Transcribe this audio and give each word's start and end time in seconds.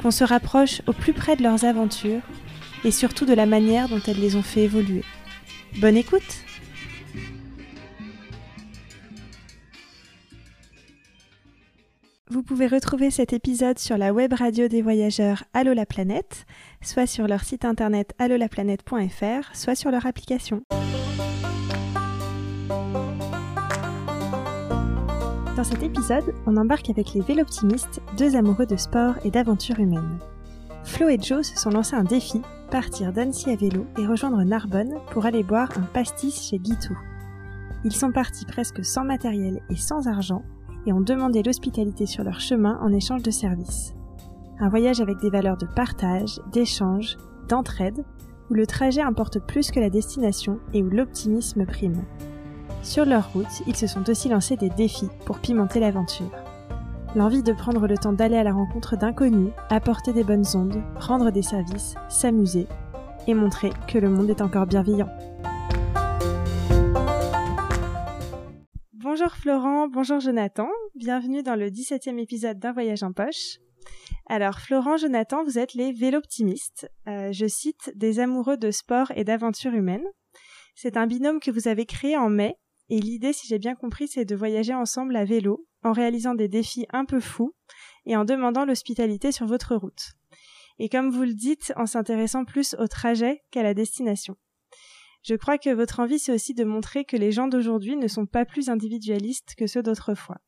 qu'on 0.00 0.10
se 0.10 0.24
rapproche 0.24 0.82
au 0.86 0.92
plus 0.92 1.12
près 1.12 1.36
de 1.36 1.42
leurs 1.42 1.64
aventures 1.64 2.22
et 2.84 2.90
surtout 2.90 3.24
de 3.24 3.34
la 3.34 3.46
manière 3.46 3.88
dont 3.88 4.00
elles 4.06 4.20
les 4.20 4.36
ont 4.36 4.42
fait 4.42 4.62
évoluer. 4.62 5.02
Bonne 5.78 5.96
écoute 5.96 6.44
Vous 12.28 12.42
pouvez 12.42 12.66
retrouver 12.66 13.10
cet 13.10 13.32
épisode 13.32 13.78
sur 13.78 13.96
la 13.96 14.12
web 14.12 14.32
radio 14.32 14.68
des 14.68 14.82
voyageurs 14.82 15.44
Allo 15.54 15.72
la 15.72 15.86
planète, 15.86 16.44
soit 16.82 17.06
sur 17.06 17.28
leur 17.28 17.44
site 17.44 17.64
internet 17.64 18.14
allolaplanète.fr, 18.18 19.54
soit 19.54 19.74
sur 19.74 19.90
leur 19.90 20.06
application. 20.06 20.62
Dans 25.56 25.64
cet 25.64 25.82
épisode, 25.82 26.34
on 26.44 26.58
embarque 26.58 26.90
avec 26.90 27.14
les 27.14 27.22
Véloptimistes, 27.22 28.02
deux 28.18 28.36
amoureux 28.36 28.66
de 28.66 28.76
sport 28.76 29.14
et 29.24 29.30
d'aventure 29.30 29.80
humaine. 29.80 30.18
Flo 30.84 31.08
et 31.08 31.18
Joe 31.18 31.46
se 31.46 31.56
sont 31.56 31.70
lancés 31.70 31.96
un 31.96 32.04
défi, 32.04 32.42
partir 32.70 33.10
d'Annecy 33.10 33.48
à 33.48 33.56
vélo 33.56 33.86
et 33.98 34.06
rejoindre 34.06 34.42
Narbonne 34.44 34.96
pour 35.12 35.24
aller 35.24 35.42
boire 35.42 35.70
un 35.78 35.86
pastis 35.94 36.50
chez 36.50 36.58
Guitou. 36.58 36.94
Ils 37.84 37.94
sont 37.94 38.12
partis 38.12 38.44
presque 38.44 38.84
sans 38.84 39.04
matériel 39.04 39.62
et 39.70 39.76
sans 39.76 40.08
argent 40.08 40.42
et 40.84 40.92
ont 40.92 41.00
demandé 41.00 41.42
l'hospitalité 41.42 42.04
sur 42.04 42.22
leur 42.22 42.38
chemin 42.38 42.78
en 42.82 42.92
échange 42.92 43.22
de 43.22 43.30
services. 43.30 43.94
Un 44.60 44.68
voyage 44.68 45.00
avec 45.00 45.16
des 45.20 45.30
valeurs 45.30 45.56
de 45.56 45.66
partage, 45.66 46.38
d'échange, 46.52 47.16
d'entraide, 47.48 48.04
où 48.50 48.54
le 48.54 48.66
trajet 48.66 49.00
importe 49.00 49.38
plus 49.38 49.70
que 49.70 49.80
la 49.80 49.88
destination 49.88 50.58
et 50.74 50.82
où 50.82 50.90
l'optimisme 50.90 51.64
prime. 51.64 52.04
Sur 52.86 53.04
leur 53.04 53.32
route, 53.32 53.62
ils 53.66 53.74
se 53.74 53.88
sont 53.88 54.08
aussi 54.08 54.28
lancés 54.28 54.56
des 54.56 54.70
défis 54.70 55.08
pour 55.24 55.40
pimenter 55.40 55.80
l'aventure. 55.80 56.30
L'envie 57.16 57.42
de 57.42 57.52
prendre 57.52 57.88
le 57.88 57.98
temps 57.98 58.12
d'aller 58.12 58.36
à 58.36 58.44
la 58.44 58.52
rencontre 58.52 58.96
d'inconnus, 58.96 59.50
apporter 59.70 60.12
des 60.12 60.22
bonnes 60.22 60.46
ondes, 60.54 60.80
rendre 60.94 61.32
des 61.32 61.42
services, 61.42 61.96
s'amuser 62.08 62.68
et 63.26 63.34
montrer 63.34 63.70
que 63.88 63.98
le 63.98 64.08
monde 64.08 64.30
est 64.30 64.40
encore 64.40 64.66
bienveillant. 64.66 65.08
Bonjour 68.92 69.32
Florent, 69.32 69.88
bonjour 69.88 70.20
Jonathan, 70.20 70.68
bienvenue 70.94 71.42
dans 71.42 71.56
le 71.56 71.70
17e 71.70 72.20
épisode 72.20 72.60
d'un 72.60 72.72
voyage 72.72 73.02
en 73.02 73.12
poche. 73.12 73.58
Alors 74.28 74.60
Florent, 74.60 74.96
Jonathan, 74.96 75.42
vous 75.42 75.58
êtes 75.58 75.74
les 75.74 75.90
véloptimistes, 75.90 76.88
euh, 77.08 77.32
je 77.32 77.46
cite 77.48 77.90
des 77.96 78.20
amoureux 78.20 78.56
de 78.56 78.70
sport 78.70 79.10
et 79.16 79.24
d'aventure 79.24 79.74
humaine. 79.74 80.04
C'est 80.76 80.96
un 80.96 81.08
binôme 81.08 81.40
que 81.40 81.50
vous 81.50 81.66
avez 81.66 81.84
créé 81.84 82.16
en 82.16 82.28
mai 82.28 82.56
et 82.88 83.00
l'idée, 83.00 83.32
si 83.32 83.46
j'ai 83.48 83.58
bien 83.58 83.74
compris, 83.74 84.06
c'est 84.08 84.24
de 84.24 84.36
voyager 84.36 84.74
ensemble 84.74 85.16
à 85.16 85.24
vélo, 85.24 85.66
en 85.82 85.92
réalisant 85.92 86.34
des 86.34 86.48
défis 86.48 86.86
un 86.92 87.04
peu 87.04 87.20
fous 87.20 87.54
et 88.04 88.16
en 88.16 88.24
demandant 88.24 88.64
l'hospitalité 88.64 89.32
sur 89.32 89.46
votre 89.46 89.74
route. 89.74 90.12
Et 90.78 90.88
comme 90.88 91.10
vous 91.10 91.22
le 91.22 91.34
dites, 91.34 91.72
en 91.76 91.86
s'intéressant 91.86 92.44
plus 92.44 92.76
au 92.78 92.86
trajet 92.86 93.42
qu'à 93.50 93.62
la 93.62 93.74
destination. 93.74 94.36
Je 95.22 95.34
crois 95.34 95.58
que 95.58 95.70
votre 95.70 95.98
envie, 95.98 96.20
c'est 96.20 96.32
aussi 96.32 96.54
de 96.54 96.62
montrer 96.62 97.04
que 97.04 97.16
les 97.16 97.32
gens 97.32 97.48
d'aujourd'hui 97.48 97.96
ne 97.96 98.06
sont 98.06 98.26
pas 98.26 98.44
plus 98.44 98.68
individualistes 98.68 99.54
que 99.56 99.66
ceux 99.66 99.82
d'autrefois. 99.82 100.38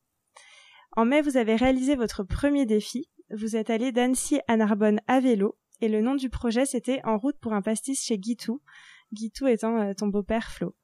En 0.95 1.03
mai, 1.03 1.21
vous 1.21 1.35
avez 1.35 1.55
réalisé 1.55 1.95
votre 1.95 2.23
premier 2.23 2.65
défi. 2.65 3.09
Vous 3.31 3.57
êtes 3.57 3.69
allé 3.69 3.91
d'Annecy 3.91 4.39
à 4.47 4.55
Narbonne 4.55 5.01
à 5.07 5.19
vélo, 5.19 5.57
et 5.81 5.89
le 5.89 6.01
nom 6.01 6.15
du 6.15 6.29
projet, 6.29 6.65
c'était 6.65 7.01
En 7.03 7.17
route 7.17 7.37
pour 7.39 7.53
un 7.53 7.61
pastis 7.61 8.01
chez 8.01 8.17
Guitou, 8.17 8.61
Guitou 9.11 9.47
étant 9.47 9.77
euh, 9.81 9.93
ton 9.93 10.07
beau-père 10.07 10.49
Flo. 10.51 10.75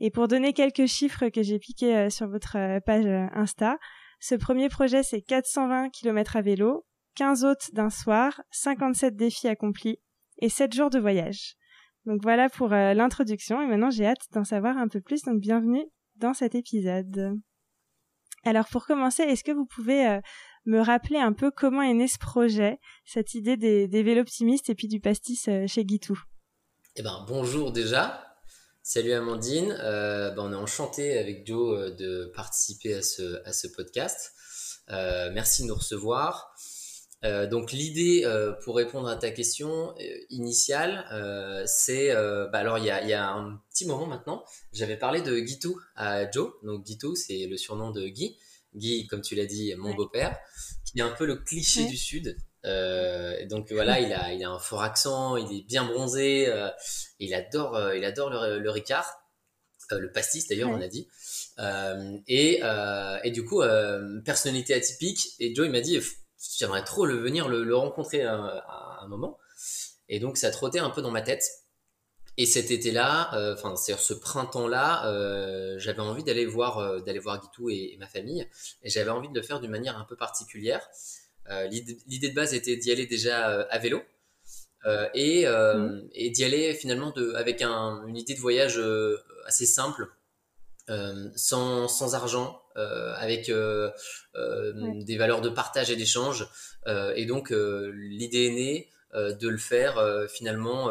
Et 0.00 0.10
pour 0.10 0.28
donner 0.28 0.54
quelques 0.54 0.86
chiffres 0.86 1.28
que 1.28 1.42
j'ai 1.42 1.58
piqués 1.58 1.94
euh, 1.94 2.10
sur 2.10 2.26
votre 2.26 2.56
euh, 2.56 2.80
page 2.80 3.04
euh, 3.04 3.26
Insta, 3.34 3.78
ce 4.18 4.34
premier 4.34 4.70
projet 4.70 5.02
c'est 5.02 5.20
420 5.20 5.90
km 5.90 6.36
à 6.36 6.40
vélo, 6.40 6.86
15 7.16 7.44
hôtes 7.44 7.74
d'un 7.74 7.90
soir, 7.90 8.40
57 8.50 9.14
défis 9.14 9.48
accomplis 9.48 9.98
et 10.38 10.48
7 10.48 10.74
jours 10.74 10.90
de 10.90 10.98
voyage. 10.98 11.56
Donc 12.06 12.22
voilà 12.22 12.48
pour 12.48 12.68
l'introduction 12.68 13.60
et 13.60 13.66
maintenant 13.66 13.90
j'ai 13.90 14.06
hâte 14.06 14.26
d'en 14.32 14.44
savoir 14.44 14.78
un 14.78 14.88
peu 14.88 15.02
plus, 15.02 15.22
donc 15.22 15.38
bienvenue 15.38 15.84
dans 16.16 16.32
cet 16.32 16.54
épisode. 16.54 17.38
Alors 18.44 18.66
pour 18.68 18.86
commencer, 18.86 19.22
est-ce 19.22 19.44
que 19.44 19.52
vous 19.52 19.66
pouvez 19.66 20.18
me 20.64 20.80
rappeler 20.80 21.18
un 21.18 21.34
peu 21.34 21.50
comment 21.50 21.82
est 21.82 21.92
né 21.92 22.08
ce 22.08 22.18
projet, 22.18 22.78
cette 23.04 23.34
idée 23.34 23.58
des, 23.58 23.86
des 23.86 24.02
vélos 24.02 24.22
optimistes 24.22 24.70
et 24.70 24.74
puis 24.74 24.88
du 24.88 24.98
pastis 24.98 25.50
chez 25.66 25.84
Guitou? 25.84 26.18
Eh 26.96 27.02
ben 27.02 27.24
bonjour 27.28 27.70
déjà, 27.70 28.29
Salut 28.92 29.12
Amandine, 29.12 29.78
euh, 29.84 30.32
ben, 30.32 30.42
on 30.46 30.52
est 30.52 30.56
enchanté 30.56 31.16
avec 31.16 31.46
Joe 31.46 31.78
euh, 31.78 31.90
de 31.92 32.32
participer 32.34 32.94
à 32.94 33.02
ce, 33.02 33.40
à 33.46 33.52
ce 33.52 33.68
podcast. 33.68 34.32
Euh, 34.90 35.30
merci 35.32 35.62
de 35.62 35.68
nous 35.68 35.76
recevoir. 35.76 36.52
Euh, 37.22 37.46
donc 37.46 37.70
l'idée, 37.70 38.26
pour 38.64 38.74
répondre 38.74 39.06
à 39.06 39.14
ta 39.14 39.30
question 39.30 39.94
initiale, 40.28 41.04
c'est, 41.66 42.12
bah, 42.12 42.58
alors 42.58 42.78
il 42.78 42.86
y 42.86 42.90
a, 42.90 43.06
y 43.06 43.12
a, 43.12 43.30
un 43.30 43.62
petit 43.70 43.86
moment 43.86 44.08
maintenant, 44.08 44.44
j'avais 44.72 44.96
parlé 44.96 45.22
de 45.22 45.38
Guitou 45.38 45.80
à 45.94 46.28
Joe. 46.28 46.50
Donc 46.64 46.84
Guitou, 46.84 47.14
c'est 47.14 47.46
le 47.46 47.56
surnom 47.56 47.92
de 47.92 48.08
Guy. 48.08 48.38
Guy, 48.74 49.06
comme 49.06 49.20
tu 49.20 49.36
l'as 49.36 49.46
dit, 49.46 49.72
mon 49.76 49.94
beau-père, 49.94 50.36
qui 50.84 50.98
est 50.98 51.02
un 51.02 51.12
peu 51.12 51.26
le 51.26 51.36
cliché 51.36 51.86
du 51.86 51.96
Sud. 51.96 52.36
Euh, 52.66 53.46
donc 53.46 53.72
voilà, 53.72 54.00
il 54.00 54.12
a, 54.12 54.32
il 54.32 54.44
a 54.44 54.50
un 54.50 54.58
fort 54.58 54.82
accent, 54.82 55.36
il 55.36 55.58
est 55.58 55.62
bien 55.62 55.84
bronzé, 55.84 56.48
euh, 56.48 56.68
il 57.18 57.34
adore, 57.34 57.76
euh, 57.76 57.96
il 57.96 58.04
adore 58.04 58.30
le, 58.30 58.58
le 58.58 58.70
Ricard, 58.70 59.22
le 59.90 60.12
pastis 60.12 60.46
d'ailleurs, 60.46 60.70
on 60.70 60.80
a 60.80 60.88
dit. 60.88 61.08
Et, 62.28 62.62
et 63.24 63.30
du 63.30 63.44
coup, 63.44 63.62
personnalité 64.24 64.74
atypique. 64.74 65.34
Et 65.40 65.54
Joe, 65.54 65.66
il 65.66 65.72
m'a 65.72 65.80
dit, 65.80 66.00
j'aimerais 66.58 66.84
trop 66.84 67.06
le 67.06 67.16
venir 67.16 67.48
le, 67.48 67.64
le 67.64 67.76
rencontrer 67.76 68.22
à, 68.22 68.36
à, 68.36 69.00
un 69.02 69.08
moment. 69.08 69.38
Et 70.08 70.20
donc 70.20 70.36
ça 70.36 70.50
trottait 70.50 70.78
un 70.78 70.90
peu 70.90 71.02
dans 71.02 71.10
ma 71.10 71.22
tête. 71.22 71.44
Et 72.36 72.46
cet 72.46 72.70
été-là, 72.70 73.30
enfin 73.52 73.74
c'est 73.74 73.98
ce 73.98 74.14
printemps-là, 74.14 75.76
j'avais 75.78 76.00
envie 76.00 76.22
d'aller 76.22 76.46
voir, 76.46 77.02
d'aller 77.02 77.18
voir 77.18 77.40
Guitou 77.40 77.68
et, 77.68 77.90
et, 77.92 77.96
ma 77.98 78.06
famille. 78.06 78.48
Et 78.82 78.90
j'avais 78.90 79.10
envie 79.10 79.28
de 79.28 79.34
le 79.34 79.42
faire 79.42 79.58
d'une 79.58 79.72
manière 79.72 79.98
un 79.98 80.04
peu 80.04 80.16
particulière. 80.16 80.88
Euh, 81.48 81.66
l'idée 81.66 82.28
de 82.28 82.34
base 82.34 82.54
était 82.54 82.76
d'y 82.76 82.92
aller 82.92 83.06
déjà 83.06 83.50
euh, 83.50 83.64
à 83.70 83.78
vélo. 83.78 84.02
Euh, 84.86 85.08
et, 85.12 85.46
mmh. 85.46 86.08
et 86.14 86.30
d'y 86.30 86.44
aller 86.44 86.72
finalement 86.74 87.10
de, 87.10 87.34
avec 87.34 87.60
un, 87.60 88.02
une 88.06 88.16
idée 88.16 88.34
de 88.34 88.40
voyage 88.40 88.80
assez 89.46 89.66
simple, 89.66 90.08
sans, 91.36 91.86
sans, 91.86 92.14
argent, 92.14 92.62
avec 92.74 93.52
des 93.52 95.16
valeurs 95.18 95.42
de 95.42 95.50
partage 95.50 95.90
et 95.90 95.96
d'échange. 95.96 96.48
et 96.86 97.26
donc 97.26 97.50
l'idée 97.50 98.46
est 98.46 98.52
née 98.52 98.88
de 99.14 99.48
le 99.48 99.58
faire 99.58 100.02
finalement 100.30 100.90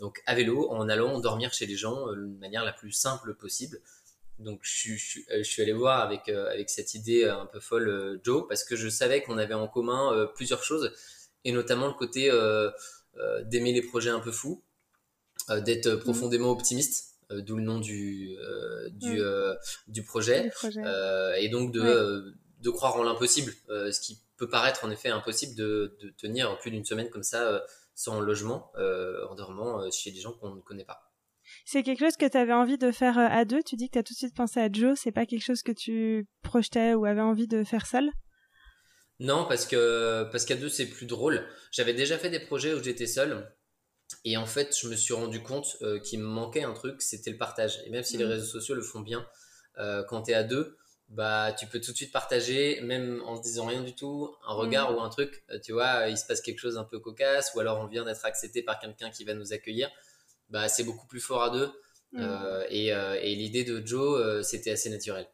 donc 0.00 0.22
à 0.24 0.34
vélo 0.34 0.70
en 0.70 0.88
allant 0.88 1.20
dormir 1.20 1.52
chez 1.52 1.66
les 1.66 1.76
gens 1.76 2.06
de 2.06 2.38
manière 2.40 2.64
la 2.64 2.72
plus 2.72 2.92
simple 2.92 3.34
possible 3.34 3.78
donc 4.42 4.60
je, 4.62 4.94
je, 4.94 5.20
euh, 5.30 5.38
je, 5.38 5.42
suis 5.42 5.62
allé 5.62 5.72
voir 5.72 6.00
avec, 6.00 6.28
euh, 6.28 6.50
avec 6.50 6.70
cette 6.70 6.94
idée 6.94 7.24
un 7.24 7.46
peu 7.46 7.60
folle 7.60 7.88
euh, 7.88 8.20
Joe 8.22 8.44
parce 8.48 8.64
que 8.64 8.76
je 8.76 8.88
savais 8.88 9.22
qu'on 9.22 9.38
avait 9.38 9.54
en 9.54 9.68
commun 9.68 10.28
plusieurs 10.34 10.62
choses 10.62 10.92
et 11.44 11.52
notamment 11.52 11.88
le 11.88 11.94
côté 11.94 12.30
d'aimer 13.44 13.72
les 13.72 13.82
projets 13.82 14.10
un 14.10 14.20
peu 14.20 14.30
fous, 14.30 14.62
d'être 15.64 15.90
mmh. 15.90 15.98
profondément 16.00 16.50
optimiste, 16.50 17.16
d'où 17.30 17.56
le 17.56 17.62
nom 17.62 17.80
du, 17.80 18.36
du, 18.92 19.20
mmh. 19.20 19.56
du 19.88 20.02
projet, 20.04 20.50
projet. 20.50 20.82
et 21.38 21.48
donc 21.48 21.72
de, 21.72 21.80
ouais. 21.80 22.32
de 22.60 22.70
croire 22.70 22.94
en 22.96 23.02
l'impossible, 23.02 23.52
ce 23.68 24.00
qui 24.00 24.20
peut 24.36 24.48
paraître 24.48 24.84
en 24.84 24.90
effet 24.90 25.08
impossible 25.08 25.56
de, 25.56 25.96
de 26.00 26.10
tenir 26.10 26.56
plus 26.60 26.70
d'une 26.70 26.84
semaine 26.84 27.10
comme 27.10 27.24
ça 27.24 27.64
sans 27.96 28.20
logement, 28.20 28.72
en 28.76 29.34
dormant 29.34 29.90
chez 29.90 30.12
des 30.12 30.20
gens 30.20 30.32
qu'on 30.32 30.54
ne 30.54 30.60
connaît 30.60 30.84
pas. 30.84 31.11
C'est 31.64 31.82
quelque 31.82 32.00
chose 32.00 32.16
que 32.16 32.26
tu 32.28 32.36
avais 32.36 32.52
envie 32.52 32.78
de 32.78 32.90
faire 32.90 33.18
euh, 33.18 33.28
à 33.30 33.44
deux? 33.44 33.62
Tu 33.62 33.76
dis 33.76 33.88
que 33.88 33.92
tu 33.92 33.98
as 33.98 34.02
tout 34.02 34.14
de 34.14 34.18
suite 34.18 34.34
pensé 34.34 34.60
à 34.60 34.70
Joe, 34.70 34.98
c'est 35.00 35.12
pas 35.12 35.26
quelque 35.26 35.44
chose 35.44 35.62
que 35.62 35.72
tu 35.72 36.26
projetais 36.42 36.94
ou 36.94 37.04
avais 37.04 37.20
envie 37.20 37.46
de 37.46 37.64
faire 37.64 37.86
seul? 37.86 38.10
Non, 39.20 39.46
parce 39.46 39.66
que 39.66 40.24
parce 40.32 40.44
qu'à 40.44 40.56
deux 40.56 40.68
c'est 40.68 40.86
plus 40.86 41.06
drôle. 41.06 41.46
J'avais 41.70 41.94
déjà 41.94 42.18
fait 42.18 42.30
des 42.30 42.40
projets 42.40 42.74
où 42.74 42.82
j'étais 42.82 43.06
seul. 43.06 43.48
Et 44.24 44.36
en 44.36 44.46
fait, 44.46 44.76
je 44.78 44.88
me 44.88 44.96
suis 44.96 45.14
rendu 45.14 45.42
compte 45.42 45.76
euh, 45.82 45.98
qu'il 45.98 46.20
me 46.20 46.26
manquait 46.26 46.64
un 46.64 46.74
truc, 46.74 47.00
c'était 47.00 47.30
le 47.30 47.38
partage. 47.38 47.80
Et 47.86 47.90
même 47.90 48.02
si 48.02 48.16
mmh. 48.16 48.20
les 48.20 48.26
réseaux 48.26 48.46
sociaux 48.46 48.74
le 48.74 48.82
font 48.82 49.00
bien, 49.00 49.26
euh, 49.78 50.04
quand 50.04 50.22
tu 50.24 50.32
es 50.32 50.34
à 50.34 50.42
deux, 50.42 50.76
bah, 51.08 51.52
tu 51.58 51.66
peux 51.66 51.80
tout 51.80 51.92
de 51.92 51.96
suite 51.96 52.12
partager, 52.12 52.80
même 52.82 53.22
en 53.26 53.36
se 53.36 53.42
disant 53.42 53.66
rien 53.66 53.82
du 53.82 53.94
tout, 53.94 54.34
un 54.46 54.54
regard 54.54 54.92
mm. 54.92 54.94
ou 54.94 55.00
un 55.00 55.10
truc, 55.10 55.44
tu 55.62 55.72
vois, 55.72 56.08
il 56.08 56.16
se 56.16 56.24
passe 56.26 56.40
quelque 56.40 56.58
chose 56.58 56.78
un 56.78 56.84
peu 56.84 57.00
cocasse, 57.00 57.52
ou 57.54 57.60
alors 57.60 57.80
on 57.80 57.86
vient 57.86 58.04
d'être 58.04 58.24
accepté 58.24 58.62
par 58.62 58.78
quelqu'un 58.78 59.10
qui 59.10 59.24
va 59.24 59.34
nous 59.34 59.52
accueillir, 59.52 59.90
bah, 60.52 60.68
c'est 60.68 60.84
beaucoup 60.84 61.06
plus 61.06 61.20
fort 61.20 61.42
à 61.42 61.50
deux. 61.50 61.66
Mm. 62.12 62.20
Euh, 62.20 62.64
et, 62.68 62.94
euh, 62.94 63.18
et 63.20 63.34
l'idée 63.34 63.64
de 63.64 63.84
Joe, 63.84 64.44
c'était 64.44 64.70
assez 64.70 64.90
naturel. 64.90 65.26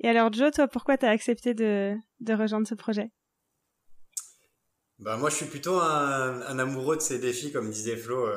Et 0.00 0.08
alors, 0.08 0.32
Joe, 0.32 0.52
toi, 0.52 0.68
pourquoi 0.68 0.96
tu 0.96 1.06
as 1.06 1.10
accepté 1.10 1.54
de, 1.54 1.94
de, 2.20 2.34
rejoindre 2.34 2.66
ce 2.66 2.74
projet? 2.74 3.10
Bah, 4.98 5.16
Moi, 5.16 5.30
je 5.30 5.36
suis 5.36 5.46
plutôt 5.46 5.80
un, 5.80 6.42
un, 6.42 6.58
amoureux 6.58 6.96
de 6.96 7.02
ces 7.02 7.18
défis, 7.18 7.52
comme 7.52 7.70
disait 7.70 7.96
Flo, 7.96 8.28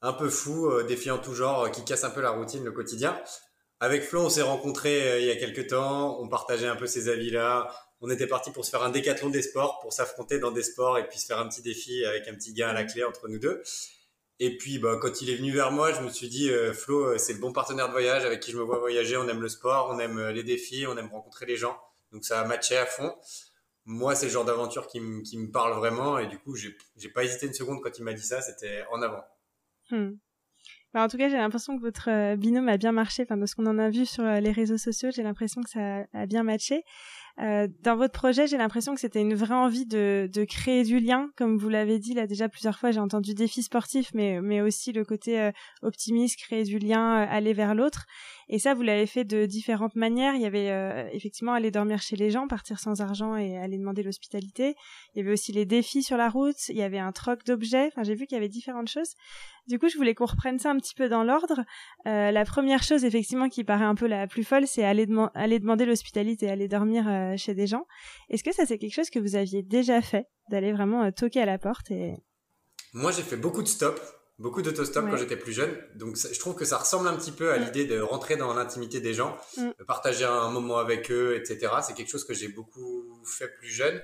un 0.00 0.12
peu 0.12 0.30
fou, 0.30 0.70
défis 0.84 1.10
en 1.10 1.18
tout 1.18 1.34
genre, 1.34 1.70
qui 1.70 1.84
cassent 1.84 2.04
un 2.04 2.10
peu 2.10 2.22
la 2.22 2.30
routine, 2.30 2.64
le 2.64 2.72
quotidien. 2.72 3.20
Avec 3.80 4.02
Flo, 4.02 4.22
on 4.22 4.28
s'est 4.28 4.42
rencontrés 4.42 5.08
euh, 5.08 5.20
il 5.20 5.26
y 5.26 5.30
a 5.30 5.36
quelques 5.36 5.68
temps, 5.68 6.20
on 6.20 6.28
partageait 6.28 6.66
un 6.66 6.74
peu 6.74 6.86
ces 6.86 7.08
avis-là. 7.08 7.72
On 8.00 8.10
était 8.10 8.26
parti 8.26 8.50
pour 8.50 8.64
se 8.64 8.70
faire 8.70 8.82
un 8.82 8.90
décathlon 8.90 9.30
des 9.30 9.42
sports, 9.42 9.78
pour 9.80 9.92
s'affronter 9.92 10.40
dans 10.40 10.50
des 10.50 10.64
sports 10.64 10.98
et 10.98 11.06
puis 11.06 11.18
se 11.18 11.26
faire 11.26 11.38
un 11.38 11.48
petit 11.48 11.62
défi 11.62 12.04
avec 12.04 12.26
un 12.26 12.34
petit 12.34 12.52
gain 12.54 12.68
à 12.68 12.72
la 12.72 12.84
clé 12.84 13.04
entre 13.04 13.28
nous 13.28 13.38
deux. 13.38 13.62
Et 14.40 14.56
puis, 14.56 14.78
bah, 14.78 14.98
quand 15.00 15.20
il 15.20 15.30
est 15.30 15.36
venu 15.36 15.52
vers 15.52 15.72
moi, 15.72 15.92
je 15.92 16.00
me 16.00 16.10
suis 16.10 16.28
dit, 16.28 16.50
euh, 16.50 16.72
Flo, 16.72 17.06
euh, 17.06 17.18
c'est 17.18 17.32
le 17.32 17.40
bon 17.40 17.52
partenaire 17.52 17.88
de 17.88 17.92
voyage 17.92 18.24
avec 18.24 18.40
qui 18.40 18.52
je 18.52 18.56
me 18.56 18.62
vois 18.62 18.78
voyager. 18.78 19.16
On 19.16 19.28
aime 19.28 19.40
le 19.40 19.48
sport, 19.48 19.90
on 19.90 19.98
aime 19.98 20.28
les 20.28 20.44
défis, 20.44 20.86
on 20.86 20.96
aime 20.96 21.08
rencontrer 21.08 21.46
les 21.46 21.56
gens. 21.56 21.76
Donc, 22.12 22.24
ça 22.24 22.40
a 22.40 22.44
matché 22.44 22.76
à 22.76 22.86
fond. 22.86 23.14
Moi, 23.84 24.14
c'est 24.14 24.26
le 24.26 24.32
genre 24.32 24.44
d'aventure 24.44 24.86
qui, 24.86 25.00
me 25.00 25.50
parle 25.50 25.72
vraiment. 25.74 26.18
Et 26.18 26.26
du 26.26 26.38
coup, 26.38 26.54
j'ai 26.54 27.08
pas 27.08 27.24
hésité 27.24 27.46
une 27.46 27.54
seconde 27.54 27.80
quand 27.82 27.98
il 27.98 28.04
m'a 28.04 28.12
dit 28.12 28.22
ça. 28.22 28.40
C'était 28.40 28.84
en 28.92 29.02
avant. 29.02 29.24
Hmm. 29.90 30.12
Bah, 30.94 31.02
en 31.02 31.08
tout 31.08 31.18
cas, 31.18 31.28
j'ai 31.28 31.36
l'impression 31.36 31.76
que 31.76 31.82
votre 31.82 32.08
euh, 32.08 32.36
binôme 32.36 32.68
a 32.68 32.78
bien 32.78 32.92
marché. 32.92 33.22
Enfin, 33.22 33.36
de 33.36 33.44
ce 33.44 33.54
qu'on 33.54 33.66
en 33.66 33.78
a 33.78 33.90
vu 33.90 34.06
sur 34.06 34.24
euh, 34.24 34.40
les 34.40 34.52
réseaux 34.52 34.78
sociaux, 34.78 35.10
j'ai 35.14 35.22
l'impression 35.22 35.62
que 35.62 35.68
ça 35.68 36.04
a 36.14 36.26
bien 36.26 36.42
matché. 36.42 36.82
Euh, 37.40 37.68
dans 37.82 37.96
votre 37.96 38.12
projet, 38.12 38.48
j'ai 38.48 38.58
l'impression 38.58 38.94
que 38.94 39.00
c'était 39.00 39.20
une 39.20 39.34
vraie 39.34 39.54
envie 39.54 39.86
de, 39.86 40.28
créer 40.48 40.82
du 40.82 40.98
lien, 40.98 41.30
comme 41.36 41.56
vous 41.56 41.68
l'avez 41.68 41.98
dit 41.98 42.14
là 42.14 42.26
déjà 42.26 42.48
plusieurs 42.48 42.78
fois. 42.78 42.90
J'ai 42.90 43.00
entendu 43.00 43.34
défi 43.34 43.62
sportif, 43.62 44.10
mais 44.12 44.40
mais 44.40 44.60
aussi 44.60 44.92
le 44.92 45.04
côté 45.04 45.40
euh, 45.40 45.52
optimiste, 45.82 46.38
créer 46.38 46.64
du 46.64 46.78
lien, 46.78 47.22
euh, 47.22 47.26
aller 47.30 47.52
vers 47.52 47.74
l'autre. 47.74 48.06
Et 48.48 48.58
ça, 48.58 48.74
vous 48.74 48.82
l'avez 48.82 49.06
fait 49.06 49.24
de 49.24 49.46
différentes 49.46 49.94
manières. 49.94 50.34
Il 50.34 50.40
y 50.40 50.46
avait 50.46 51.10
effectivement 51.12 51.52
aller 51.52 51.70
dormir 51.70 52.00
chez 52.00 52.16
les 52.16 52.30
gens, 52.30 52.48
partir 52.48 52.80
sans 52.80 53.00
argent 53.00 53.36
et 53.36 53.58
aller 53.58 53.78
demander 53.78 54.02
l'hospitalité. 54.02 54.74
Il 55.14 55.18
y 55.18 55.20
avait 55.22 55.32
aussi 55.32 55.52
les 55.52 55.66
défis 55.66 56.02
sur 56.02 56.16
la 56.16 56.30
route. 56.30 56.68
Il 56.68 56.76
y 56.76 56.82
avait 56.82 56.98
un 56.98 57.12
troc 57.12 57.44
d'objets. 57.44 57.88
Enfin, 57.88 58.04
j'ai 58.04 58.14
vu 58.14 58.26
qu'il 58.26 58.36
y 58.36 58.38
avait 58.38 58.48
différentes 58.48 58.88
choses. 58.88 59.14
Du 59.66 59.78
coup, 59.78 59.88
je 59.88 59.98
voulais 59.98 60.14
qu'on 60.14 60.24
reprenne 60.24 60.58
ça 60.58 60.70
un 60.70 60.78
petit 60.78 60.94
peu 60.94 61.10
dans 61.10 61.24
l'ordre. 61.24 61.62
la 62.06 62.44
première 62.44 62.82
chose, 62.82 63.04
effectivement, 63.04 63.48
qui 63.48 63.64
paraît 63.64 63.84
un 63.84 63.94
peu 63.94 64.06
la 64.06 64.26
plus 64.26 64.44
folle, 64.44 64.66
c'est 64.66 64.84
aller, 64.84 65.06
demander 65.06 65.84
l'hospitalité, 65.84 66.50
aller 66.50 66.68
dormir 66.68 67.06
euh, 67.08 67.36
chez 67.36 67.54
des 67.54 67.66
gens. 67.66 67.86
Est-ce 68.28 68.44
que 68.44 68.52
ça 68.52 68.66
c'est 68.66 68.78
quelque 68.78 68.94
chose 68.94 69.10
que 69.10 69.18
vous 69.18 69.36
aviez 69.36 69.62
déjà 69.62 70.00
fait, 70.00 70.26
d'aller 70.50 70.72
vraiment 70.72 71.04
euh, 71.04 71.10
toquer 71.10 71.42
à 71.42 71.46
la 71.46 71.58
porte 71.58 71.90
et 71.90 72.14
Moi 72.92 73.12
j'ai 73.12 73.22
fait 73.22 73.36
beaucoup 73.36 73.62
de 73.62 73.68
stops, 73.68 74.00
beaucoup 74.38 74.62
d'autostop 74.62 75.08
quand 75.10 75.16
j'étais 75.16 75.36
plus 75.36 75.52
jeune. 75.52 75.76
Donc 75.94 76.16
je 76.16 76.38
trouve 76.38 76.54
que 76.54 76.64
ça 76.64 76.78
ressemble 76.78 77.08
un 77.08 77.16
petit 77.16 77.32
peu 77.32 77.52
à 77.52 77.58
mm. 77.58 77.64
l'idée 77.64 77.84
de 77.86 78.00
rentrer 78.00 78.36
dans 78.36 78.54
l'intimité 78.54 79.00
des 79.00 79.14
gens, 79.14 79.36
mm. 79.56 79.70
de 79.78 79.84
partager 79.84 80.24
un 80.24 80.50
moment 80.50 80.78
avec 80.78 81.10
eux, 81.10 81.36
etc. 81.36 81.72
C'est 81.82 81.94
quelque 81.94 82.10
chose 82.10 82.24
que 82.24 82.34
j'ai 82.34 82.48
beaucoup 82.48 83.22
fait 83.24 83.48
plus 83.48 83.68
jeune. 83.68 84.02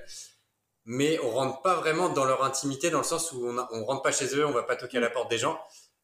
Mais 0.87 1.19
on 1.23 1.31
rentre 1.31 1.61
pas 1.63 1.75
vraiment 1.75 2.09
dans 2.09 2.25
leur 2.25 2.43
intimité 2.43 2.91
dans 2.91 2.99
le 2.99 3.05
sens 3.05 3.31
où 3.31 3.47
on, 3.47 3.57
on 3.71 3.85
rentre 3.85 4.03
pas 4.03 4.11
chez 4.11 4.35
eux, 4.35 4.45
on 4.45 4.51
va 4.51 4.61
pas 4.61 4.75
toquer 4.75 4.97
à 4.97 5.01
la 5.01 5.09
mm. 5.09 5.13
porte 5.13 5.29
des 5.29 5.37
gens. 5.37 5.59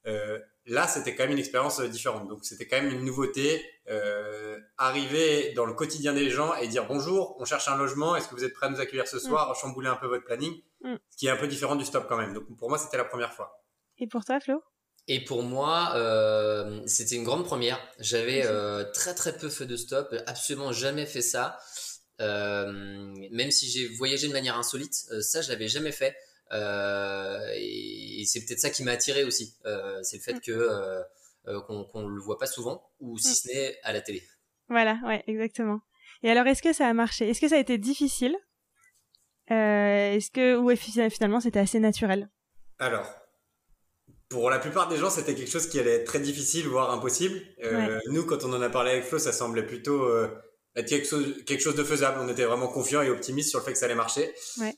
Euh, 0.07 0.39
là, 0.65 0.87
c'était 0.87 1.15
quand 1.15 1.23
même 1.23 1.33
une 1.33 1.39
expérience 1.39 1.79
euh, 1.79 1.87
différente. 1.87 2.27
Donc, 2.27 2.43
c'était 2.43 2.67
quand 2.67 2.81
même 2.81 2.91
une 2.91 3.05
nouveauté. 3.05 3.63
Euh, 3.89 4.59
arriver 4.77 5.53
dans 5.53 5.65
le 5.65 5.73
quotidien 5.73 6.13
des 6.13 6.29
gens 6.29 6.55
et 6.55 6.67
dire 6.67 6.87
bonjour, 6.87 7.35
on 7.39 7.45
cherche 7.45 7.67
un 7.67 7.77
logement, 7.77 8.15
est-ce 8.15 8.27
que 8.27 8.35
vous 8.35 8.43
êtes 8.43 8.53
prêt 8.53 8.67
à 8.67 8.69
nous 8.69 8.79
accueillir 8.79 9.07
ce 9.07 9.19
soir, 9.19 9.51
mm. 9.51 9.55
chambouler 9.55 9.89
un 9.89 9.95
peu 9.95 10.07
votre 10.07 10.23
planning, 10.23 10.53
mm. 10.83 10.95
ce 11.09 11.17
qui 11.17 11.27
est 11.27 11.29
un 11.29 11.37
peu 11.37 11.47
différent 11.47 11.75
du 11.75 11.85
stop 11.85 12.05
quand 12.07 12.17
même. 12.17 12.33
Donc, 12.33 12.43
pour 12.57 12.69
moi, 12.69 12.77
c'était 12.77 12.97
la 12.97 13.05
première 13.05 13.33
fois. 13.33 13.61
Et 14.01 14.07
pour 14.07 14.25
toi, 14.25 14.39
Flo? 14.41 14.61
Et 15.07 15.23
pour 15.23 15.43
moi, 15.43 15.93
c'était 16.85 17.15
une 17.15 17.23
grande 17.23 17.45
première. 17.45 17.79
J'avais 17.99 18.43
très 18.93 19.15
très 19.15 19.37
peu 19.37 19.49
fait 19.49 19.65
de 19.65 19.77
stop, 19.77 20.13
absolument 20.27 20.73
jamais 20.73 21.05
fait 21.05 21.21
ça. 21.21 21.57
même 22.19 23.51
si 23.51 23.69
j'ai 23.69 23.87
voyagé 23.87 24.27
de 24.27 24.33
manière 24.33 24.57
insolite, 24.57 24.93
ça 25.21 25.41
je 25.41 25.49
l'avais 25.49 25.69
jamais 25.69 25.91
fait. 25.93 26.15
Euh, 26.53 27.39
et, 27.55 28.23
c'est 28.25 28.45
peut-être 28.45 28.59
ça 28.59 28.69
qui 28.69 28.83
m'a 28.83 28.91
attiré 28.91 29.23
aussi. 29.23 29.55
Euh, 29.65 29.99
c'est 30.03 30.17
le 30.17 30.21
fait 30.21 30.35
mm. 30.35 30.41
que 30.41 30.51
euh, 31.47 31.61
qu'on 31.61 32.07
le 32.07 32.21
voit 32.21 32.37
pas 32.37 32.45
souvent, 32.45 32.89
ou 32.99 33.17
si 33.17 33.31
mm. 33.31 33.35
ce 33.35 33.47
n'est 33.47 33.79
à 33.83 33.93
la 33.93 34.01
télé. 34.01 34.23
Voilà, 34.67 34.99
ouais, 35.05 35.23
exactement. 35.27 35.81
Et 36.23 36.29
alors, 36.29 36.45
est-ce 36.47 36.61
que 36.61 36.73
ça 36.73 36.87
a 36.87 36.93
marché? 36.93 37.29
Est-ce 37.29 37.41
que 37.41 37.47
ça 37.47 37.55
a 37.55 37.59
été 37.59 37.77
difficile? 37.77 38.35
Est-ce 39.47 40.31
que 40.31 40.55
ou 40.55 40.73
finalement 41.09 41.41
c'était 41.41 41.59
assez 41.59 41.79
naturel? 41.79 42.29
Alors, 42.79 43.05
pour 44.31 44.49
la 44.49 44.57
plupart 44.57 44.87
des 44.87 44.97
gens, 44.97 45.11
c'était 45.11 45.35
quelque 45.35 45.51
chose 45.51 45.67
qui 45.67 45.79
allait 45.79 45.97
être 45.97 46.05
très 46.05 46.19
difficile, 46.19 46.67
voire 46.67 46.91
impossible. 46.91 47.39
Nous, 48.07 48.25
quand 48.25 48.43
on 48.43 48.53
en 48.53 48.61
a 48.61 48.69
parlé 48.69 48.91
avec 48.91 49.03
Flo, 49.03 49.19
ça 49.19 49.31
semblait 49.31 49.65
plutôt 49.65 50.09
être 50.75 50.87
quelque 50.87 51.07
chose, 51.07 51.43
quelque 51.45 51.61
chose 51.61 51.75
de 51.75 51.83
faisable. 51.83 52.19
On 52.21 52.29
était 52.29 52.45
vraiment 52.45 52.67
confiants 52.67 53.01
et 53.01 53.09
optimistes 53.09 53.49
sur 53.49 53.59
le 53.59 53.65
fait 53.65 53.73
que 53.73 53.77
ça 53.77 53.85
allait 53.85 53.95
marcher. 53.95 54.33
Ouais. 54.57 54.73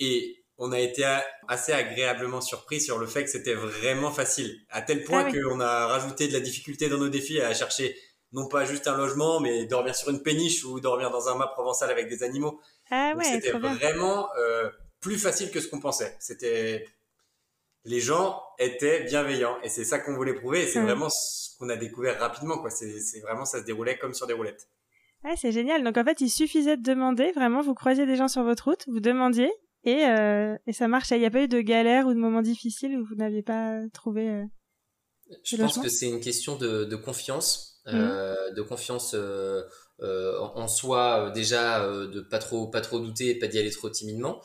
Et 0.00 0.44
on 0.58 0.72
a 0.72 0.80
été 0.80 1.04
assez 1.48 1.72
agréablement 1.72 2.40
surpris 2.40 2.80
sur 2.80 2.98
le 2.98 3.06
fait 3.06 3.24
que 3.24 3.30
c'était 3.30 3.54
vraiment 3.54 4.10
facile. 4.10 4.58
À 4.70 4.82
tel 4.82 5.04
point 5.04 5.26
ah 5.26 5.32
qu'on 5.32 5.60
a 5.60 5.86
rajouté 5.86 6.28
de 6.28 6.32
la 6.32 6.40
difficulté 6.40 6.88
dans 6.88 6.98
nos 6.98 7.08
défis 7.08 7.40
à 7.40 7.52
chercher 7.54 7.96
non 8.32 8.48
pas 8.48 8.64
juste 8.64 8.88
un 8.88 8.96
logement, 8.96 9.40
mais 9.40 9.66
dormir 9.66 9.94
sur 9.94 10.10
une 10.10 10.22
péniche 10.22 10.64
ou 10.64 10.80
dormir 10.80 11.10
dans 11.10 11.28
un 11.28 11.36
mât 11.36 11.48
provençal 11.48 11.90
avec 11.90 12.08
des 12.08 12.22
animaux. 12.22 12.60
Ah 12.90 13.14
c'était 13.22 13.52
vraiment 13.52 14.28
euh, 14.38 14.68
plus 15.00 15.18
facile 15.18 15.50
que 15.50 15.60
ce 15.60 15.68
qu'on 15.68 15.80
pensait. 15.80 16.16
C'était 16.20 16.86
les 17.86 18.00
gens 18.00 18.42
étaient 18.58 19.04
bienveillants 19.04 19.56
et 19.62 19.68
c'est 19.68 19.84
ça 19.84 19.98
qu'on 19.98 20.14
voulait 20.14 20.34
prouver 20.34 20.62
et 20.62 20.66
c'est 20.66 20.80
vraiment 20.80 21.08
ce 21.08 21.56
qu'on 21.58 21.68
a 21.68 21.76
découvert 21.76 22.18
rapidement 22.18 22.58
quoi. 22.58 22.70
C'est 22.70 23.20
vraiment 23.20 23.44
ça 23.44 23.60
se 23.60 23.64
déroulait 23.64 23.98
comme 23.98 24.14
sur 24.14 24.26
des 24.26 24.34
roulettes. 24.34 24.68
Ah, 25.24 25.34
c'est 25.36 25.50
génial. 25.52 25.82
Donc 25.82 25.96
en 25.96 26.04
fait, 26.04 26.20
il 26.20 26.30
suffisait 26.30 26.76
de 26.76 26.82
demander, 26.82 27.32
vraiment, 27.32 27.60
vous 27.60 27.74
croisiez 27.74 28.06
des 28.06 28.16
gens 28.16 28.28
sur 28.28 28.44
votre 28.44 28.64
route, 28.70 28.84
vous 28.86 29.00
demandiez, 29.00 29.50
et, 29.82 30.04
euh, 30.06 30.56
et 30.66 30.72
ça 30.72 30.86
marche. 30.86 31.10
Il 31.10 31.18
n'y 31.18 31.26
a 31.26 31.30
pas 31.30 31.42
eu 31.42 31.48
de 31.48 31.60
galère 31.60 32.06
ou 32.06 32.14
de 32.14 32.18
moments 32.18 32.42
difficiles 32.42 32.96
où 32.96 33.04
vous 33.04 33.16
n'aviez 33.16 33.42
pas 33.42 33.80
trouvé. 33.92 34.28
Euh, 34.28 34.44
je 35.42 35.56
pense 35.56 35.78
que 35.78 35.88
c'est 35.88 36.08
une 36.08 36.20
question 36.20 36.56
de, 36.56 36.84
de 36.84 36.96
confiance, 36.96 37.82
mmh. 37.86 37.90
euh, 37.94 38.52
de 38.52 38.62
confiance 38.62 39.14
euh, 39.14 39.62
euh, 40.00 40.38
en 40.38 40.68
soi 40.68 41.30
déjà, 41.34 41.86
de 41.88 42.20
pas 42.20 42.38
trop 42.38 42.66
pas 42.66 42.80
trop 42.80 43.00
douter 43.00 43.30
et 43.30 43.38
pas 43.38 43.46
d'y 43.46 43.58
aller 43.58 43.70
trop 43.70 43.90
timidement, 43.90 44.40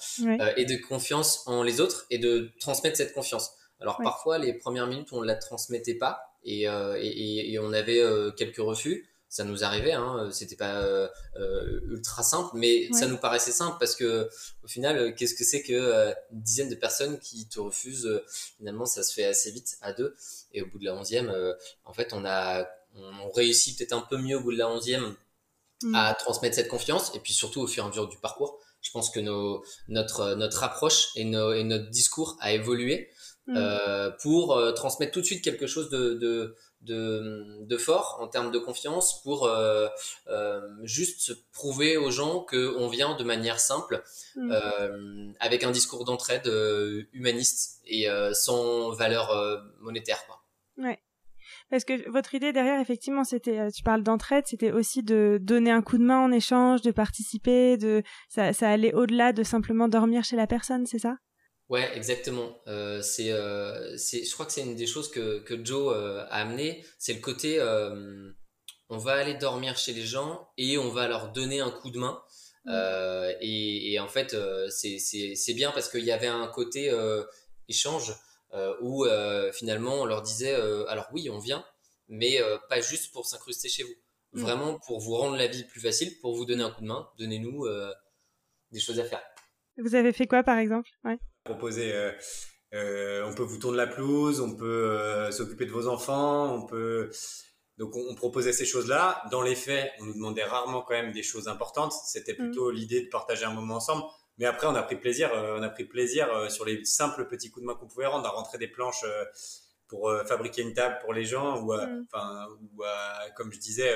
et 0.58 0.66
de 0.66 0.76
confiance 0.88 1.44
en 1.46 1.64
les 1.64 1.82
autres 1.82 2.06
et 2.10 2.18
de 2.18 2.52
transmettre 2.60 2.98
cette 2.98 3.14
confiance. 3.14 3.52
Alors 3.80 4.00
parfois 4.04 4.38
les 4.38 4.54
premières 4.54 4.88
minutes 4.88 5.10
on 5.12 5.22
la 5.22 5.36
transmettait 5.36 5.96
pas 5.96 6.36
et, 6.44 6.64
et, 6.64 7.54
et 7.54 7.60
on 7.60 7.74
avait 7.74 8.02
quelques 8.38 8.58
refus. 8.58 9.12
Ça 9.32 9.46
nous 9.46 9.64
arrivait, 9.64 9.94
hein, 9.94 10.18
euh, 10.20 10.30
c'était 10.30 10.58
pas 10.58 10.82
euh, 10.82 11.08
euh, 11.38 11.80
ultra 11.86 12.22
simple, 12.22 12.50
mais 12.54 12.92
ça 12.92 13.08
nous 13.08 13.16
paraissait 13.16 13.54
simple 13.54 13.78
parce 13.80 13.96
que 13.96 14.30
au 14.62 14.68
final, 14.68 15.16
qu'est-ce 15.16 15.36
que 15.36 15.46
c'est 15.46 15.62
que 15.62 16.14
une 16.34 16.42
dizaine 16.42 16.68
de 16.68 16.76
personnes 16.76 17.18
qui 17.18 17.48
te 17.48 17.62
refusent 17.62 18.22
Finalement, 18.58 18.86
ça 18.86 19.04
se 19.04 19.14
fait 19.14 19.24
assez 19.24 19.50
vite 19.52 19.78
à 19.82 19.94
deux, 19.94 20.18
et 20.54 20.62
au 20.62 20.66
bout 20.66 20.80
de 20.80 20.84
la 20.84 20.96
onzième, 20.96 21.34
en 21.86 21.94
fait, 21.94 22.12
on 22.12 22.26
a 22.26 22.68
on, 22.94 23.32
réussit 23.32 23.78
peut-être 23.78 23.94
un 23.94 24.02
peu 24.02 24.18
mieux 24.18 24.36
au 24.36 24.42
bout 24.42 24.52
de 24.52 24.58
la 24.58 24.68
onzième 24.68 25.16
mm. 25.84 25.96
à 25.96 26.14
transmettre 26.14 26.56
cette 26.56 26.68
confiance, 26.68 27.12
et 27.16 27.20
puis 27.20 27.34
surtout 27.34 27.62
au 27.62 27.68
fur 27.68 27.84
et 27.84 27.86
à 27.86 27.90
mesure 27.90 28.08
du 28.08 28.18
parcours, 28.18 28.60
je 28.82 28.92
pense 28.92 29.10
que 29.10 29.20
nos, 29.20 29.64
notre 29.88 30.34
notre 30.36 30.64
approche 30.64 31.10
et, 31.16 31.24
nos, 31.24 31.54
et 31.54 31.64
notre 31.64 31.90
discours 31.90 32.38
a 32.40 32.52
évolué 32.52 33.10
mm. 33.48 33.60
pour 34.22 34.60
transmettre 34.76 35.12
tout 35.12 35.22
de 35.22 35.26
suite 35.26 35.44
quelque 35.44 35.68
chose 35.68 35.90
de, 35.90 36.16
de 36.16 36.56
de, 36.82 37.64
de 37.66 37.78
fort 37.78 38.18
en 38.20 38.28
termes 38.28 38.52
de 38.52 38.60
confiance 38.60 39.22
pour 39.22 39.46
euh, 39.46 39.88
euh, 40.28 40.62
juste 40.84 41.34
prouver 41.52 41.98
aux 41.98 42.12
gens 42.12 42.40
qu'on 42.42 42.88
vient 42.88 43.16
de 43.16 43.24
manière 43.24 43.60
simple, 43.60 44.04
mm. 44.36 44.52
euh, 44.52 45.32
avec 45.40 45.64
un 45.64 45.72
discours 45.72 46.06
d'entraide 46.06 46.48
humaniste 47.14 47.82
et 47.86 48.08
sans 48.34 48.92
valeur 48.92 49.64
monétaire. 49.80 50.26
Quoi. 50.26 50.42
Ouais. 50.78 51.00
Parce 51.72 51.86
que 51.86 52.10
votre 52.12 52.36
idée 52.36 52.52
derrière, 52.52 52.82
effectivement, 52.82 53.24
c'était, 53.24 53.72
tu 53.72 53.82
parles 53.82 54.04
d'entraide, 54.04 54.44
c'était 54.46 54.74
aussi 54.74 55.04
de 55.04 55.40
donner 55.42 55.72
un 55.72 55.82
coup 55.82 55.98
de 55.98 56.04
main 56.04 56.20
en 56.20 56.32
échange, 56.32 56.82
de 56.82 56.92
participer, 56.92 57.78
de 57.78 58.04
ça, 58.28 58.52
ça 58.52 58.70
allait 58.70 58.94
au-delà 58.94 59.32
de 59.32 59.42
simplement 59.42 59.88
dormir 59.88 60.26
chez 60.26 60.36
la 60.36 60.48
personne, 60.48 60.86
c'est 60.86 61.00
ça? 61.00 61.16
Ouais, 61.70 61.90
exactement. 61.96 62.62
Euh, 62.68 63.02
c'est, 63.02 63.32
euh, 63.32 63.96
c'est, 63.96 64.26
je 64.26 64.34
crois 64.34 64.46
que 64.46 64.52
c'est 64.52 64.64
une 64.64 64.76
des 64.76 64.86
choses 64.86 65.10
que, 65.10 65.40
que 65.40 65.64
Joe 65.64 65.96
euh, 65.96 66.20
a 66.24 66.42
amené. 66.42 66.84
C'est 67.00 67.14
le 67.14 67.22
côté, 67.22 67.62
euh, 67.62 68.30
on 68.90 68.98
va 68.98 69.14
aller 69.14 69.36
dormir 69.36 69.78
chez 69.78 69.94
les 69.94 70.06
gens 70.06 70.50
et 70.58 70.78
on 70.78 70.90
va 70.90 71.08
leur 71.08 71.32
donner 71.32 71.62
un 71.62 71.72
coup 71.72 71.90
de 71.90 71.98
main. 71.98 72.22
Mm. 72.66 72.70
Euh, 72.74 73.34
et, 73.40 73.94
et, 73.94 74.00
en 74.02 74.10
fait, 74.10 74.36
c'est, 74.68 75.00
c'est, 75.00 75.36
c'est 75.36 75.54
bien 75.54 75.72
parce 75.72 75.88
qu'il 75.88 76.04
y 76.04 76.12
avait 76.12 76.28
un 76.28 76.48
côté 76.48 76.92
échange 77.70 78.14
où 78.82 79.06
finalement 79.54 80.02
on 80.02 80.06
leur 80.06 80.22
disait, 80.22 80.54
alors 80.88 81.08
oui, 81.14 81.30
on 81.30 81.40
vient, 81.40 81.66
mais 82.08 82.40
pas 82.70 82.82
juste 82.82 83.14
pour 83.14 83.26
s'incruster 83.26 83.70
chez 83.70 83.84
vous. 83.84 83.94
mm. 84.34 84.42
vraiment 84.42 84.80
pour 84.80 85.00
vous 85.00 85.16
rendre 85.16 85.38
la 85.38 85.48
vie 85.48 85.64
plus 85.64 85.82
facile, 85.82 86.20
pour 86.22 86.36
vous 86.36 86.46
donner 86.46 86.64
un 86.64 86.72
coup 86.72 86.82
de 86.82 86.88
main. 86.88 87.08
Donnez-nous 87.18 87.68
des 88.72 88.80
choses 88.80 89.00
à 89.00 89.06
faire. 89.06 89.22
Vous 89.78 89.96
avez 89.96 90.14
fait 90.14 90.28
quoi 90.28 90.44
par 90.44 90.58
exemple? 90.58 90.90
Ouais. 91.04 91.18
Proposer, 91.44 91.94
on 92.74 93.34
peut 93.36 93.44
vous 93.44 93.58
tourner 93.58 93.78
la 93.78 93.88
pelouse, 93.88 94.42
on 94.42 94.56
peut 94.56 95.32
s'occuper 95.32 95.66
de 95.66 95.72
vos 95.72 95.88
enfants, 95.88 96.54
on 96.54 96.66
peut 96.66 97.10
donc 97.82 97.96
on, 97.96 98.14
proposait 98.14 98.54
ces 98.54 98.66
choses-là. 98.66 99.24
Dans 99.32 99.42
les 99.42 99.56
faits, 99.56 99.92
on 100.00 100.06
nous 100.06 100.14
demandait 100.14 100.44
rarement 100.44 100.84
quand 100.84 100.94
même 100.94 101.12
des 101.12 101.24
choses 101.24 101.48
importantes. 101.48 101.94
C'était 102.06 102.34
mm. 102.34 102.38
plutôt 102.38 102.70
l'idée 102.70 103.02
de 103.02 103.10
partager 103.10 103.44
un 103.44 103.54
moment 103.56 103.78
ensemble. 103.78 104.04
Mais 104.42 104.48
après, 104.48 104.66
on 104.66 104.74
a 104.74 104.82
pris 104.82 104.96
plaisir, 104.96 105.32
euh, 105.36 105.60
on 105.60 105.62
a 105.62 105.70
pris 105.70 105.86
plaisir 105.86 106.28
euh, 106.34 106.50
sur 106.50 106.66
les 106.66 106.84
simples 106.84 107.28
petits 107.28 107.52
coups 107.52 107.62
de 107.62 107.68
main 107.68 107.76
qu'on 107.76 107.86
pouvait 107.86 108.08
rendre, 108.08 108.26
à 108.26 108.32
rentrer 108.32 108.58
des 108.58 108.68
planches 108.68 109.04
euh, 109.04 109.24
pour 109.88 110.12
fabriquer 110.26 110.64
une 110.64 110.74
table 110.74 110.98
pour 111.02 111.14
les 111.14 111.26
gens, 111.26 111.62
ou, 111.62 111.74
mm. 111.74 112.08
enfin, 112.08 112.48
ou 112.50 112.82
comme 113.36 113.52
je 113.52 113.60
disais, 113.60 113.94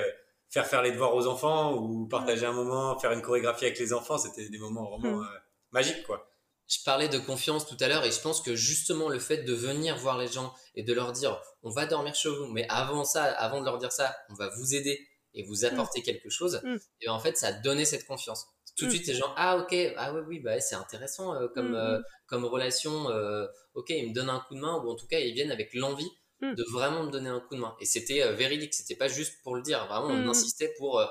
faire 0.50 0.68
faire 0.68 0.84
les 0.84 0.92
devoirs 0.92 1.16
aux 1.16 1.26
enfants, 1.26 1.74
ou 1.74 2.06
partager 2.06 2.46
un 2.46 2.52
moment, 2.52 3.00
faire 3.00 3.12
une 3.14 3.24
chorégraphie 3.24 3.66
avec 3.66 3.80
les 3.80 3.92
enfants. 3.92 4.20
C'était 4.20 4.48
des 4.50 4.58
moments 4.60 4.90
vraiment 4.90 5.20
mm. 5.20 5.28
magiques, 5.72 6.04
quoi. 6.04 6.30
Je 6.68 6.78
parlais 6.84 7.08
de 7.08 7.18
confiance 7.18 7.66
tout 7.66 7.78
à 7.80 7.88
l'heure 7.88 8.04
et 8.04 8.12
je 8.12 8.20
pense 8.20 8.42
que 8.42 8.56
justement 8.56 9.08
le 9.08 9.20
fait 9.20 9.38
de 9.44 9.54
venir 9.54 9.98
voir 9.98 10.18
les 10.18 10.28
gens 10.28 10.54
et 10.76 10.84
de 10.84 10.94
leur 10.94 11.12
dire 11.12 11.40
on 11.64 11.70
va 11.70 11.86
dormir 11.86 12.14
chez 12.14 12.30
vous, 12.30 12.48
mais 12.48 12.68
avant 12.70 13.04
ça, 13.04 13.24
avant 13.24 13.62
de 13.62 13.66
leur 13.66 13.78
dire 13.78 13.92
ça, 13.92 14.16
on 14.30 14.34
va 14.36 14.50
vous 14.50 14.76
aider 14.76 15.08
et 15.34 15.44
vous 15.44 15.62
mm. 15.62 15.66
apporter 15.66 16.02
quelque 16.04 16.30
chose, 16.30 16.62
mm. 16.64 16.78
et 17.02 17.10
en 17.10 17.20
fait 17.20 17.38
ça 17.38 17.48
a 17.48 17.52
donné 17.54 17.86
cette 17.86 18.06
confiance. 18.06 18.48
Tout 18.78 18.86
de 18.86 18.90
mm. 18.90 18.94
suite 18.94 19.08
les 19.08 19.14
gens 19.14 19.34
ah 19.38 19.58
ok 19.58 19.76
ah 19.96 20.14
oui 20.14 20.22
oui 20.28 20.40
bah 20.40 20.60
c'est 20.60 20.76
intéressant 20.76 21.34
euh, 21.34 21.48
comme 21.48 21.76
euh, 21.76 22.00
comme 22.28 22.44
relation 22.44 23.10
euh, 23.10 23.48
ok 23.74 23.90
ils 23.90 24.10
me 24.10 24.14
donnent 24.14 24.30
un 24.30 24.40
coup 24.40 24.56
de 24.56 24.60
main 24.60 24.82
ou 24.84 24.90
en 24.90 24.96
tout 24.96 25.08
cas 25.08 25.20
ils 25.20 25.34
viennent 25.34 25.52
avec 25.52 25.74
l'envie 25.74 26.12
de 26.42 26.64
vraiment 26.74 27.04
me 27.04 27.10
donner 27.10 27.30
un 27.30 27.40
coup 27.40 27.56
de 27.56 27.62
main 27.62 27.76
et 27.80 27.86
c'était 27.86 28.34
véridique 28.34 28.74
c'était 28.74 28.96
pas 28.96 29.08
juste 29.08 29.42
pour 29.44 29.56
le 29.56 29.62
dire 29.62 29.88
vraiment 29.88 30.10
on 30.10 30.28
insistait 30.30 30.74
pour 30.78 31.02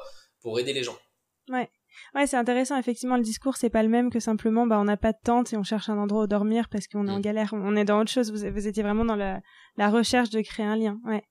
pour 0.44 0.60
aider 0.60 0.74
les 0.74 0.84
gens. 0.84 0.96
Ouais. 1.48 1.68
Ouais, 2.14 2.26
c'est 2.26 2.36
intéressant. 2.36 2.76
Effectivement, 2.78 3.16
le 3.16 3.22
discours, 3.22 3.56
c'est 3.56 3.70
pas 3.70 3.82
le 3.82 3.88
même 3.88 4.10
que 4.10 4.20
simplement, 4.20 4.66
bah, 4.66 4.78
on 4.78 4.84
n'a 4.84 4.96
pas 4.96 5.12
de 5.12 5.18
tente 5.22 5.52
et 5.52 5.56
on 5.56 5.62
cherche 5.62 5.88
un 5.88 5.96
endroit 5.96 6.24
où 6.24 6.26
dormir 6.26 6.68
parce 6.68 6.86
qu'on 6.86 7.08
est 7.08 7.10
en 7.10 7.20
galère. 7.20 7.50
On 7.52 7.74
est 7.76 7.84
dans 7.84 8.00
autre 8.00 8.10
chose. 8.10 8.30
Vous, 8.30 8.50
vous 8.52 8.68
étiez 8.68 8.82
vraiment 8.82 9.04
dans 9.04 9.16
la, 9.16 9.40
la, 9.76 9.90
recherche 9.90 10.30
de 10.30 10.40
créer 10.42 10.66
un 10.66 10.76
lien. 10.76 11.00
Ouais. 11.04 11.24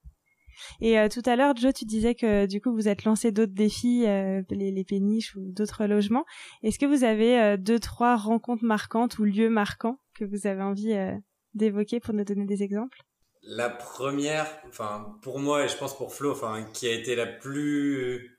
Et 0.81 0.99
euh, 0.99 1.07
tout 1.09 1.21
à 1.25 1.35
l'heure, 1.35 1.55
Joe, 1.55 1.73
tu 1.73 1.85
disais 1.85 2.15
que 2.15 2.45
du 2.45 2.61
coup, 2.61 2.73
vous 2.73 2.87
êtes 2.87 3.03
lancé 3.05 3.31
d'autres 3.31 3.53
défis, 3.53 4.05
euh, 4.07 4.41
les, 4.49 4.83
péniches 4.83 5.35
ou 5.35 5.51
d'autres 5.51 5.85
logements. 5.85 6.25
Est-ce 6.63 6.79
que 6.79 6.85
vous 6.85 7.03
avez 7.03 7.39
euh, 7.39 7.57
deux, 7.57 7.79
trois 7.79 8.15
rencontres 8.15 8.65
marquantes 8.65 9.19
ou 9.19 9.23
lieux 9.23 9.49
marquants 9.49 9.99
que 10.13 10.25
vous 10.25 10.47
avez 10.47 10.61
envie 10.61 10.95
d'évoquer 11.53 11.99
pour 11.99 12.13
nous 12.13 12.23
donner 12.23 12.45
des 12.45 12.63
exemples? 12.63 12.99
La 13.43 13.69
première, 13.69 14.47
enfin, 14.67 15.17
pour 15.21 15.39
moi 15.39 15.65
et 15.65 15.67
je 15.67 15.75
pense 15.77 15.97
pour 15.97 16.13
Flo, 16.13 16.31
enfin, 16.31 16.65
qui 16.73 16.87
a 16.87 16.93
été 16.93 17.15
la 17.15 17.25
plus 17.25 18.37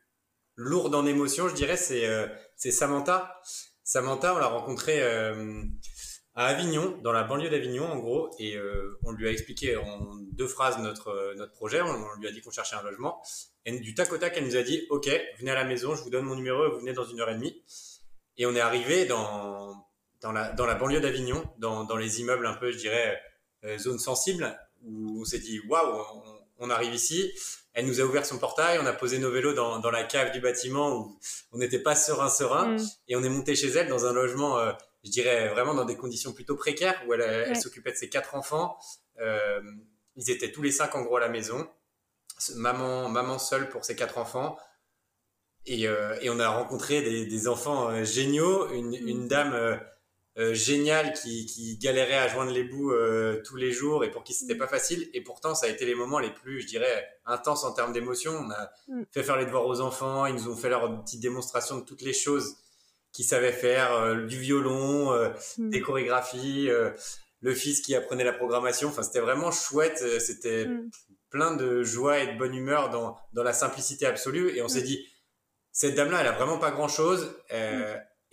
lourde 0.56 0.94
en 0.94 1.04
émotion, 1.04 1.48
je 1.48 1.54
dirais, 1.54 1.76
c'est 1.76 2.70
Samantha. 2.70 3.40
Samantha, 3.82 4.34
on 4.34 4.38
l'a 4.38 4.46
rencontrée 4.46 5.02
à 6.34 6.46
Avignon, 6.46 6.98
dans 7.02 7.12
la 7.12 7.22
banlieue 7.22 7.48
d'Avignon, 7.48 7.84
en 7.84 7.96
gros, 7.96 8.30
et 8.38 8.56
euh, 8.56 8.98
on 9.04 9.12
lui 9.12 9.28
a 9.28 9.30
expliqué 9.30 9.76
en 9.76 10.16
deux 10.32 10.48
phrases 10.48 10.78
notre 10.78 11.34
notre 11.36 11.52
projet. 11.52 11.80
On, 11.80 12.18
lui 12.18 12.26
a 12.26 12.32
dit 12.32 12.40
qu'on 12.40 12.50
cherchait 12.50 12.76
un 12.76 12.82
logement. 12.82 13.22
Et 13.66 13.78
du 13.78 13.94
tac 13.94 14.12
au 14.12 14.18
tac, 14.18 14.34
elle 14.36 14.44
nous 14.44 14.56
a 14.56 14.62
dit 14.62 14.86
OK, 14.90 15.08
venez 15.38 15.50
à 15.50 15.54
la 15.54 15.64
maison, 15.64 15.94
je 15.94 16.02
vous 16.02 16.10
donne 16.10 16.24
mon 16.24 16.34
numéro, 16.34 16.70
vous 16.72 16.80
venez 16.80 16.92
dans 16.92 17.04
une 17.04 17.20
heure 17.20 17.30
et 17.30 17.34
demie. 17.34 17.62
Et 18.36 18.46
on 18.46 18.54
est 18.54 18.60
arrivé 18.60 19.04
dans 19.04 19.86
dans 20.20 20.32
la 20.32 20.52
dans 20.52 20.66
la 20.66 20.74
banlieue 20.74 21.00
d'Avignon, 21.00 21.44
dans 21.58 21.84
dans 21.84 21.96
les 21.96 22.20
immeubles 22.20 22.46
un 22.46 22.54
peu, 22.54 22.72
je 22.72 22.78
dirais, 22.78 23.20
zone 23.78 23.98
sensible, 23.98 24.58
où 24.82 25.20
on 25.20 25.24
s'est 25.24 25.38
dit 25.38 25.60
waouh, 25.68 26.04
on 26.58 26.70
arrive 26.70 26.94
ici 26.94 27.32
elle 27.74 27.86
nous 27.86 28.00
a 28.00 28.04
ouvert 28.04 28.24
son 28.24 28.38
portail, 28.38 28.78
on 28.80 28.86
a 28.86 28.92
posé 28.92 29.18
nos 29.18 29.30
vélos 29.30 29.52
dans, 29.52 29.80
dans 29.80 29.90
la 29.90 30.04
cave 30.04 30.30
du 30.32 30.40
bâtiment 30.40 30.96
où 30.96 31.18
on 31.52 31.58
n'était 31.58 31.80
pas 31.80 31.96
serein 31.96 32.28
serein 32.28 32.76
mm. 32.76 32.86
et 33.08 33.16
on 33.16 33.24
est 33.24 33.28
monté 33.28 33.56
chez 33.56 33.68
elle 33.68 33.88
dans 33.88 34.06
un 34.06 34.12
logement, 34.12 34.58
euh, 34.58 34.72
je 35.04 35.10
dirais 35.10 35.48
vraiment 35.48 35.74
dans 35.74 35.84
des 35.84 35.96
conditions 35.96 36.32
plutôt 36.32 36.56
précaires 36.56 37.00
où 37.06 37.14
elle, 37.14 37.20
elle 37.20 37.56
s'occupait 37.56 37.92
de 37.92 37.96
ses 37.96 38.08
quatre 38.08 38.34
enfants. 38.34 38.78
Euh, 39.20 39.60
ils 40.16 40.30
étaient 40.30 40.50
tous 40.50 40.62
les 40.62 40.70
cinq 40.70 40.94
en 40.94 41.02
gros 41.02 41.16
à 41.16 41.20
la 41.20 41.28
maison, 41.28 41.68
maman 42.56 43.08
maman 43.08 43.38
seule 43.38 43.68
pour 43.68 43.84
ses 43.84 43.96
quatre 43.96 44.18
enfants. 44.18 44.56
Et, 45.66 45.88
euh, 45.88 46.14
et 46.20 46.28
on 46.28 46.38
a 46.40 46.48
rencontré 46.48 47.00
des, 47.02 47.24
des 47.24 47.48
enfants 47.48 48.04
géniaux, 48.04 48.70
une, 48.72 48.90
mm. 48.90 49.08
une 49.08 49.28
dame 49.28 49.80
euh, 50.36 50.52
génial 50.52 51.12
qui, 51.12 51.46
qui, 51.46 51.78
galérait 51.78 52.18
à 52.18 52.26
joindre 52.26 52.50
les 52.50 52.64
bouts 52.64 52.90
euh, 52.90 53.40
tous 53.46 53.54
les 53.54 53.70
jours 53.70 54.04
et 54.04 54.10
pour 54.10 54.24
qui 54.24 54.34
c'était 54.34 54.56
pas 54.56 54.66
facile. 54.66 55.08
Et 55.14 55.20
pourtant, 55.20 55.54
ça 55.54 55.66
a 55.66 55.68
été 55.68 55.86
les 55.86 55.94
moments 55.94 56.18
les 56.18 56.32
plus, 56.32 56.60
je 56.60 56.66
dirais, 56.66 57.06
intenses 57.24 57.62
en 57.62 57.72
termes 57.72 57.92
d'émotion. 57.92 58.32
On 58.32 58.50
a 58.50 58.70
mm. 58.88 59.04
fait 59.12 59.22
faire 59.22 59.36
les 59.36 59.46
devoirs 59.46 59.66
aux 59.66 59.80
enfants, 59.80 60.26
ils 60.26 60.34
nous 60.34 60.48
ont 60.48 60.56
fait 60.56 60.68
leur 60.68 61.04
petite 61.04 61.20
démonstration 61.20 61.78
de 61.78 61.84
toutes 61.84 62.02
les 62.02 62.12
choses 62.12 62.56
qu'ils 63.14 63.24
savaient 63.24 63.52
faire, 63.52 63.94
euh, 63.94 64.26
du 64.26 64.38
violon, 64.38 65.14
mm. 65.56 65.70
des 65.70 65.80
chorégraphies, 65.80 66.68
le 67.40 67.54
fils 67.54 67.80
qui 67.80 67.94
apprenait 67.94 68.24
la 68.24 68.34
programmation. 68.34 68.88
Enfin, 68.88 69.02
c'était 69.02 69.20
vraiment 69.20 69.50
chouette. 69.50 70.04
C'était 70.20 70.66
mm. 70.66 70.90
plein 71.30 71.56
de 71.56 71.82
joie 71.82 72.18
et 72.18 72.34
de 72.34 72.38
bonne 72.38 72.54
humeur 72.54 72.90
dans, 72.90 73.16
dans 73.32 73.42
la 73.42 73.54
simplicité 73.54 74.04
absolue. 74.04 74.54
Et 74.54 74.60
on 74.60 74.68
s'est 74.68 74.82
dit, 74.82 75.06
cette 75.72 75.94
dame-là, 75.94 76.20
elle 76.20 76.26
a 76.26 76.32
vraiment 76.32 76.58
pas 76.58 76.70
grand-chose 76.70 77.34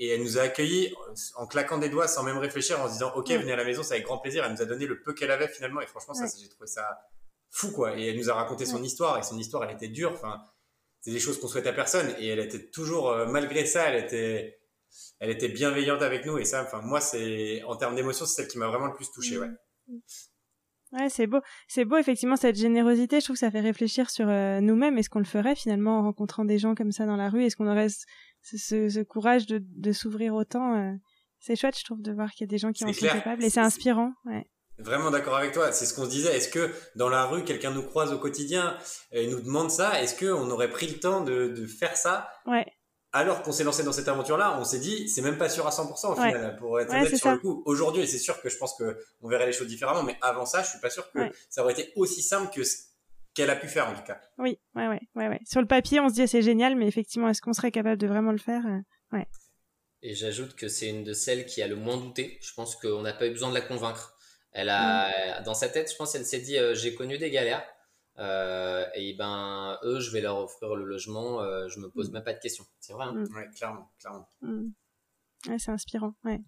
et 0.01 0.09
elle 0.09 0.23
nous 0.23 0.39
a 0.39 0.41
accueillis 0.41 0.93
en 1.35 1.45
claquant 1.45 1.77
des 1.77 1.87
doigts 1.87 2.07
sans 2.07 2.23
même 2.23 2.39
réfléchir 2.39 2.81
en 2.81 2.87
se 2.87 2.93
disant 2.93 3.13
ok 3.15 3.29
venez 3.29 3.53
à 3.53 3.55
la 3.55 3.63
maison 3.63 3.83
c'est 3.83 3.93
avec 3.93 4.05
grand 4.05 4.17
plaisir 4.17 4.43
elle 4.43 4.51
nous 4.51 4.61
a 4.61 4.65
donné 4.65 4.87
le 4.87 4.99
peu 4.99 5.13
qu'elle 5.13 5.29
avait 5.29 5.47
finalement 5.47 5.79
et 5.79 5.85
franchement 5.85 6.15
ça 6.15 6.25
j'ai 6.25 6.49
trouvé 6.49 6.65
ça 6.65 6.99
fou 7.51 7.71
quoi 7.71 7.97
et 7.97 8.07
elle 8.07 8.17
nous 8.17 8.29
a 8.29 8.33
raconté 8.33 8.65
son 8.65 8.81
histoire 8.83 9.19
et 9.19 9.23
son 9.23 9.37
histoire 9.37 9.63
elle 9.63 9.75
était 9.75 9.89
dure 9.89 10.11
enfin 10.13 10.41
c'est 11.01 11.11
des 11.11 11.19
choses 11.19 11.39
qu'on 11.39 11.47
souhaite 11.47 11.67
à 11.67 11.73
personne 11.73 12.13
et 12.17 12.27
elle 12.27 12.39
était 12.39 12.69
toujours 12.69 13.11
euh, 13.11 13.27
malgré 13.27 13.65
ça 13.65 13.89
elle 13.89 14.03
était 14.03 14.59
elle 15.19 15.29
était 15.29 15.49
bienveillante 15.49 16.01
avec 16.01 16.25
nous 16.25 16.37
et 16.37 16.45
ça 16.45 16.63
enfin 16.63 16.81
moi 16.81 17.01
c'est 17.01 17.63
en 17.63 17.75
termes 17.75 17.95
d'émotion 17.95 18.25
c'est 18.25 18.41
celle 18.41 18.47
qui 18.47 18.57
m'a 18.57 18.67
vraiment 18.67 18.87
le 18.87 18.93
plus 18.93 19.11
touché 19.11 19.37
ouais 19.37 19.49
Ouais, 20.91 21.07
c'est 21.09 21.25
beau. 21.25 21.39
C'est 21.69 21.85
beau, 21.85 21.97
effectivement, 21.97 22.35
cette 22.35 22.57
générosité. 22.57 23.19
Je 23.19 23.25
trouve 23.25 23.35
que 23.35 23.39
ça 23.39 23.51
fait 23.51 23.61
réfléchir 23.61 24.09
sur 24.09 24.27
euh, 24.27 24.59
nous-mêmes. 24.59 24.97
Est-ce 24.97 25.09
qu'on 25.09 25.19
le 25.19 25.25
ferait 25.25 25.55
finalement 25.55 25.99
en 25.99 26.03
rencontrant 26.03 26.43
des 26.43 26.57
gens 26.57 26.75
comme 26.75 26.91
ça 26.91 27.05
dans 27.05 27.15
la 27.15 27.29
rue? 27.29 27.45
Est-ce 27.45 27.55
qu'on 27.55 27.69
aurait 27.69 27.87
ce, 28.41 28.89
ce, 28.89 29.01
courage 29.01 29.45
de, 29.45 29.61
de 29.63 29.91
s'ouvrir 29.93 30.33
autant? 30.33 30.75
Euh, 30.75 30.91
c'est 31.39 31.55
chouette, 31.55 31.77
je 31.77 31.85
trouve, 31.85 32.01
de 32.01 32.11
voir 32.11 32.31
qu'il 32.31 32.41
y 32.41 32.49
a 32.49 32.51
des 32.51 32.57
gens 32.57 32.73
qui 32.73 32.83
en 32.83 32.91
sont 32.91 33.07
capables 33.07 33.43
et 33.43 33.49
c'est 33.49 33.61
inspirant. 33.61 34.11
Ouais. 34.25 34.45
Vraiment 34.79 35.11
d'accord 35.11 35.37
avec 35.37 35.53
toi. 35.53 35.71
C'est 35.71 35.85
ce 35.85 35.93
qu'on 35.93 36.05
se 36.05 36.09
disait. 36.09 36.35
Est-ce 36.35 36.49
que 36.49 36.73
dans 36.95 37.07
la 37.07 37.25
rue, 37.25 37.45
quelqu'un 37.45 37.71
nous 37.71 37.83
croise 37.83 38.11
au 38.11 38.17
quotidien 38.17 38.77
et 39.11 39.27
nous 39.27 39.39
demande 39.39 39.71
ça? 39.71 40.01
Est-ce 40.01 40.19
qu'on 40.19 40.49
aurait 40.49 40.69
pris 40.69 40.87
le 40.87 40.99
temps 40.99 41.21
de, 41.21 41.47
de 41.47 41.65
faire 41.67 41.95
ça? 41.95 42.29
Ouais. 42.45 42.65
Alors 43.13 43.41
qu'on 43.43 43.51
s'est 43.51 43.65
lancé 43.65 43.83
dans 43.83 43.91
cette 43.91 44.07
aventure-là, 44.07 44.57
on 44.59 44.63
s'est 44.63 44.79
dit, 44.79 45.09
c'est 45.09 45.21
même 45.21 45.37
pas 45.37 45.49
sûr 45.49 45.67
à 45.67 45.71
100% 45.71 46.11
au 46.11 46.15
final, 46.15 46.55
pour 46.55 46.79
être 46.79 46.91
honnête 46.91 47.15
sur 47.15 47.31
le 47.31 47.37
coup. 47.37 47.61
Aujourd'hui, 47.65 48.07
c'est 48.07 48.17
sûr 48.17 48.41
que 48.41 48.49
je 48.49 48.57
pense 48.57 48.73
que 48.75 48.97
on 49.21 49.27
verrait 49.27 49.47
les 49.47 49.51
choses 49.51 49.67
différemment, 49.67 50.03
mais 50.03 50.17
avant 50.21 50.45
ça, 50.45 50.63
je 50.63 50.69
suis 50.69 50.79
pas 50.79 50.89
sûr 50.89 51.11
que 51.11 51.19
ça 51.49 51.63
aurait 51.63 51.73
été 51.73 51.91
aussi 51.95 52.21
simple 52.21 52.53
que 52.53 52.61
qu'elle 53.33 53.49
a 53.49 53.55
pu 53.55 53.67
faire 53.67 53.89
en 53.89 53.93
tout 53.93 54.03
cas. 54.03 54.19
Oui, 54.37 54.59
ouais, 54.75 54.87
ouais, 54.87 55.01
ouais, 55.15 55.27
ouais. 55.29 55.39
Sur 55.45 55.61
le 55.61 55.67
papier, 55.67 55.99
on 55.99 56.09
se 56.09 56.15
dit 56.15 56.27
c'est 56.27 56.41
génial, 56.41 56.75
mais 56.75 56.87
effectivement, 56.87 57.29
est-ce 57.29 57.41
qu'on 57.41 57.53
serait 57.53 57.71
capable 57.71 57.97
de 57.97 58.07
vraiment 58.07 58.31
le 58.31 58.37
faire 58.37 58.65
euh, 58.65 58.79
Ouais. 59.17 59.27
Et 60.01 60.15
j'ajoute 60.15 60.55
que 60.55 60.67
c'est 60.67 60.89
une 60.89 61.03
de 61.03 61.13
celles 61.13 61.45
qui 61.45 61.61
a 61.61 61.67
le 61.67 61.75
moins 61.75 61.97
douté. 61.97 62.39
Je 62.41 62.53
pense 62.53 62.75
qu'on 62.75 63.01
n'a 63.01 63.13
pas 63.13 63.27
eu 63.27 63.31
besoin 63.31 63.49
de 63.49 63.53
la 63.53 63.61
convaincre. 63.61 64.17
Elle 64.51 64.69
a, 64.69 65.39
mm. 65.41 65.43
dans 65.43 65.53
sa 65.53 65.69
tête, 65.69 65.91
je 65.91 65.95
pense, 65.95 66.15
elle 66.15 66.25
s'est 66.25 66.39
dit 66.39 66.57
euh, 66.57 66.73
j'ai 66.75 66.95
connu 66.95 67.17
des 67.17 67.29
galères. 67.29 67.63
Euh, 68.21 68.85
et 68.95 69.13
ben 69.13 69.77
eux, 69.83 69.99
je 69.99 70.11
vais 70.11 70.21
leur 70.21 70.37
offrir 70.37 70.75
le 70.75 70.85
logement. 70.85 71.41
je 71.67 71.79
me 71.79 71.89
pose 71.89 72.09
mm. 72.09 72.13
même 72.13 72.23
pas 72.23 72.33
de 72.33 72.39
questions. 72.39 72.65
C'est 72.79 72.93
vrai. 72.93 73.05
Hein 73.05 73.13
mm. 73.13 73.35
Ouais, 73.35 73.49
clairement, 73.55 73.91
clairement. 73.99 74.29
Ouais, 74.41 75.57
c'est 75.57 75.71
inspirant. 75.71 76.13
Ouais 76.23 76.39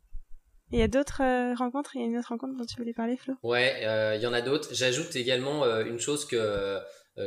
il 0.73 0.79
y 0.79 0.81
a 0.81 0.87
d'autres 0.87 1.21
euh, 1.21 1.53
rencontres? 1.53 1.95
Il 1.95 2.01
y 2.01 2.03
a 2.03 2.07
une 2.07 2.17
autre 2.17 2.29
rencontre 2.29 2.57
dont 2.57 2.65
tu 2.65 2.75
voulais 2.77 2.93
parler, 2.93 3.15
Flo? 3.15 3.35
Ouais, 3.43 3.81
euh, 3.83 4.15
il 4.15 4.21
y 4.21 4.27
en 4.27 4.33
a 4.33 4.41
d'autres. 4.41 4.69
J'ajoute 4.73 5.15
également 5.15 5.63
euh, 5.63 5.85
une 5.85 5.99
chose 5.99 6.25
que, 6.25 6.79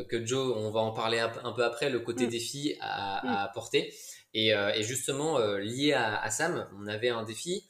que 0.09 0.26
Joe, 0.26 0.53
on 0.57 0.71
va 0.71 0.81
en 0.81 0.93
parler 0.93 1.21
un, 1.21 1.53
peu 1.53 1.65
après, 1.65 1.88
le 1.88 2.00
côté 2.00 2.26
mm. 2.26 2.31
défi 2.31 2.75
à, 2.81 3.23
mm. 3.25 3.29
apporter. 3.29 3.95
Et, 4.35 4.49
et 4.49 4.83
justement, 4.83 5.38
lié 5.57 5.95
à, 5.95 6.29
Sam, 6.29 6.69
on 6.79 6.87
avait 6.88 7.09
un 7.09 7.23
défi. 7.23 7.65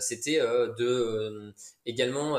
C'était 0.00 0.38
de 0.38 1.54
également 1.86 2.38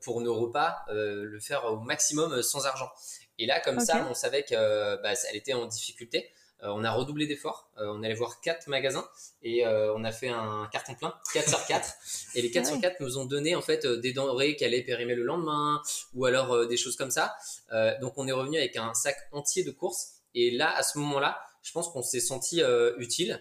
pour 0.00 0.20
nos 0.20 0.34
repas 0.34 0.76
le 0.88 1.38
faire 1.40 1.64
au 1.64 1.80
maximum 1.80 2.42
sans 2.42 2.66
argent. 2.66 2.90
Et 3.38 3.46
là, 3.46 3.60
comme 3.60 3.80
ça, 3.80 4.06
on 4.10 4.14
savait 4.14 4.42
que 4.42 5.00
bah, 5.02 5.12
était 5.32 5.52
en 5.52 5.66
difficulté. 5.66 6.30
Euh, 6.64 6.68
on 6.70 6.82
a 6.82 6.90
redoublé 6.90 7.26
d'efforts. 7.26 7.70
Euh, 7.78 7.86
on 7.94 8.02
allait 8.02 8.14
voir 8.14 8.40
quatre 8.40 8.66
magasins 8.66 9.08
et 9.42 9.64
euh, 9.64 9.94
on 9.94 10.02
a 10.02 10.10
fait 10.10 10.28
un 10.28 10.68
carton 10.72 10.94
plein, 10.94 11.14
4 11.32 11.48
sur 11.48 11.66
4. 11.66 11.94
Et 12.34 12.42
les 12.42 12.50
4 12.50 12.66
sur 12.66 12.80
4 12.80 13.00
nous 13.00 13.18
ont 13.18 13.26
donné 13.26 13.54
en 13.54 13.62
fait 13.62 13.86
des 13.86 14.12
denrées 14.12 14.56
qui 14.56 14.64
allaient 14.64 14.82
périmer 14.82 15.14
le 15.14 15.22
lendemain 15.22 15.80
ou 16.14 16.24
alors 16.24 16.66
des 16.66 16.76
choses 16.76 16.96
comme 16.96 17.10
ça. 17.10 17.36
donc 18.00 18.14
on 18.16 18.26
est 18.26 18.32
revenu 18.32 18.58
avec 18.58 18.76
un 18.76 18.92
sac 18.94 19.16
entier 19.32 19.62
de 19.62 19.70
courses. 19.70 20.14
Et 20.34 20.50
là, 20.50 20.74
à 20.74 20.82
ce 20.82 20.98
moment-là, 20.98 21.40
je 21.62 21.72
pense 21.72 21.88
qu'on 21.88 22.02
s'est 22.02 22.20
senti 22.20 22.60
utile, 22.98 23.40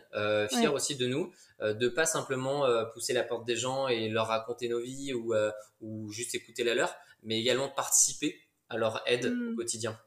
fier 0.50 0.74
aussi 0.74 0.96
de 0.96 1.08
nous, 1.08 1.32
de 1.62 1.88
pas 1.88 2.06
simplement 2.06 2.66
pousser 2.94 3.14
la 3.14 3.24
porte 3.24 3.46
des 3.46 3.56
gens 3.56 3.88
et 3.88 4.10
leur 4.10 4.28
raconter 4.28 4.70
nos 4.70 4.80
vies 4.80 5.14
ou, 5.14 5.34
ou 5.82 6.12
juste 6.12 6.36
écouter 6.36 6.64
la 6.64 6.76
leur, 6.76 6.96
mais 7.24 7.40
également 7.40 7.70
participer 7.70 8.40
à 8.70 8.78
leur 8.78 9.02
aide 9.06 9.26
au 9.26 9.52
mm. 9.52 9.56
quotidien. 9.56 9.98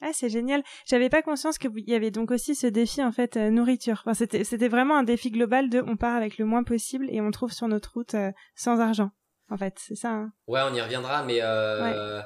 Ah, 0.00 0.10
c'est 0.12 0.28
génial. 0.28 0.62
J'avais 0.86 1.08
pas 1.08 1.22
conscience 1.22 1.56
qu'il 1.56 1.70
y 1.88 1.94
avait 1.94 2.10
donc 2.10 2.30
aussi 2.30 2.54
ce 2.54 2.66
défi 2.66 3.02
en 3.02 3.12
fait 3.12 3.36
euh, 3.36 3.50
nourriture. 3.50 4.02
Enfin, 4.04 4.14
c'était 4.14 4.44
c'était 4.44 4.68
vraiment 4.68 4.96
un 4.96 5.04
défi 5.04 5.30
global 5.30 5.70
de 5.70 5.80
on 5.86 5.96
part 5.96 6.16
avec 6.16 6.36
le 6.38 6.44
moins 6.44 6.64
possible 6.64 7.08
et 7.10 7.20
on 7.20 7.30
trouve 7.30 7.52
sur 7.52 7.68
notre 7.68 7.92
route 7.94 8.14
euh, 8.14 8.32
sans 8.56 8.80
argent. 8.80 9.12
En 9.50 9.56
fait, 9.56 9.74
c'est 9.78 9.94
ça. 9.94 10.10
Hein. 10.10 10.32
Ouais, 10.46 10.60
on 10.64 10.74
y 10.74 10.80
reviendra, 10.80 11.22
mais 11.22 11.38
euh, 11.42 12.20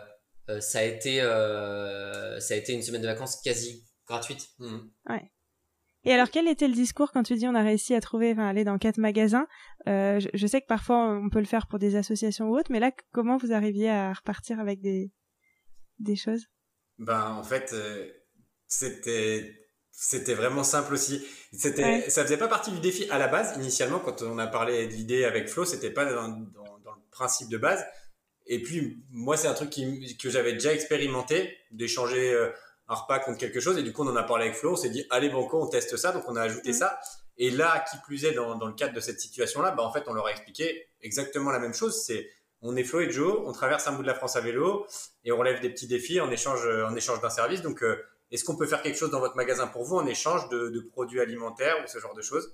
ça 0.60 0.78
a 0.78 0.82
été 0.82 1.20
ça 1.20 2.54
a 2.54 2.56
été 2.56 2.72
une 2.72 2.82
semaine 2.82 3.02
de 3.02 3.06
vacances 3.06 3.40
quasi 3.42 3.84
gratuite. 4.06 4.48
Mmh. 4.58 4.78
Ouais. 5.10 5.30
Et 6.04 6.12
alors, 6.12 6.30
quel 6.30 6.48
était 6.48 6.68
le 6.68 6.74
discours 6.74 7.12
quand 7.12 7.22
tu 7.22 7.34
dis 7.34 7.46
on 7.48 7.54
a 7.54 7.62
réussi 7.62 7.94
à 7.94 8.00
trouver, 8.00 8.32
enfin, 8.32 8.46
aller 8.48 8.64
dans 8.64 8.78
quatre 8.78 8.98
magasins? 8.98 9.46
Je, 9.86 10.28
je, 10.32 10.46
sais 10.46 10.60
que 10.60 10.66
parfois 10.66 11.18
on 11.18 11.28
peut 11.28 11.40
le 11.40 11.44
faire 11.44 11.66
pour 11.66 11.78
des 11.78 11.96
associations 11.96 12.48
ou 12.48 12.56
autres, 12.56 12.70
mais 12.70 12.80
là, 12.80 12.92
comment 13.12 13.36
vous 13.36 13.52
arriviez 13.52 13.90
à 13.90 14.12
repartir 14.12 14.60
avec 14.60 14.80
des 14.80 15.10
des 15.98 16.16
choses? 16.16 16.46
Ben, 16.98 17.32
en 17.32 17.42
fait, 17.42 17.70
euh, 17.72 18.08
c'était 18.66 19.54
c'était 19.90 20.34
vraiment 20.34 20.62
simple 20.62 20.94
aussi. 20.94 21.26
C'était, 21.52 22.08
ça 22.08 22.22
faisait 22.22 22.36
pas 22.36 22.46
partie 22.46 22.70
du 22.70 22.78
défi 22.78 23.08
à 23.10 23.18
la 23.18 23.26
base. 23.26 23.56
Initialement, 23.56 23.98
quand 23.98 24.22
on 24.22 24.38
a 24.38 24.46
parlé 24.46 24.86
de 24.86 24.92
l'idée 24.92 25.24
avec 25.24 25.48
Flo, 25.48 25.64
c'était 25.64 25.90
pas 25.90 26.04
dans, 26.04 26.28
dans, 26.28 26.78
dans, 26.84 26.94
le 26.94 27.10
principe 27.10 27.48
de 27.48 27.58
base. 27.58 27.84
Et 28.46 28.62
puis, 28.62 29.02
moi, 29.10 29.36
c'est 29.36 29.48
un 29.48 29.54
truc 29.54 29.70
qui, 29.70 30.16
que 30.16 30.30
j'avais 30.30 30.52
déjà 30.52 30.72
expérimenté, 30.72 31.56
d'échanger 31.72 32.32
euh, 32.32 32.50
un 32.88 32.94
repas 32.94 33.18
contre 33.20 33.38
quelque 33.38 33.60
chose. 33.60 33.78
Et 33.78 33.82
du 33.82 33.92
coup, 33.92 34.02
on 34.02 34.08
en 34.08 34.16
a 34.16 34.22
parlé 34.22 34.46
avec 34.46 34.56
Flo. 34.56 34.72
On 34.72 34.76
s'est 34.76 34.90
dit, 34.90 35.04
allez, 35.10 35.28
banco, 35.28 35.62
on 35.62 35.66
teste 35.66 35.96
ça. 35.96 36.12
Donc, 36.12 36.24
on 36.28 36.36
a 36.36 36.42
ajouté 36.42 36.72
ça. 36.72 36.98
Et 37.36 37.50
là, 37.50 37.84
qui 37.90 37.96
plus 37.98 38.24
est, 38.24 38.32
dans, 38.32 38.56
dans 38.56 38.66
le 38.66 38.74
cadre 38.74 38.94
de 38.94 39.00
cette 39.00 39.20
situation-là, 39.20 39.70
bah, 39.72 39.82
en 39.82 39.92
fait, 39.92 40.04
on 40.06 40.12
leur 40.12 40.26
a 40.26 40.30
expliqué 40.30 40.88
exactement 41.00 41.50
la 41.50 41.58
même 41.58 41.74
chose. 41.74 42.02
C'est 42.02 42.28
on 42.60 42.76
est 42.76 42.84
Flo 42.84 43.00
et 43.00 43.10
Joe, 43.10 43.40
on 43.44 43.52
traverse 43.52 43.86
un 43.86 43.92
bout 43.92 44.02
de 44.02 44.08
la 44.08 44.14
France 44.14 44.36
à 44.36 44.40
vélo 44.40 44.86
et 45.24 45.30
on 45.30 45.36
relève 45.36 45.60
des 45.60 45.70
petits 45.70 45.86
défis 45.86 46.20
en 46.20 46.30
échange, 46.30 46.66
en 46.66 46.94
échange 46.96 47.20
d'un 47.20 47.30
service. 47.30 47.62
Donc, 47.62 47.82
euh, 47.82 48.02
est-ce 48.30 48.44
qu'on 48.44 48.56
peut 48.56 48.66
faire 48.66 48.82
quelque 48.82 48.98
chose 48.98 49.10
dans 49.10 49.20
votre 49.20 49.36
magasin 49.36 49.66
pour 49.68 49.84
vous 49.84 49.96
en 49.96 50.06
échange 50.06 50.48
de, 50.48 50.80
produits 50.90 51.20
alimentaires 51.20 51.76
ou 51.82 51.86
ce 51.86 51.98
genre 51.98 52.14
de 52.14 52.22
choses? 52.22 52.52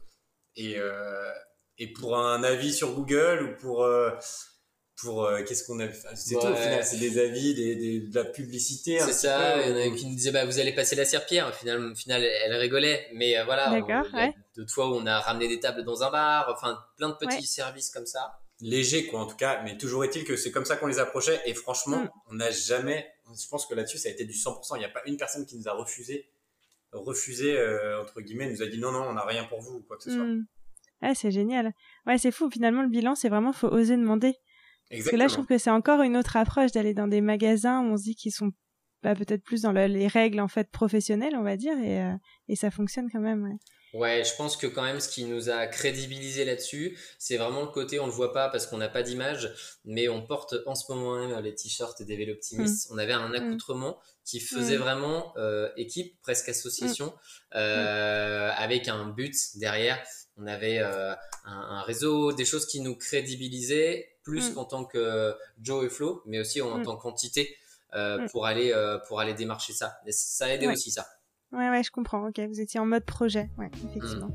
Et, 0.56 0.78
euh, 0.78 1.32
et 1.78 1.92
pour 1.92 2.18
un 2.18 2.44
avis 2.44 2.72
sur 2.72 2.92
Google 2.92 3.42
ou 3.42 3.60
pour 3.60 3.84
euh, 3.84 4.10
pour 4.96 5.28
qu'est-ce 5.46 5.64
qu'on 5.64 5.80
a 5.80 5.88
c'est 6.14 6.34
tout 6.34 6.46
au 6.46 6.54
final 6.54 6.84
c'est 6.84 6.98
des 6.98 7.18
avis 7.18 7.54
des, 7.54 8.00
de 8.00 8.14
la 8.14 8.24
publicité 8.24 9.00
c'est 9.00 9.12
ça 9.12 9.60
il 9.60 9.70
y 9.70 9.72
en 9.72 9.76
a 9.76 9.96
qui 9.96 10.06
nous 10.06 10.14
disaient 10.14 10.30
bah 10.30 10.44
vous 10.44 10.60
allez 10.60 10.72
passer 10.72 10.94
la 10.94 11.04
serpillère 11.04 11.48
au 11.48 11.52
final, 11.52 11.84
au 11.84 11.94
final 11.96 12.22
elle 12.22 12.54
rigolait 12.54 13.08
mais 13.12 13.42
voilà 13.44 13.80
d'autres 14.56 14.72
fois 14.72 14.88
où 14.88 14.94
on 14.94 15.06
a 15.06 15.18
ramené 15.18 15.48
des 15.48 15.58
tables 15.58 15.82
dans 15.82 16.04
un 16.04 16.12
bar 16.12 16.48
enfin 16.48 16.78
plein 16.96 17.08
de 17.08 17.14
petits 17.14 17.46
services 17.46 17.90
comme 17.90 18.06
ça 18.06 18.38
léger, 18.60 19.06
quoi, 19.06 19.20
en 19.20 19.26
tout 19.26 19.36
cas. 19.36 19.62
Mais 19.62 19.76
toujours 19.76 20.04
est-il 20.04 20.24
que 20.24 20.36
c'est 20.36 20.50
comme 20.50 20.64
ça 20.64 20.76
qu'on 20.76 20.86
les 20.86 20.98
approchait. 20.98 21.40
Et 21.46 21.54
franchement, 21.54 21.98
mm. 21.98 22.10
on 22.30 22.34
n'a 22.34 22.50
jamais, 22.50 23.06
je 23.28 23.48
pense 23.48 23.66
que 23.66 23.74
là-dessus, 23.74 23.98
ça 23.98 24.08
a 24.08 24.12
été 24.12 24.24
du 24.24 24.32
100%. 24.32 24.76
Il 24.76 24.78
n'y 24.78 24.84
a 24.84 24.88
pas 24.88 25.02
une 25.06 25.16
personne 25.16 25.46
qui 25.46 25.56
nous 25.56 25.68
a 25.68 25.72
refusé, 25.72 26.28
refusé, 26.92 27.56
euh, 27.56 28.00
entre 28.02 28.20
guillemets, 28.20 28.50
nous 28.50 28.62
a 28.62 28.66
dit 28.66 28.78
non, 28.78 28.92
non, 28.92 29.02
on 29.02 29.14
n'a 29.14 29.24
rien 29.24 29.44
pour 29.44 29.60
vous, 29.60 29.76
ou 29.76 29.82
quoi 29.82 29.96
que 29.96 30.04
ce 30.04 30.10
soit. 30.10 30.24
Mm. 30.24 31.14
c'est 31.14 31.30
génial. 31.30 31.72
Ouais, 32.06 32.18
c'est 32.18 32.32
fou. 32.32 32.50
Finalement, 32.50 32.82
le 32.82 32.88
bilan, 32.88 33.14
c'est 33.14 33.28
vraiment, 33.28 33.52
faut 33.52 33.68
oser 33.68 33.96
demander. 33.96 34.34
Exactement. 34.94 35.02
Parce 35.02 35.10
que 35.10 35.16
là, 35.16 35.28
je 35.28 35.32
trouve 35.34 35.46
que 35.46 35.58
c'est 35.58 35.70
encore 35.70 36.02
une 36.02 36.16
autre 36.16 36.36
approche 36.36 36.72
d'aller 36.72 36.94
dans 36.94 37.09
des 37.09 37.20
magasins 37.20 37.80
où 37.80 37.92
on 37.92 37.96
se 37.96 38.04
dit 38.04 38.14
qu'ils 38.14 38.33
sont 38.33 38.52
bah, 39.02 39.14
peut-être 39.14 39.42
plus 39.42 39.62
dans 39.62 39.72
les 39.72 40.09
règles, 40.09 40.40
en 40.40 40.48
fait, 40.48 40.70
professionnelles, 40.70 41.37
on 41.37 41.42
va 41.42 41.57
dire, 41.57 41.76
et, 41.78 42.00
euh, 42.00 42.14
et 42.48 42.57
ça 42.57 42.70
fonctionne 42.70 43.11
quand 43.12 43.20
même, 43.20 43.44
ouais. 43.44 43.59
Ouais, 43.94 44.24
je 44.24 44.35
pense 44.35 44.57
que 44.57 44.66
quand 44.66 44.83
même 44.83 44.98
ce 44.98 45.09
qui 45.09 45.24
nous 45.24 45.50
a 45.50 45.68
crédibilisé 45.68 46.44
là-dessus, 46.44 46.98
c'est 47.16 47.37
vraiment 47.37 47.61
le 47.61 47.68
côté, 47.68 48.00
on 48.00 48.07
le 48.07 48.12
voit 48.12 48.33
pas 48.33 48.48
parce 48.48 48.66
qu'on 48.66 48.78
n'a 48.78 48.88
pas 48.88 49.04
d'image, 49.04 49.54
mais 49.85 50.09
on 50.09 50.26
porte 50.26 50.57
en 50.66 50.74
ce 50.74 50.90
moment 50.92 51.16
même 51.16 51.38
les 51.44 51.54
t-shirts 51.54 52.02
des 52.02 52.16
vélos 52.16 52.33
optimistes. 52.33 52.90
Mm. 52.90 52.94
On 52.94 52.98
avait 52.98 53.12
un 53.12 53.28
mm. 53.28 53.35
accoutrement 53.35 54.00
qui 54.24 54.40
faisait 54.40 54.78
mm. 54.78 54.80
vraiment 54.80 55.33
euh, 55.37 55.70
équipe, 55.76 56.20
presque 56.22 56.48
association, 56.48 57.14
euh, 57.54 58.50
avec 58.57 58.88
un 58.88 59.11
but 59.11 59.37
derrière. 59.54 60.02
On 60.37 60.47
avait 60.47 60.79
euh, 60.79 61.14
un, 61.44 61.83
réseau, 61.83 62.33
des 62.33 62.44
choses 62.44 62.66
qui 62.66 62.81
nous 62.81 62.97
crédibilisaient 62.97 64.09
plus 64.23 64.51
qu'en 64.51 64.64
tant 64.64 64.85
que 64.85 65.35
Joe 65.61 65.85
et 65.85 65.88
Flo, 65.88 66.23
mais 66.27 66.40
aussi 66.40 66.61
en 66.61 66.83
tant 66.83 66.97
qu'entité 66.97 67.57
pour 68.31 68.47
aller 68.47 68.75
pour 69.07 69.20
aller 69.20 69.35
démarcher 69.35 69.73
ça. 69.73 69.99
Et 70.07 70.12
ça 70.12 70.47
a 70.47 70.49
aidé 70.49 70.66
aussi 70.66 70.90
ça. 70.90 71.07
Ouais, 71.53 71.70
ouais, 71.70 71.83
je 71.85 71.92
comprends. 71.92 72.27
Ok, 72.27 72.40
vous 72.40 72.61
étiez 72.61 72.81
en 72.81 72.87
mode 72.87 73.05
projet. 73.05 73.49
Ouais, 73.59 73.70
effectivement. 73.88 74.31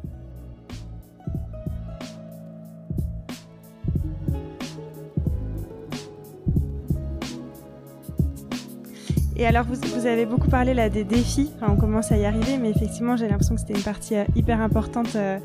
Et 9.39 9.45
alors, 9.45 9.63
vous, 9.63 9.75
vous, 9.75 10.05
avez 10.05 10.25
beaucoup 10.25 10.49
parlé 10.49 10.73
là 10.73 10.89
des 10.89 11.05
défis. 11.05 11.49
Enfin, 11.55 11.71
on 11.71 11.79
commence 11.79 12.11
à 12.11 12.17
y 12.17 12.25
arriver, 12.25 12.57
mais 12.57 12.71
effectivement, 12.71 13.15
j'ai 13.15 13.25
l'impression 13.25 13.55
que 13.55 13.61
c'était 13.61 13.73
une 13.73 13.85
partie 13.85 14.17
euh, 14.17 14.25
hyper 14.35 14.59
importante 14.59 15.15
euh, 15.15 15.39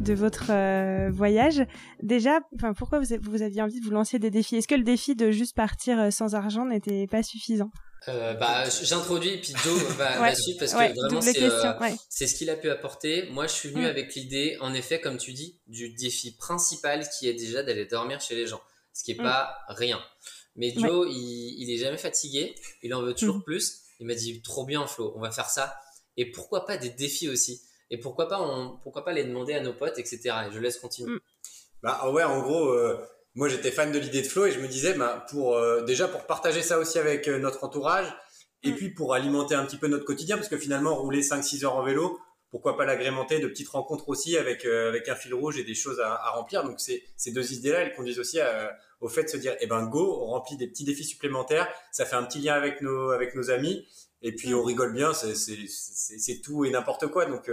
de 0.00 0.12
votre 0.12 0.50
euh, 0.50 1.08
voyage. 1.10 1.64
Déjà, 2.02 2.40
enfin, 2.54 2.74
pourquoi 2.74 2.98
vous, 2.98 3.06
vous 3.22 3.40
aviez 3.40 3.62
envie 3.62 3.80
de 3.80 3.84
vous 3.86 3.90
lancer 3.90 4.18
des 4.18 4.28
défis? 4.28 4.56
Est-ce 4.56 4.68
que 4.68 4.74
le 4.74 4.84
défi 4.84 5.16
de 5.16 5.30
juste 5.30 5.56
partir 5.56 6.12
sans 6.12 6.34
argent 6.34 6.66
n'était 6.66 7.06
pas 7.06 7.22
suffisant? 7.22 7.70
Bah, 8.06 8.64
j'introduis 8.82 9.38
puis 9.38 9.54
Joe 9.64 9.82
va, 9.96 10.34
suivre 10.34 10.58
parce 10.58 10.72
que 10.72 10.76
vraiment 10.76 11.20
c'est 12.10 12.26
ce 12.26 12.34
qu'il 12.34 12.50
a 12.50 12.54
pu 12.54 12.68
apporter. 12.68 13.30
Moi, 13.30 13.46
je 13.46 13.52
suis 13.52 13.70
venu 13.70 13.84
mm. 13.84 13.86
avec 13.86 14.14
l'idée, 14.14 14.58
en 14.60 14.74
effet, 14.74 15.00
comme 15.00 15.16
tu 15.16 15.32
dis, 15.32 15.58
du 15.68 15.88
défi 15.94 16.36
principal 16.36 17.08
qui 17.08 17.28
est 17.28 17.34
déjà 17.34 17.62
d'aller 17.62 17.86
dormir 17.86 18.20
chez 18.20 18.34
les 18.34 18.46
gens, 18.46 18.60
ce 18.92 19.04
qui 19.04 19.12
est 19.12 19.18
mm. 19.18 19.22
pas 19.22 19.56
rien. 19.68 19.98
Mais 20.58 20.74
Joe, 20.76 21.08
il, 21.10 21.62
il, 21.62 21.70
est 21.70 21.78
jamais 21.78 21.96
fatigué, 21.96 22.54
il 22.82 22.92
en 22.94 23.02
veut 23.02 23.14
toujours 23.14 23.38
mm. 23.38 23.44
plus. 23.44 23.80
Il 24.00 24.06
m'a 24.06 24.14
dit 24.14 24.42
trop 24.42 24.66
bien 24.66 24.86
Flo, 24.86 25.12
on 25.16 25.20
va 25.20 25.30
faire 25.30 25.48
ça. 25.48 25.74
Et 26.16 26.30
pourquoi 26.30 26.66
pas 26.66 26.76
des 26.76 26.90
défis 26.90 27.28
aussi 27.28 27.62
Et 27.90 27.98
pourquoi 27.98 28.28
pas, 28.28 28.40
on, 28.40 28.76
pourquoi 28.82 29.04
pas 29.04 29.12
les 29.12 29.24
demander 29.24 29.54
à 29.54 29.60
nos 29.60 29.72
potes, 29.72 29.98
etc. 29.98 30.20
Et 30.48 30.52
je 30.52 30.58
laisse 30.58 30.78
continuer. 30.78 31.18
Bah 31.82 32.10
ouais, 32.10 32.24
en 32.24 32.42
gros. 32.42 32.68
Euh 32.70 32.98
moi 33.38 33.48
j'étais 33.48 33.70
fan 33.70 33.92
de 33.92 33.98
l'idée 33.98 34.22
de 34.22 34.26
Flo 34.26 34.46
et 34.46 34.50
je 34.50 34.58
me 34.58 34.66
disais 34.66 34.94
bah, 34.94 35.24
pour 35.30 35.56
euh, 35.56 35.82
déjà 35.82 36.08
pour 36.08 36.26
partager 36.26 36.60
ça 36.60 36.78
aussi 36.78 36.98
avec 36.98 37.28
euh, 37.28 37.38
notre 37.38 37.62
entourage 37.62 38.12
et 38.64 38.72
mm. 38.72 38.74
puis 38.74 38.90
pour 38.90 39.14
alimenter 39.14 39.54
un 39.54 39.64
petit 39.64 39.76
peu 39.76 39.86
notre 39.86 40.04
quotidien 40.04 40.36
parce 40.36 40.48
que 40.48 40.56
finalement 40.58 40.96
rouler 40.96 41.22
5-6 41.22 41.64
heures 41.64 41.76
en 41.76 41.84
vélo 41.84 42.18
pourquoi 42.50 42.76
pas 42.76 42.84
l'agrémenter 42.84 43.40
de 43.40 43.46
petites 43.46 43.68
rencontres 43.68 44.08
aussi 44.08 44.36
avec 44.36 44.64
euh, 44.64 44.88
avec 44.88 45.08
un 45.08 45.14
fil 45.14 45.34
rouge 45.34 45.58
et 45.58 45.64
des 45.64 45.74
choses 45.74 46.00
à, 46.00 46.30
remplir. 46.30 46.64
Donc 46.64 46.80
c'est 46.80 47.02
ces 47.16 47.32
deux 47.32 47.52
idées 47.52 47.72
là 47.72 47.80
elles 47.80 47.94
conduisent 47.94 48.18
aussi 48.18 48.38
au 49.00 49.08
fait 49.08 49.24
de 49.24 49.28
se 49.28 49.36
dire 49.36 49.56
eh 49.60 49.66
ben 49.66 49.86
go 49.86 50.20
on 50.22 50.26
remplit 50.26 50.56
des 50.56 50.66
petits 50.66 50.84
défis 50.84 51.04
supplémentaires 51.04 51.68
ça 51.92 52.04
fait 52.04 52.16
un 52.16 52.24
petit 52.24 52.40
lien 52.40 52.54
avec 52.54 52.80
nos 52.80 53.10
avec 53.10 53.34
nos 53.34 53.50
amis 53.50 53.86
et 54.22 54.34
puis 54.34 54.54
on 54.54 54.62
rigole 54.62 54.92
bien 54.92 55.12
c'est 55.14 56.40
tout 56.42 56.64
et 56.64 56.70
n'importe 56.70 57.06
quoi. 57.08 57.26
Donc 57.26 57.50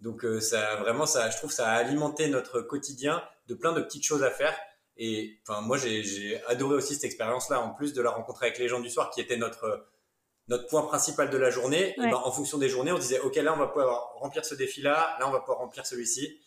donc 0.00 0.26
ça 0.40 0.76
vraiment 0.76 1.06
ça 1.06 1.30
je 1.30 1.36
trouve 1.36 1.52
ça 1.52 1.68
a 1.68 1.74
alimenté 1.76 2.28
notre 2.28 2.60
quotidien 2.60 3.22
de 3.48 3.54
plein 3.54 3.72
de 3.72 3.80
petites 3.80 4.04
choses 4.04 4.22
à 4.22 4.30
faire. 4.30 4.54
Et 4.96 5.40
enfin, 5.46 5.60
moi, 5.60 5.76
j'ai 5.76 6.40
adoré 6.46 6.76
aussi 6.76 6.94
cette 6.94 7.04
expérience-là, 7.04 7.60
en 7.60 7.70
plus 7.70 7.92
de 7.94 8.02
la 8.02 8.10
rencontre 8.10 8.42
avec 8.42 8.58
les 8.58 8.68
gens 8.68 8.80
du 8.80 8.90
soir, 8.90 9.10
qui 9.10 9.20
était 9.20 9.36
notre 9.36 9.86
notre 10.48 10.66
point 10.68 10.82
principal 10.82 11.30
de 11.30 11.38
la 11.38 11.50
journée. 11.50 11.94
Ben, 11.96 12.14
en 12.14 12.30
fonction 12.30 12.58
des 12.58 12.68
journées, 12.68 12.92
on 12.92 12.98
disait, 12.98 13.20
ok, 13.20 13.36
là, 13.36 13.54
on 13.54 13.58
va 13.58 13.68
pouvoir 13.68 14.14
remplir 14.16 14.44
ce 14.44 14.54
défi-là, 14.54 15.16
là, 15.18 15.28
on 15.28 15.30
va 15.30 15.40
pouvoir 15.40 15.58
remplir 15.58 15.86
celui-ci. 15.86 16.40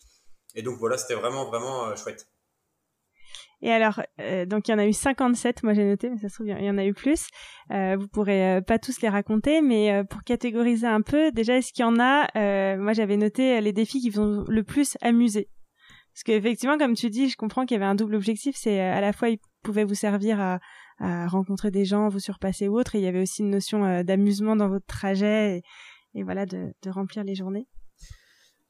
Et 0.56 0.62
donc 0.62 0.78
voilà, 0.78 0.98
c'était 0.98 1.16
vraiment 1.16 1.46
vraiment 1.46 1.88
euh, 1.88 1.96
chouette. 1.96 2.28
Et 3.62 3.72
alors, 3.72 4.02
euh, 4.20 4.46
donc 4.46 4.68
il 4.68 4.72
y 4.72 4.74
en 4.74 4.80
a 4.80 4.86
eu 4.86 4.94
57, 4.94 5.64
moi 5.64 5.74
j'ai 5.74 5.84
noté, 5.84 6.10
mais 6.10 6.18
ça 6.18 6.30
se 6.30 6.36
trouve, 6.36 6.48
il 6.48 6.64
y 6.64 6.70
en 6.70 6.78
a 6.78 6.86
eu 6.86 6.94
plus. 6.94 7.28
Euh, 7.72 7.98
vous 8.00 8.08
pourrez 8.08 8.58
euh, 8.58 8.62
pas 8.62 8.78
tous 8.78 9.02
les 9.02 9.10
raconter, 9.10 9.62
mais 9.62 10.04
pour 10.10 10.24
catégoriser 10.24 10.86
un 10.86 11.02
peu, 11.02 11.32
déjà, 11.32 11.58
est-ce 11.58 11.74
qu'il 11.74 11.84
y 11.84 11.86
en 11.86 12.00
a 12.00 12.28
Moi 12.78 12.94
j'avais 12.94 13.18
noté 13.18 13.60
les 13.62 13.74
défis 13.74 14.00
qui 14.00 14.10
vous 14.10 14.22
ont 14.22 14.46
le 14.48 14.64
plus 14.64 14.98
amusé. 15.02 15.50
Parce 16.14 16.24
qu'effectivement, 16.24 16.78
comme 16.78 16.96
tu 16.96 17.10
dis, 17.10 17.30
je 17.30 17.38
comprends 17.38 17.66
qu'il 17.66 17.76
y 17.76 17.80
avait 17.80 17.90
un 17.90 17.96
double 17.96 18.16
objectif. 18.16 18.56
C'est 18.58 18.80
à 18.80 19.02
la 19.02 19.14
fois, 19.14 19.30
il 19.30 19.38
pouvait 19.64 19.84
vous 19.84 19.94
servir 19.94 20.42
à, 20.42 20.60
rencontrer 21.00 21.72
des 21.72 21.86
gens, 21.86 22.10
vous 22.10 22.20
surpasser 22.20 22.68
ou 22.68 22.80
autre. 22.80 22.96
Et 22.96 23.00
il 23.00 23.04
y 23.04 23.08
avait 23.08 23.22
aussi 23.22 23.42
une 23.42 23.52
notion 23.52 23.86
euh, 23.86 24.04
d'amusement 24.04 24.56
dans 24.56 24.70
votre 24.70 24.86
trajet 24.86 25.62
et, 26.16 26.24
voilà, 26.24 26.46
de, 26.46 26.74
remplir 26.88 27.24
les 27.24 27.36
journées. 27.36 27.68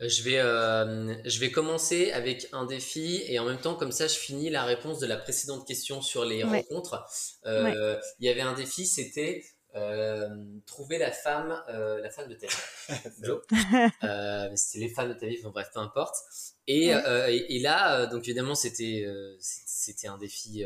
Euh, 0.01 0.09
je 0.09 0.21
vais, 0.23 0.37
je 0.37 1.39
vais 1.39 1.49
commencer 1.49 2.11
avec 2.11 2.47
un 2.51 2.65
défi 2.65 3.23
et 3.27 3.39
en 3.39 3.45
même 3.45 3.59
temps, 3.59 3.75
comme 3.75 3.91
ça, 3.91 4.07
je 4.07 4.15
finis 4.15 4.49
la 4.49 4.63
réponse 4.63 4.99
de 4.99 5.07
la 5.07 5.17
précédente 5.17 5.65
question 5.65 6.01
sur 6.01 6.25
les 6.25 6.43
rencontres. 6.43 7.05
Il 7.45 7.99
y 8.19 8.29
avait 8.29 8.41
un 8.41 8.53
défi, 8.53 8.85
c'était 8.85 9.43
trouver 10.65 10.97
la 10.97 11.11
femme, 11.11 11.61
la 11.67 12.09
femme 12.09 12.27
de 12.27 12.35
ta 12.35 12.47
vie. 12.47 12.53
c'était 14.55 14.85
les 14.85 14.89
femmes 14.89 15.09
de 15.09 15.19
ta 15.19 15.25
vie, 15.25 15.39
bref, 15.43 15.69
peu 15.73 15.79
importe. 15.79 16.15
Euh, 16.69 17.27
et, 17.29 17.55
et, 17.55 17.59
là, 17.59 18.01
euh, 18.01 18.07
donc 18.07 18.27
évidemment, 18.27 18.55
c'était 18.55 19.03
euh, 19.05 19.37
c'était 19.39 20.07
un 20.07 20.17
défi 20.17 20.65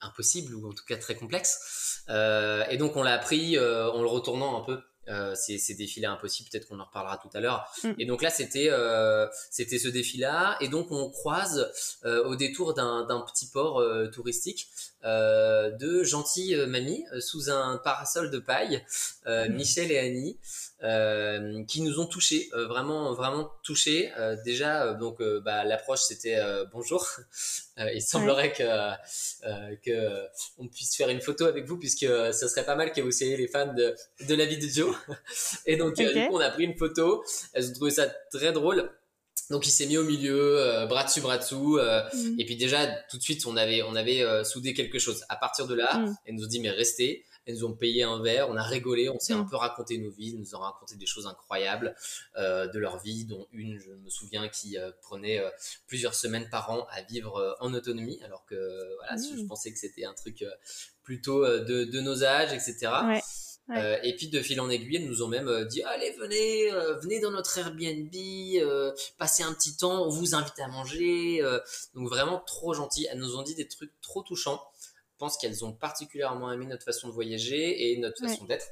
impossible 0.00 0.54
ou 0.54 0.68
en 0.68 0.72
tout 0.72 0.84
cas 0.86 0.96
très 0.96 1.14
complexe. 1.14 2.04
et 2.08 2.76
donc 2.76 2.96
on 2.96 3.02
l'a 3.02 3.14
appris 3.14 3.58
en 3.58 4.00
le 4.02 4.08
retournant 4.08 4.60
un 4.60 4.64
peu 4.64 4.80
euh, 5.10 5.34
ces, 5.34 5.56
ces 5.58 5.74
défilés 5.74 6.06
impossibles. 6.06 6.50
Peut-être 6.50 6.68
qu'on 6.68 6.80
en 6.80 6.84
reparlera 6.84 7.16
tout 7.16 7.30
à 7.32 7.40
l'heure. 7.40 7.72
Mm. 7.82 7.92
Et 7.98 8.04
donc 8.04 8.20
là, 8.20 8.30
c'était 8.30 8.68
euh, 8.70 9.26
c'était 9.50 9.78
ce 9.78 9.88
défi-là. 9.88 10.56
Et 10.60 10.68
donc 10.68 10.88
on 10.90 11.10
croise 11.10 11.70
euh, 12.04 12.24
au 12.24 12.36
détour 12.36 12.74
d'un 12.74 13.06
d'un 13.06 13.20
petit 13.20 13.48
port 13.48 13.80
euh, 13.80 14.08
touristique 14.08 14.68
euh, 15.04 15.70
deux 15.78 16.02
gentilles 16.04 16.54
euh, 16.54 16.66
mamies 16.66 17.04
euh, 17.12 17.20
sous 17.20 17.50
un 17.50 17.78
parasol 17.78 18.30
de 18.30 18.38
paille, 18.38 18.84
euh, 19.26 19.48
Mm. 19.48 19.54
Michel 19.54 19.92
et 19.92 19.98
Annie, 19.98 20.38
euh, 20.82 21.64
qui 21.64 21.80
nous 21.82 22.00
ont 22.00 22.06
touchés, 22.06 22.50
euh, 22.54 22.66
vraiment 22.66 23.14
vraiment 23.14 23.50
touchés. 23.62 24.10
Euh, 24.18 24.36
déjà, 24.44 24.84
euh, 24.84 24.94
donc 24.94 25.20
euh, 25.20 25.40
bah, 25.40 25.64
l'approche 25.64 26.00
c'était 26.00 26.36
euh, 26.36 26.64
bonjour. 26.72 27.06
Euh, 27.78 27.92
il 27.92 28.02
semblerait 28.02 28.52
que 28.52 28.62
euh, 28.64 29.76
que 29.84 30.26
on 30.58 30.66
puisse 30.68 30.96
faire 30.96 31.08
une 31.08 31.20
photo 31.20 31.44
avec 31.46 31.64
vous 31.66 31.78
puisque 31.78 32.02
euh, 32.04 32.32
ce 32.32 32.48
serait 32.48 32.64
pas 32.64 32.74
mal 32.74 32.92
que 32.92 33.00
vous 33.00 33.12
soyez 33.12 33.36
les 33.36 33.46
fans 33.48 33.72
de, 33.72 33.94
de 34.26 34.34
la 34.34 34.46
vie 34.46 34.58
de 34.58 34.66
Joe. 34.68 34.94
Et 35.66 35.76
donc 35.76 35.98
euh, 36.00 36.06
Ok. 36.08 36.14
du 36.14 36.26
coup 36.28 36.34
on 36.36 36.40
a 36.40 36.50
pris 36.50 36.64
une 36.64 36.76
photo. 36.76 37.24
Elles 37.52 37.70
ont 37.70 37.74
trouvé 37.74 37.90
ça 37.90 38.06
très 38.32 38.52
drôle. 38.52 38.90
Donc 39.50 39.66
il 39.66 39.70
s'est 39.70 39.86
mis 39.86 39.96
au 39.96 40.04
milieu, 40.04 40.58
euh, 40.60 40.86
bras 40.86 41.04
dessus 41.04 41.20
bras 41.20 41.38
dessous. 41.38 41.78
euh, 41.78 42.02
Mm. 42.12 42.40
et 42.40 42.44
puis 42.44 42.56
déjà 42.56 42.86
tout 43.10 43.16
de 43.16 43.22
suite 43.22 43.46
on 43.46 43.56
avait 43.56 43.82
on 43.82 43.94
avait 43.94 44.22
euh, 44.22 44.44
soudé 44.44 44.74
quelque 44.74 44.98
chose. 44.98 45.24
À 45.28 45.36
partir 45.36 45.66
de 45.66 45.74
là, 45.74 45.96
Mm. 45.98 46.14
elles 46.26 46.34
nous 46.34 46.44
ont 46.44 46.48
dit 46.48 46.60
mais 46.60 46.70
restez. 46.70 47.24
Elles 47.48 47.54
nous 47.54 47.64
ont 47.64 47.72
payé 47.72 48.02
un 48.02 48.20
verre, 48.20 48.50
on 48.50 48.56
a 48.56 48.62
rigolé, 48.62 49.08
on 49.08 49.18
s'est 49.18 49.32
un 49.32 49.44
peu 49.44 49.56
raconté 49.56 49.96
nos 49.96 50.10
vies, 50.10 50.32
elles 50.34 50.38
nous 50.38 50.54
ont 50.54 50.58
raconté 50.58 50.96
des 50.96 51.06
choses 51.06 51.26
incroyables 51.26 51.94
euh, 52.36 52.68
de 52.68 52.78
leur 52.78 52.98
vie, 52.98 53.24
dont 53.24 53.46
une, 53.52 53.78
je 53.78 53.90
me 53.90 54.10
souviens, 54.10 54.48
qui 54.48 54.76
euh, 54.76 54.90
prenait 55.00 55.38
euh, 55.38 55.48
plusieurs 55.86 56.14
semaines 56.14 56.50
par 56.50 56.70
an 56.70 56.86
à 56.90 57.00
vivre 57.00 57.56
en 57.60 57.72
autonomie, 57.72 58.20
alors 58.22 58.44
que 58.44 58.54
voilà, 58.98 59.16
je 59.16 59.46
pensais 59.46 59.72
que 59.72 59.78
c'était 59.78 60.04
un 60.04 60.12
truc 60.12 60.44
plutôt 61.02 61.46
de, 61.46 61.84
de 61.84 62.00
nos 62.02 62.22
âges, 62.22 62.52
etc. 62.52 62.92
Ouais. 63.06 63.22
Ouais. 63.68 63.76
Euh, 63.76 63.98
et 64.02 64.16
puis 64.16 64.28
de 64.28 64.40
fil 64.40 64.60
en 64.60 64.70
aiguille, 64.70 64.96
elles 64.96 65.06
nous 65.06 65.22
ont 65.22 65.28
même 65.28 65.64
dit 65.66 65.82
allez 65.82 66.12
venez, 66.12 66.72
euh, 66.72 66.94
venez 67.00 67.20
dans 67.20 67.30
notre 67.30 67.58
Airbnb, 67.58 68.14
euh, 68.14 68.92
passez 69.18 69.42
un 69.42 69.52
petit 69.52 69.76
temps, 69.76 70.04
on 70.04 70.08
vous 70.08 70.34
invite 70.34 70.58
à 70.58 70.68
manger. 70.68 71.42
donc 71.94 72.08
vraiment 72.08 72.42
trop 72.46 72.72
gentil. 72.72 73.06
Elles 73.10 73.18
nous 73.18 73.36
ont 73.36 73.42
dit 73.42 73.54
des 73.54 73.68
trucs 73.68 73.92
trop 74.00 74.22
touchants. 74.22 74.62
Je 75.18 75.24
pense 75.24 75.36
qu'elles 75.36 75.64
ont 75.64 75.72
particulièrement 75.72 76.52
aimé 76.52 76.66
notre 76.66 76.84
façon 76.84 77.08
de 77.08 77.12
voyager 77.12 77.90
et 77.90 77.98
notre 77.98 78.22
Ouais. 78.22 78.28
façon 78.28 78.44
d'être. 78.44 78.66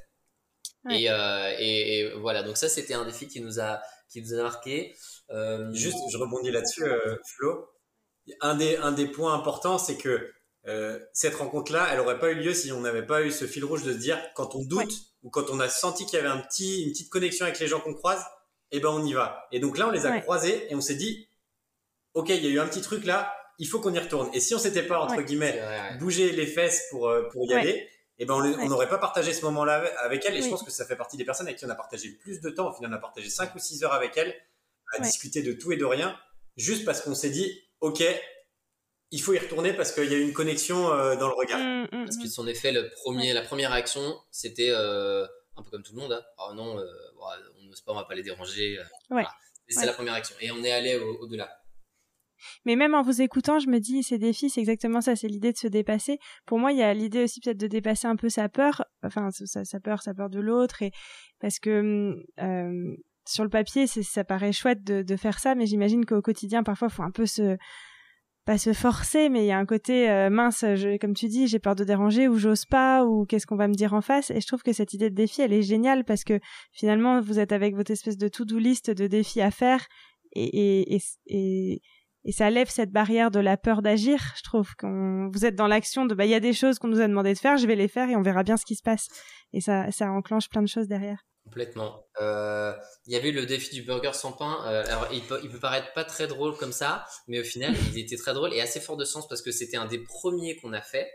Ouais. 0.85 1.01
Et, 1.01 1.09
euh, 1.09 1.53
et, 1.59 1.99
et 1.99 2.11
voilà, 2.13 2.41
donc 2.41 2.55
ça 2.55 2.69
c'était 2.69 2.93
un 2.93 3.03
défi 3.03 3.27
qui 3.27 3.41
nous 3.41 3.59
a 3.59 3.81
qui 4.09 4.21
nous 4.21 4.33
a 4.33 4.43
marqué. 4.43 4.95
Euh, 5.31 5.73
Juste, 5.73 5.97
je 6.09 6.17
rebondis 6.17 6.49
là-dessus, 6.51 6.85
euh, 6.85 7.17
Flo. 7.35 7.67
Un 8.39 8.55
des, 8.55 8.77
un 8.77 8.93
des 8.93 9.07
points 9.07 9.33
importants, 9.33 9.77
c'est 9.77 9.97
que 9.97 10.31
euh, 10.67 10.97
cette 11.11 11.35
rencontre-là, 11.35 11.89
elle 11.91 11.97
n'aurait 11.97 12.17
pas 12.19 12.31
eu 12.31 12.35
lieu 12.35 12.53
si 12.53 12.71
on 12.71 12.79
n'avait 12.79 13.05
pas 13.05 13.23
eu 13.23 13.31
ce 13.31 13.45
fil 13.45 13.65
rouge 13.65 13.83
de 13.83 13.91
se 13.91 13.97
dire, 13.97 14.17
quand 14.33 14.55
on 14.55 14.63
doute 14.63 14.85
Ouais. 14.87 14.93
ou 15.23 15.29
quand 15.29 15.49
on 15.49 15.59
a 15.59 15.67
senti 15.67 16.05
qu'il 16.05 16.15
y 16.15 16.19
avait 16.21 16.29
un 16.29 16.39
petit, 16.39 16.83
une 16.85 16.91
petite 16.91 17.09
connexion 17.09 17.45
avec 17.45 17.59
les 17.59 17.67
gens 17.67 17.81
qu'on 17.81 17.93
croise, 17.93 18.23
eh 18.71 18.79
ben 18.79 18.87
on 18.89 19.05
y 19.05 19.11
va. 19.11 19.45
Et 19.51 19.59
donc 19.59 19.77
là, 19.77 19.89
on 19.89 19.91
les 19.91 20.05
a 20.05 20.11
Ouais. 20.11 20.21
croisés 20.21 20.71
et 20.71 20.75
on 20.75 20.81
s'est 20.81 20.95
dit, 20.95 21.27
ok, 22.13 22.29
il 22.29 22.41
y 22.45 22.47
a 22.47 22.49
eu 22.49 22.59
un 22.61 22.67
petit 22.67 22.81
truc 22.81 23.03
là, 23.05 23.33
il 23.59 23.67
faut 23.67 23.79
qu'on 23.79 23.93
y 23.93 23.99
retourne. 23.99 24.29
Et 24.33 24.39
si 24.39 24.53
on 24.55 24.59
s'était 24.59 24.83
pas, 24.83 24.99
entre 24.99 25.17
Ouais. 25.17 25.23
guillemets, 25.25 25.61
bouger 25.99 26.31
les 26.31 26.45
fesses 26.47 26.87
pour, 26.89 27.09
euh, 27.09 27.27
pour 27.29 27.45
y 27.45 27.53
Ouais. 27.53 27.59
aller, 27.61 27.89
eh 28.19 28.25
ben 28.25 28.33
on 28.33 28.67
n'aurait 28.67 28.89
pas 28.89 28.97
partagé 28.97 29.33
ce 29.33 29.41
moment-là 29.45 29.83
avec- 29.99 30.25
elle. 30.25 30.35
Et 30.35 30.41
je 30.41 30.49
pense 30.49 30.63
que 30.63 30.71
ça 30.71 30.85
fait 30.85 30.95
partie 30.95 31.17
des 31.17 31.25
personnes 31.25 31.47
avec 31.47 31.57
qui 31.59 31.65
on 31.65 31.69
a 31.69 31.75
partagé 31.75 32.09
le 32.09 32.15
plus 32.17 32.41
de 32.41 32.49
temps. 32.49 32.69
Au 32.69 32.73
final, 32.73 32.91
on 32.91 32.95
a 32.95 32.99
partagé 32.99 33.29
5 33.29 33.53
ou 33.55 33.59
6 33.59 33.83
heures 33.83 33.93
avec 33.93 34.15
elle 34.17 34.35
à 34.93 34.97
Ouais. 34.99 35.03
discuter 35.05 35.41
de 35.43 35.53
tout 35.53 35.71
et 35.71 35.77
de 35.77 35.85
rien, 35.85 36.17
juste 36.55 36.85
parce 36.85 37.01
qu'on 37.01 37.13
s'est 37.15 37.29
dit, 37.29 37.61
ok, 37.81 38.03
il 39.11 39.21
faut 39.21 39.33
y 39.33 39.39
retourner 39.39 39.73
parce 39.73 39.91
qu'il 39.91 40.11
y 40.11 40.15
a 40.15 40.17
eu 40.17 40.21
une 40.23 40.33
connexion 40.33 40.91
euh, 40.91 41.15
dans 41.15 41.27
le 41.27 41.33
regard. 41.33 41.59
Mm, 41.59 41.83
mm, 41.91 42.05
Parce 42.05 42.17
que 42.17 42.25
mm. 42.25 42.29
son 42.29 42.47
effet, 42.47 42.71
le 42.71 42.89
premier, 43.03 43.33
la 43.33 43.41
première 43.41 43.71
réaction, 43.71 44.19
c'était 44.31 44.69
euh, 44.71 45.25
un 45.55 45.63
peu 45.63 45.69
comme 45.71 45.83
tout 45.83 45.93
le 45.95 46.01
monde. 46.01 46.11
Hein. 46.13 46.23
Oh 46.39 46.53
non, 46.53 46.77
euh, 46.79 46.85
on 47.59 47.65
n'ose 47.65 47.81
pas, 47.81 47.91
on 47.93 47.95
va 47.95 48.03
pas 48.05 48.15
les 48.15 48.23
déranger. 48.23 48.77
voilà. 49.09 49.31
C'est 49.69 49.85
la 49.85 49.91
première 49.93 50.13
réaction. 50.13 50.35
Et 50.39 50.49
on 50.51 50.63
est 50.63 50.71
allé 50.71 50.95
au- 50.97 51.17
au-delà. 51.23 51.56
Mais 52.65 52.75
même 52.75 52.95
en 52.95 53.01
vous 53.01 53.21
écoutant, 53.21 53.59
je 53.59 53.69
me 53.69 53.79
dis, 53.79 54.03
ces 54.03 54.17
défis, 54.17 54.49
c'est 54.49 54.59
exactement 54.59 55.01
ça, 55.01 55.15
c'est 55.15 55.27
l'idée 55.27 55.51
de 55.51 55.57
se 55.57 55.67
dépasser. 55.67 56.19
Pour 56.45 56.59
moi, 56.59 56.71
il 56.71 56.77
y 56.77 56.83
a 56.83 56.93
l'idée 56.93 57.23
aussi 57.23 57.39
peut-être 57.39 57.57
de 57.57 57.67
dépasser 57.67 58.07
un 58.07 58.15
peu 58.15 58.29
sa 58.29 58.49
peur, 58.49 58.83
enfin 59.03 59.29
sa, 59.31 59.79
peur, 59.79 60.01
sa 60.01 60.13
peur 60.13 60.29
de 60.29 60.39
l'autre, 60.39 60.81
et 60.81 60.91
parce 61.39 61.59
que 61.59 61.79
hum, 61.79 62.23
euh, 62.39 62.95
sur 63.27 63.43
le 63.43 63.49
papier, 63.49 63.87
ça 63.87 64.23
paraît 64.23 64.53
chouette 64.53 64.83
de, 64.83 65.15
faire 65.17 65.39
ça, 65.39 65.55
mais 65.55 65.65
j'imagine 65.65 66.05
qu'au 66.05 66.21
quotidien, 66.21 66.63
parfois, 66.63 66.89
faut 66.89 67.03
un 67.03 67.11
peu 67.11 67.25
se 67.25 67.57
pas 68.47 68.57
se 68.57 68.71
forcer, 68.71 69.27
mais 69.27 69.43
il 69.43 69.47
y 69.47 69.51
a 69.51 69.57
un 69.57 69.65
côté 69.65 70.09
euh, 70.09 70.29
mince, 70.29 70.63
comme 71.01 71.13
tu 71.13 71.27
dis, 71.27 71.47
j'ai 71.47 71.59
peur 71.59 71.75
de 71.75 71.83
déranger 71.83 72.29
ou 72.29 72.37
j'ose 72.37 72.65
pas 72.65 73.03
ou 73.03 73.25
qu'est-ce 73.25 73.45
qu'on 73.45 73.57
va 73.57 73.67
me 73.67 73.73
dire 73.73 73.93
en 73.93 73.99
face. 73.99 74.31
Et 74.31 74.39
je 74.39 74.47
trouve 74.47 74.63
que 74.63 74.71
cette 74.71 74.93
idée 74.93 75.09
de 75.09 75.15
défi, 75.15 75.41
elle 75.41 75.51
est 75.51 75.61
géniale 75.61 76.05
parce 76.05 76.23
que 76.23 76.39
finalement, 76.71 77.19
vous 77.19 77.39
êtes 77.39 77.51
avec 77.51 77.75
votre 77.75 77.91
espèce 77.91 78.17
de 78.17 78.29
to-do 78.29 78.57
list 78.57 78.89
de 78.89 79.05
défis 79.07 79.41
à 79.41 79.51
faire 79.51 79.85
et, 80.33 81.81
et 82.27 82.31
ça 82.31 82.49
lève 82.49 82.69
cette 82.69 82.91
barrière 82.91 83.31
de 83.31 83.39
la 83.39 83.57
peur 83.57 83.81
d'agir. 83.81 84.19
Je 84.35 84.43
trouve 84.43 84.75
qu'on 84.75 85.29
vous 85.33 85.45
êtes 85.45 85.55
dans 85.55 85.67
l'action 85.67 86.05
de 86.05 86.13
bah 86.13 86.25
il 86.25 86.31
y 86.31 86.35
a 86.35 86.39
des 86.39 86.53
choses 86.53 86.77
qu'on 86.77 86.89
nous 86.89 86.99
a 86.99 87.07
demandé 87.07 87.33
de 87.33 87.39
faire, 87.39 87.57
je 87.57 87.65
vais 87.65 87.75
les 87.75 87.87
faire 87.87 88.09
et 88.09 88.15
on 88.15 88.21
verra 88.21 88.43
bien 88.43 88.57
ce 88.57 88.65
qui 88.65 88.75
se 88.75 88.83
passe. 88.83 89.07
Et 89.53 89.61
ça 89.61 89.89
ça 89.91 90.11
enclenche 90.11 90.49
plein 90.49 90.61
de 90.61 90.67
choses 90.67 90.87
derrière. 90.87 91.23
Complètement. 91.45 92.03
Euh, 92.19 92.73
Il 93.05 93.13
y 93.13 93.15
avait 93.15 93.31
le 93.31 93.45
défi 93.45 93.73
du 93.73 93.81
burger 93.81 94.11
sans 94.13 94.33
pain. 94.33 94.57
Euh, 94.65 94.83
alors, 94.85 95.07
il 95.13 95.21
peut, 95.21 95.39
il 95.43 95.49
peut 95.49 95.59
paraître 95.59 95.93
pas 95.93 96.03
très 96.03 96.27
drôle 96.27 96.57
comme 96.57 96.73
ça, 96.73 97.05
mais 97.29 97.39
au 97.39 97.43
final, 97.45 97.73
il 97.93 97.97
était 97.97 98.17
très 98.17 98.33
drôle 98.33 98.53
et 98.53 98.59
assez 98.59 98.81
fort 98.81 98.97
de 98.97 99.05
sens 99.05 99.29
parce 99.29 99.41
que 99.41 99.51
c'était 99.51 99.77
un 99.77 99.85
des 99.85 99.99
premiers 99.99 100.57
qu'on 100.57 100.73
a 100.73 100.81
fait. 100.81 101.09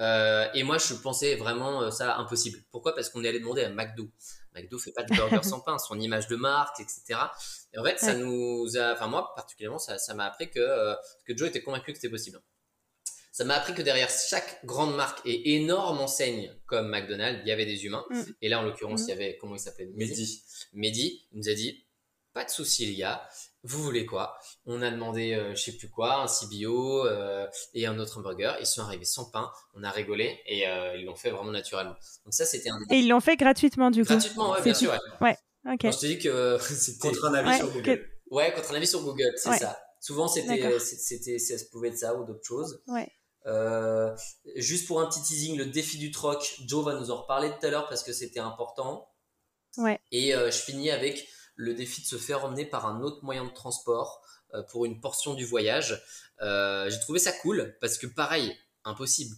Euh, 0.00 0.48
et 0.54 0.64
moi, 0.64 0.78
je 0.78 0.94
pensais 0.94 1.36
vraiment 1.36 1.92
ça 1.92 2.16
impossible. 2.16 2.58
Pourquoi? 2.72 2.92
Parce 2.96 3.08
qu'on 3.08 3.22
est 3.22 3.28
allé 3.28 3.38
demander 3.38 3.62
à 3.62 3.68
McDo. 3.68 4.10
McDo 4.54 4.78
fait 4.78 4.92
pas 4.92 5.02
de 5.02 5.14
burger 5.14 5.42
sans 5.42 5.60
pain, 5.60 5.78
son 5.78 5.98
image 5.98 6.26
de 6.28 6.36
marque, 6.36 6.80
etc. 6.80 7.18
Et 7.72 7.78
en 7.78 7.84
fait, 7.84 7.98
ça 7.98 8.08
Ouais. 8.08 8.14
nous 8.18 8.76
a, 8.76 8.92
enfin 8.92 9.06
moi 9.06 9.34
particulièrement, 9.34 9.78
ça 9.78 9.98
ça 9.98 10.14
m'a 10.14 10.26
appris 10.26 10.50
que 10.50 10.60
euh, 10.60 10.94
que 11.24 11.36
Joe 11.36 11.48
était 11.48 11.62
convaincu 11.62 11.92
que 11.92 11.98
c'était 11.98 12.10
possible. 12.10 12.40
Ça 13.34 13.44
m'a 13.44 13.54
appris 13.54 13.72
que 13.74 13.80
derrière 13.80 14.10
chaque 14.10 14.62
grande 14.66 14.94
marque 14.94 15.20
et 15.24 15.54
énorme 15.56 16.00
enseigne 16.00 16.54
comme 16.66 16.88
McDonald's, 16.90 17.40
il 17.44 17.48
y 17.48 17.52
avait 17.52 17.64
des 17.64 17.86
humains. 17.86 18.04
Mm. 18.10 18.22
Et 18.42 18.48
là, 18.50 18.58
en 18.60 18.62
l'occurrence, 18.62 19.02
Mm. 19.02 19.04
il 19.04 19.08
y 19.08 19.12
avait 19.12 19.36
comment 19.38 19.54
il 19.56 19.58
s'appelait? 19.60 19.86
Mehdi. 19.94 20.42
Mehdi 20.74 21.26
il 21.32 21.38
nous 21.38 21.48
a 21.48 21.54
dit 21.54 21.86
pas 22.34 22.44
de 22.44 22.50
souci 22.50 22.84
les 22.86 22.94
gars, 22.96 23.26
vous 23.64 23.82
voulez 23.82 24.04
quoi? 24.06 24.36
On 24.66 24.82
a 24.82 24.90
demandé 24.90 25.34
euh, 25.34 25.54
je 25.54 25.62
sais 25.62 25.72
plus 25.76 25.88
quoi, 25.88 26.22
un 26.22 26.26
CBO 26.26 27.06
euh, 27.06 27.46
et 27.74 27.86
un 27.86 27.98
autre 27.98 28.18
hamburger. 28.18 28.56
Ils 28.60 28.66
sont 28.66 28.82
arrivés 28.82 29.04
sans 29.04 29.30
pain, 29.30 29.50
on 29.74 29.84
a 29.84 29.90
rigolé 29.90 30.40
et 30.46 30.66
euh, 30.68 30.96
ils 30.96 31.04
l'ont 31.04 31.14
fait 31.16 31.30
vraiment 31.30 31.52
naturellement. 31.52 31.94
Donc 32.24 32.34
ça 32.34 32.44
c'était 32.44 32.70
un 32.70 32.78
Et 32.90 32.98
ils 32.98 33.08
l'ont 33.08 33.20
fait 33.20 33.36
gratuitement 33.36 33.90
du 33.90 34.02
coup. 34.04 34.12
gratuitement 34.12 34.50
ouais, 34.52 34.62
bien 34.62 34.74
sûr. 34.74 34.92
Ouais. 35.20 35.36
Ok. 35.66 35.78
Quand 35.82 35.92
je 35.92 35.98
te 35.98 36.06
dis 36.06 36.18
que 36.18 36.58
c'était 36.60 37.08
Contre 37.08 37.24
un 37.26 37.34
avis 37.34 37.48
Ouais, 37.50 37.56
sur 37.58 37.70
Google. 37.72 38.10
ouais 38.30 38.52
contre 38.52 38.72
un 38.72 38.74
avis 38.74 38.86
sur 38.86 39.02
Google, 39.02 39.32
c'est 39.36 39.48
Ouais. 39.50 39.58
ça. 39.58 39.80
Souvent 40.00 40.26
c'était 40.26 40.78
c'était 40.80 41.38
ça 41.38 41.54
pouvait 41.70 41.88
être 41.88 41.98
ça 41.98 42.14
ou 42.16 42.24
d'autres 42.24 42.44
choses. 42.44 42.82
Ouais. 42.88 43.08
Euh, 43.46 44.14
juste 44.56 44.86
pour 44.88 45.00
un 45.00 45.06
petit 45.06 45.22
teasing, 45.22 45.56
le 45.56 45.66
défi 45.66 45.98
du 45.98 46.10
troc, 46.10 46.56
Joe 46.66 46.84
va 46.84 46.94
nous 46.94 47.10
en 47.10 47.22
reparler 47.22 47.50
tout 47.50 47.66
à 47.66 47.70
l'heure 47.70 47.88
parce 47.88 48.02
que 48.02 48.12
c'était 48.12 48.40
important. 48.40 49.08
Ouais. 49.78 50.00
Et 50.10 50.34
euh, 50.34 50.50
je 50.50 50.58
finis 50.58 50.90
avec 50.90 51.26
le 51.54 51.74
défi 51.74 52.02
de 52.02 52.06
se 52.06 52.16
faire 52.16 52.44
emmener 52.44 52.64
par 52.64 52.86
un 52.86 53.02
autre 53.02 53.22
moyen 53.22 53.44
de 53.44 53.52
transport 53.52 54.22
euh, 54.54 54.62
pour 54.62 54.84
une 54.84 55.00
portion 55.00 55.34
du 55.34 55.44
voyage. 55.44 56.02
Euh, 56.40 56.88
J'ai 56.90 57.00
trouvé 57.00 57.18
ça 57.18 57.32
cool 57.32 57.76
parce 57.80 57.98
que 57.98 58.06
pareil, 58.06 58.56
impossible. 58.84 59.34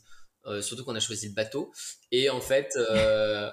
Euh, 0.46 0.61
surtout 0.61 0.85
qu'on 0.85 0.94
a 0.94 1.00
choisi 1.00 1.29
le 1.29 1.35
bateau. 1.35 1.72
Et 2.11 2.29
en 2.29 2.40
fait, 2.40 2.77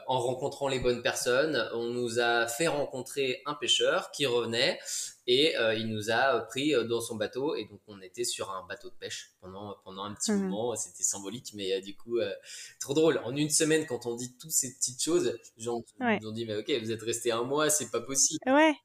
en 0.08 0.19
rencontrant 0.19 0.67
les 0.67 0.80
bonnes 0.80 1.02
personnes, 1.02 1.69
on 1.74 1.86
nous 1.86 2.19
a 2.19 2.47
fait 2.47 2.67
rencontrer 2.67 3.41
un 3.45 3.54
pêcheur 3.54 4.12
qui 4.12 4.26
revenait 4.26 4.78
et 5.27 5.55
euh, 5.57 5.73
il 5.75 5.88
nous 5.88 6.10
a 6.12 6.39
pris 6.41 6.73
euh, 6.73 6.84
dans 6.84 7.01
son 7.01 7.15
bateau. 7.15 7.55
Et 7.55 7.65
donc, 7.65 7.79
on 7.88 8.01
était 8.01 8.23
sur 8.23 8.51
un 8.51 8.65
bateau 8.67 8.89
de 8.89 8.95
pêche 8.95 9.31
pendant, 9.39 9.75
pendant 9.84 10.03
un 10.03 10.13
petit 10.13 10.31
Mhm. 10.31 10.43
moment. 10.49 10.75
C'était 10.75 11.03
symbolique, 11.03 11.51
mais 11.53 11.73
euh, 11.73 11.81
du 11.81 11.95
coup, 11.95 12.17
euh, 12.17 12.31
trop 12.79 12.93
drôle. 12.93 13.19
En 13.23 13.36
une 13.36 13.49
semaine, 13.49 13.86
quand 13.86 14.05
on 14.05 14.15
dit 14.15 14.36
toutes 14.38 14.51
ces 14.51 14.73
petites 14.75 15.01
choses, 15.03 15.38
gens 15.57 15.84
Ouais. 15.99 16.19
nous 16.21 16.29
ont 16.29 16.34
dit, 16.34 16.45
mais 16.45 16.55
ok, 16.57 16.71
vous 16.81 16.91
êtes 16.91 17.01
resté 17.03 17.31
un 17.31 17.43
mois, 17.43 17.69
c'est 17.69 17.91
pas 17.91 18.01
possible. 18.01 18.39
Ouais. 18.47 18.75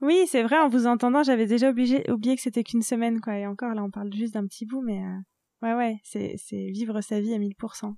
Oui, 0.00 0.26
c'est 0.28 0.42
vrai, 0.42 0.58
en 0.58 0.68
vous 0.68 0.86
entendant, 0.86 1.22
j'avais 1.22 1.46
déjà 1.46 1.70
obligé, 1.70 2.08
oublié 2.10 2.36
que 2.36 2.42
c'était 2.42 2.64
qu'une 2.64 2.82
semaine, 2.82 3.20
quoi. 3.20 3.36
Et 3.36 3.46
encore, 3.46 3.74
là, 3.74 3.82
on 3.82 3.90
parle 3.90 4.12
juste 4.14 4.34
d'un 4.34 4.46
petit 4.46 4.64
bout, 4.66 4.82
mais 4.82 5.00
ouais, 5.62 5.74
ouais, 5.74 5.96
c'est, 6.04 6.36
c'est 6.38 6.70
vivre 6.70 7.00
sa 7.02 7.20
vie 7.20 7.34
à 7.34 7.38
1000%. 7.38 7.96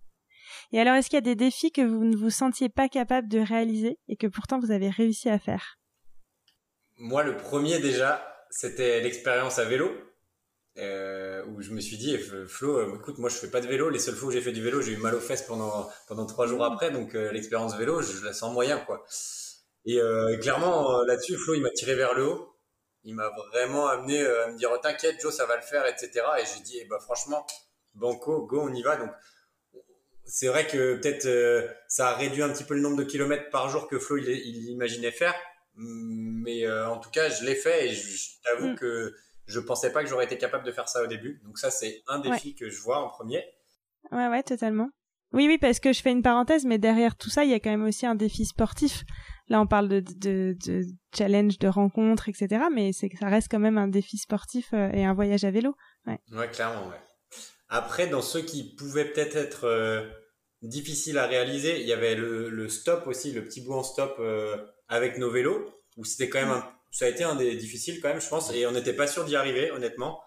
Et 0.72 0.80
alors, 0.80 0.94
est-ce 0.96 1.08
qu'il 1.08 1.16
y 1.16 1.18
a 1.18 1.20
des 1.20 1.36
défis 1.36 1.70
que 1.70 1.82
vous 1.82 2.04
ne 2.04 2.16
vous 2.16 2.30
sentiez 2.30 2.68
pas 2.68 2.88
capable 2.88 3.28
de 3.28 3.38
réaliser 3.38 3.98
et 4.08 4.16
que 4.16 4.26
pourtant 4.26 4.58
vous 4.58 4.70
avez 4.72 4.90
réussi 4.90 5.28
à 5.28 5.38
faire? 5.38 5.78
Moi, 7.02 7.24
le 7.24 7.36
premier 7.36 7.80
déjà, 7.80 8.24
c'était 8.48 9.00
l'expérience 9.00 9.58
à 9.58 9.64
vélo. 9.64 9.90
euh, 10.78 11.44
où 11.48 11.60
je 11.60 11.72
me 11.72 11.80
suis 11.80 11.98
dit, 11.98 12.14
eh, 12.14 12.46
Flo, 12.46 12.78
euh, 12.78 12.94
écoute, 12.96 13.18
moi 13.18 13.28
je 13.28 13.34
fais 13.36 13.50
pas 13.50 13.60
de 13.60 13.66
vélo. 13.66 13.90
Les 13.90 13.98
seules 13.98 14.14
fois 14.14 14.28
où 14.28 14.30
j'ai 14.32 14.40
fait 14.40 14.52
du 14.52 14.62
vélo, 14.62 14.80
j'ai 14.80 14.92
eu 14.92 14.96
mal 14.98 15.14
aux 15.14 15.20
fesses 15.20 15.42
pendant, 15.42 15.90
pendant 16.08 16.26
trois 16.26 16.46
jours 16.46 16.64
après. 16.64 16.90
Donc 16.92 17.14
euh, 17.16 17.32
l'expérience 17.32 17.76
vélo, 17.76 18.00
je, 18.02 18.24
la 18.24 18.32
sens 18.32 18.54
moyen. 18.54 18.78
quoi. 18.78 19.04
Et 19.84 19.98
clairement, 20.40 21.02
là-dessus, 21.02 21.36
Flo, 21.36 21.54
il 21.54 21.62
m'a 21.62 21.70
tiré 21.70 21.94
vers 21.96 22.14
le 22.14 22.24
haut. 22.26 22.56
Il 23.04 23.16
m'a 23.16 23.30
vraiment 23.50 23.88
amené 23.88 24.24
à 24.24 24.48
me 24.48 24.56
dire, 24.56 24.70
oh, 24.72 24.78
t'inquiète, 24.78 25.20
Joe, 25.20 25.34
ça 25.34 25.44
va 25.46 25.56
le 25.56 25.62
faire, 25.62 25.84
etc. 25.86 26.10
Et 26.40 26.44
j'ai 26.46 26.62
dit, 26.62 26.78
eh 26.80 26.84
ben, 26.86 27.00
franchement, 27.00 27.44
banco, 27.94 28.46
go, 28.46 28.60
on 28.62 28.72
y 28.72 28.82
va. 28.82 28.96
Donc 28.96 29.10
c'est 30.24 30.46
vrai 30.46 30.66
que 30.68 30.94
peut-être 30.96 31.28
ça 31.88 32.10
a 32.10 32.14
réduit 32.14 32.42
un 32.42 32.50
petit 32.50 32.64
peu 32.64 32.74
le 32.74 32.80
nombre 32.80 32.96
de 32.96 33.04
kilomètres 33.04 33.50
par 33.50 33.68
jour 33.68 33.88
que 33.88 33.98
Flo 33.98 34.16
il 34.18 34.70
imaginait 34.70 35.10
faire. 35.10 35.34
Mais 35.74 36.66
euh, 36.66 36.88
en 36.88 36.98
tout 36.98 37.10
cas, 37.10 37.28
je 37.28 37.44
l'ai 37.44 37.54
fait 37.54 37.88
et 37.88 37.92
je, 37.92 38.40
t'avoue 38.44 38.70
mm. 38.70 38.76
que 38.76 39.14
je 39.46 39.60
pensais 39.60 39.92
pas 39.92 40.02
que 40.02 40.08
j'aurais 40.08 40.24
été 40.24 40.38
capable 40.38 40.64
de 40.64 40.72
faire 40.72 40.88
ça 40.88 41.02
au 41.02 41.06
début. 41.06 41.40
Donc 41.44 41.58
ça, 41.58 41.70
c'est 41.70 42.02
un 42.06 42.18
défi 42.18 42.54
que 42.54 42.70
je 42.70 42.80
vois 42.80 43.04
en 43.04 43.08
premier. 43.08 43.44
Ouais, 44.10 44.28
ouais, 44.28 44.42
totalement. 44.42 44.90
Oui, 45.32 45.46
oui, 45.46 45.56
parce 45.58 45.80
que 45.80 45.92
je 45.92 46.02
fais 46.02 46.10
une 46.10 46.22
parenthèse, 46.22 46.66
mais 46.66 46.78
derrière 46.78 47.16
tout 47.16 47.30
ça, 47.30 47.44
il 47.44 47.50
y 47.50 47.54
a 47.54 47.60
quand 47.60 47.70
même 47.70 47.84
aussi 47.84 48.04
un 48.04 48.14
défi 48.14 48.44
sportif. 48.44 49.02
Là, 49.48 49.60
on 49.60 49.66
parle 49.66 49.88
de, 49.88 50.00
de, 50.00 50.54
de 50.66 50.82
challenge, 51.16 51.58
de 51.58 51.68
rencontres, 51.68 52.28
etc. 52.28 52.64
Mais 52.72 52.92
c'est 52.92 53.08
que 53.08 53.16
ça 53.16 53.28
reste 53.28 53.48
quand 53.50 53.58
même 53.58 53.78
un 53.78 53.88
défi 53.88 54.18
sportif 54.18 54.68
euh, 54.74 54.90
et 54.92 55.04
un 55.04 55.14
voyage 55.14 55.44
à 55.44 55.50
vélo. 55.50 55.74
Ouais, 56.06 56.20
ouais 56.32 56.50
clairement, 56.50 56.88
ouais. 56.88 57.00
Après, 57.68 58.06
dans 58.06 58.20
ceux 58.20 58.42
qui 58.42 58.74
pouvaient 58.74 59.06
peut-être 59.06 59.36
être, 59.36 59.64
euh, 59.64 60.06
difficiles 60.62 61.18
à 61.18 61.26
réaliser, 61.26 61.80
il 61.80 61.86
y 61.86 61.92
avait 61.92 62.14
le, 62.14 62.48
le, 62.48 62.68
stop 62.68 63.06
aussi, 63.06 63.32
le 63.32 63.44
petit 63.44 63.62
bout 63.62 63.74
en 63.74 63.82
stop 63.82 64.16
euh, 64.18 64.56
avec 64.92 65.18
nos 65.18 65.30
vélos, 65.30 65.68
où 65.96 66.04
c'était 66.04 66.28
quand 66.28 66.40
même 66.40 66.50
un, 66.50 66.68
ça 66.90 67.06
a 67.06 67.08
été 67.08 67.24
un 67.24 67.34
des 67.34 67.56
difficiles 67.56 68.00
quand 68.00 68.08
même, 68.08 68.20
je 68.20 68.28
pense, 68.28 68.52
et 68.52 68.66
on 68.66 68.72
n'était 68.72 68.92
pas 68.92 69.06
sûr 69.06 69.24
d'y 69.24 69.36
arriver, 69.36 69.70
honnêtement. 69.70 70.20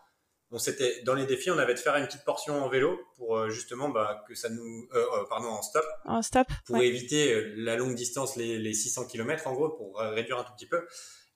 On 0.52 0.60
s'était 0.60 1.02
dans 1.04 1.16
les 1.16 1.26
défis, 1.26 1.52
on 1.52 1.58
avait 1.58 1.74
de 1.74 1.80
faire 1.80 1.96
une 1.96 2.06
petite 2.06 2.24
portion 2.24 2.64
en 2.64 2.70
vélo 2.70 3.00
pour 3.18 3.38
euh, 3.38 3.50
justement 3.50 3.90
bah, 3.90 4.24
que 4.28 4.36
ça 4.36 4.50
nous, 4.50 4.88
pardon, 5.30 5.48
en 5.48 5.62
stop, 5.62 5.86
en 6.06 6.22
stop, 6.22 6.48
pour 6.66 6.78
éviter 6.78 7.54
la 7.56 7.76
longue 7.76 7.96
distance, 7.96 8.36
les, 8.36 8.58
les 8.58 8.74
600 8.74 9.08
km 9.08 9.48
en 9.48 9.54
gros, 9.54 9.70
pour 9.70 9.98
réduire 10.00 10.38
un 10.38 10.44
tout 10.44 10.54
petit 10.54 10.68
peu. 10.68 10.86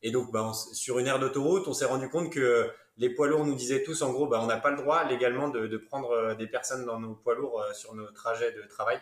Et 0.01 0.11
donc, 0.11 0.31
bah, 0.31 0.51
sur 0.73 0.99
une 0.99 1.07
aire 1.07 1.19
d'autoroute, 1.19 1.67
on 1.67 1.73
s'est 1.73 1.85
rendu 1.85 2.09
compte 2.09 2.31
que 2.31 2.69
les 2.97 3.09
poids 3.09 3.27
lourds 3.27 3.45
nous 3.45 3.55
disaient 3.55 3.83
tous, 3.83 4.01
en 4.01 4.11
gros, 4.11 4.27
bah, 4.27 4.39
on 4.41 4.47
n'a 4.47 4.57
pas 4.57 4.71
le 4.71 4.77
droit 4.77 5.05
légalement 5.05 5.49
de, 5.49 5.67
de, 5.67 5.77
prendre 5.77 6.11
euh, 6.11 6.35
des 6.35 6.47
personnes 6.47 6.85
dans 6.85 6.99
nos 6.99 7.15
poids 7.15 7.35
lourds 7.35 7.61
euh, 7.61 7.73
sur 7.73 7.95
nos 7.95 8.09
trajets 8.11 8.51
de 8.51 8.61
travail. 8.67 8.99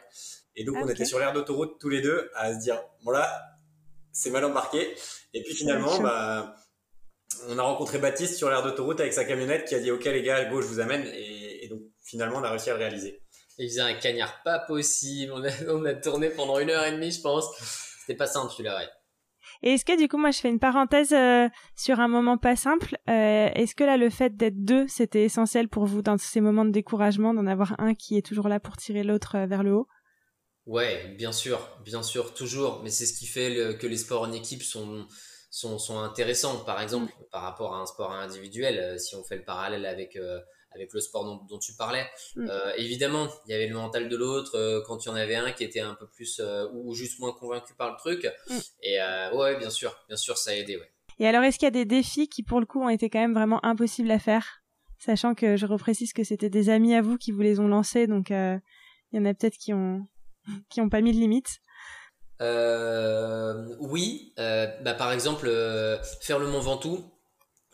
Et 0.56 0.64
donc, 0.64 0.78
on 0.80 0.88
était 0.88 1.06
sur 1.06 1.20
l'aire 1.20 1.34
d'autoroute 1.34 1.80
tous 1.80 1.90
les 1.90 2.02
deux 2.02 2.30
à 2.36 2.54
se 2.54 2.60
dire, 2.60 2.82
bon 3.04 3.12
là, 3.12 3.42
c'est 4.18 4.32
mal 4.32 4.44
embarqué. 4.46 4.96
Et 5.34 5.44
puis 5.44 5.54
finalement, 5.54 6.00
bah, 6.00 6.56
on 7.48 7.58
a 7.58 7.62
rencontré 7.62 8.00
Baptiste 8.00 8.36
sur 8.36 8.50
l'aire 8.50 8.64
d'autoroute 8.64 9.00
avec 9.00 9.14
sa 9.14 9.26
camionnette 9.26 9.66
qui 9.68 9.76
a 9.76 9.80
dit, 9.80 9.92
OK 9.92 10.06
les 10.06 10.24
gars, 10.24 10.46
go, 10.46 10.62
je 10.62 10.68
vous 10.68 10.80
amène. 10.80 11.06
Et, 11.14 11.66
et 11.66 11.68
donc, 11.68 11.82
finalement, 12.04 12.38
on 12.38 12.44
a 12.44 12.50
réussi 12.50 12.70
à 12.70 12.74
le 12.74 12.80
réaliser. 12.80 13.22
Il 13.60 13.70
faisait 13.70 13.82
un 13.82 13.94
cagnard 13.94 14.42
pas 14.44 14.60
possible. 14.60 15.32
On 15.34 15.44
a, 15.44 15.50
on 15.70 15.86
a 15.86 15.94
tourné 15.94 16.30
pendant 16.30 16.60
une 16.60 16.70
heure 16.70 16.86
et 16.86 16.92
demie, 16.92 17.12
je 17.12 17.22
pense. 17.22 17.46
C'était 18.02 18.18
pas 18.18 18.28
simple, 18.28 18.52
celui-là, 18.52 18.78
ouais. 18.78 18.90
Et 19.64 19.74
est-ce 19.74 19.86
que 19.86 19.98
du 19.98 20.08
coup, 20.08 20.18
moi, 20.18 20.32
je 20.32 20.40
fais 20.40 20.50
une 20.50 20.60
parenthèse 20.60 21.14
euh, 21.14 21.48
sur 21.76 22.00
un 22.00 22.08
moment 22.08 22.38
pas 22.38 22.56
simple. 22.56 22.98
Euh, 23.10 23.50
est-ce 23.54 23.76
que 23.76 23.84
là, 23.84 23.98
le 23.98 24.10
fait 24.10 24.36
d'être 24.36 24.64
deux, 24.64 24.88
c'était 24.88 25.24
essentiel 25.24 25.68
pour 25.68 25.86
vous 25.86 26.02
dans 26.02 26.18
ces 26.18 26.42
moments 26.42 26.66
de 26.66 26.72
découragement, 26.72 27.34
d'en 27.34 27.48
avoir 27.48 27.76
un 27.80 27.94
qui 27.94 28.18
est 28.18 28.26
toujours 28.26 28.50
là 28.50 28.60
pour 28.60 28.78
tirer 28.78 29.04
l'autre 29.04 29.36
euh, 29.36 29.46
vers 29.46 29.64
le 29.64 29.74
haut? 29.74 29.88
Ouais, 30.68 31.08
bien 31.18 31.32
sûr, 31.32 31.60
bien 31.84 32.04
sûr, 32.04 32.34
toujours. 32.34 32.82
Mais 32.84 32.92
c'est 32.92 33.06
ce 33.06 33.18
qui 33.18 33.26
fait 33.26 33.78
que 33.80 33.88
les 33.88 33.98
sports 33.98 34.22
en 34.22 34.32
équipe 34.32 34.64
sont 34.64 35.08
sont, 35.50 35.80
sont 35.80 36.00
intéressants. 36.00 36.60
Par 36.66 36.82
exemple, 36.82 37.12
mm. 37.12 37.26
par 37.32 37.42
rapport 37.42 37.74
à 37.74 37.80
un 37.80 37.86
sport 37.86 38.12
individuel, 38.12 39.00
si 39.00 39.16
on 39.16 39.24
fait 39.24 39.38
le 39.38 39.46
parallèle 39.46 39.86
avec 39.86 40.18
avec 40.78 40.94
le 40.94 41.02
sport 41.02 41.46
dont, 41.50 41.60
tu 41.60 41.74
parlais. 41.74 42.06
Mm. 42.36 42.48
Euh, 42.50 42.72
évidemment, 42.78 43.28
il 43.46 43.52
y 43.52 43.56
avait 43.56 43.68
le 43.68 43.76
mental 43.76 44.10
de 44.10 44.16
l'autre 44.16 44.56
euh, 44.56 44.82
quand 44.86 45.04
il 45.04 45.10
y 45.10 45.12
en 45.12 45.16
avait 45.16 45.36
un 45.36 45.52
qui 45.52 45.64
était 45.64 45.80
un 45.80 45.96
peu 45.96 46.08
plus 46.08 46.40
euh, 46.40 46.68
ou 46.74 46.94
juste 46.94 47.20
moins 47.20 47.34
convaincu 47.34 47.74
par 47.76 47.92
le 47.92 47.98
truc. 47.98 48.28
Mm. 48.50 48.58
Et 48.84 48.98
ouais, 49.34 49.58
bien 49.58 49.70
sûr, 49.70 49.96
bien 50.08 50.18
sûr, 50.18 50.38
ça 50.38 50.52
a 50.52 50.54
aidé. 50.54 50.78
Ouais. 50.78 50.92
Et 51.20 51.28
alors, 51.28 51.44
est-ce 51.44 51.58
qu'il 51.58 51.66
y 51.66 51.68
a 51.68 51.72
des 51.72 51.86
défis 51.86 52.30
qui, 52.30 52.44
pour 52.44 52.60
le 52.60 52.66
coup, 52.66 52.82
ont 52.82 52.90
été 52.90 53.10
quand 53.10 53.20
même 53.20 53.34
vraiment 53.34 53.64
impossibles 53.66 54.12
à 54.12 54.20
faire, 54.20 54.62
sachant 55.00 55.34
que 55.34 55.58
je 55.58 55.66
reprécise 55.66 56.14
que 56.14 56.24
c'était 56.24 56.50
des 56.50 56.70
amis 56.70 56.94
à 56.94 57.02
vous 57.02 57.18
qui 57.18 57.32
vous 57.32 57.42
les 57.42 57.60
ont 57.60 57.68
lancés, 57.68 58.06
donc 58.06 58.30
il 58.30 58.62
y 59.14 59.20
en 59.20 59.26
a 59.26 59.34
peut-être 59.34 59.58
qui 59.58 59.74
ont 59.74 60.08
qui 60.70 60.82
ont 60.82 60.90
pas 60.90 61.02
mis 61.02 61.12
de 61.12 61.20
limite. 61.20 61.60
oui, 63.80 64.34
bah, 64.38 64.94
par 64.94 65.12
exemple, 65.12 65.48
faire 66.22 66.40
le 66.40 66.48
Mont 66.48 66.60
Ventoux, 66.60 67.04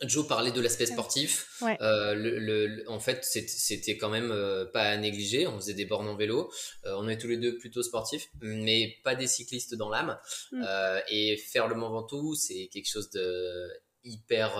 Joe 0.02 0.26
parlait 0.26 0.52
de 0.52 0.60
l'aspect 0.60 0.86
sportif. 0.86 1.62
Euh, 1.62 2.14
le, 2.14 2.84
en 2.88 3.00
fait, 3.00 3.24
c'était 3.24 3.96
quand 3.96 4.10
même 4.10 4.30
euh, 4.30 4.64
pas 4.64 4.82
à 4.82 4.96
négliger. 4.96 5.46
On 5.46 5.56
faisait 5.58 5.74
des 5.74 5.84
bornes 5.84 6.08
en 6.08 6.16
vélo. 6.16 6.50
Euh, 6.84 6.94
on 6.98 7.08
est 7.08 7.18
tous 7.18 7.28
les 7.28 7.36
deux 7.36 7.56
plutôt 7.58 7.82
sportifs, 7.82 8.28
mais 8.40 8.96
pas 9.04 9.14
des 9.14 9.26
cyclistes 9.26 9.74
dans 9.74 9.88
l'âme. 9.88 10.18
Mm. 10.52 10.64
et 11.08 11.36
faire 11.36 11.68
le 11.68 11.74
Mont 11.74 11.90
Ventoux, 11.90 12.34
c'est 12.34 12.68
quelque 12.72 12.88
chose 12.88 13.10
de 13.10 13.70
hyper 14.04 14.58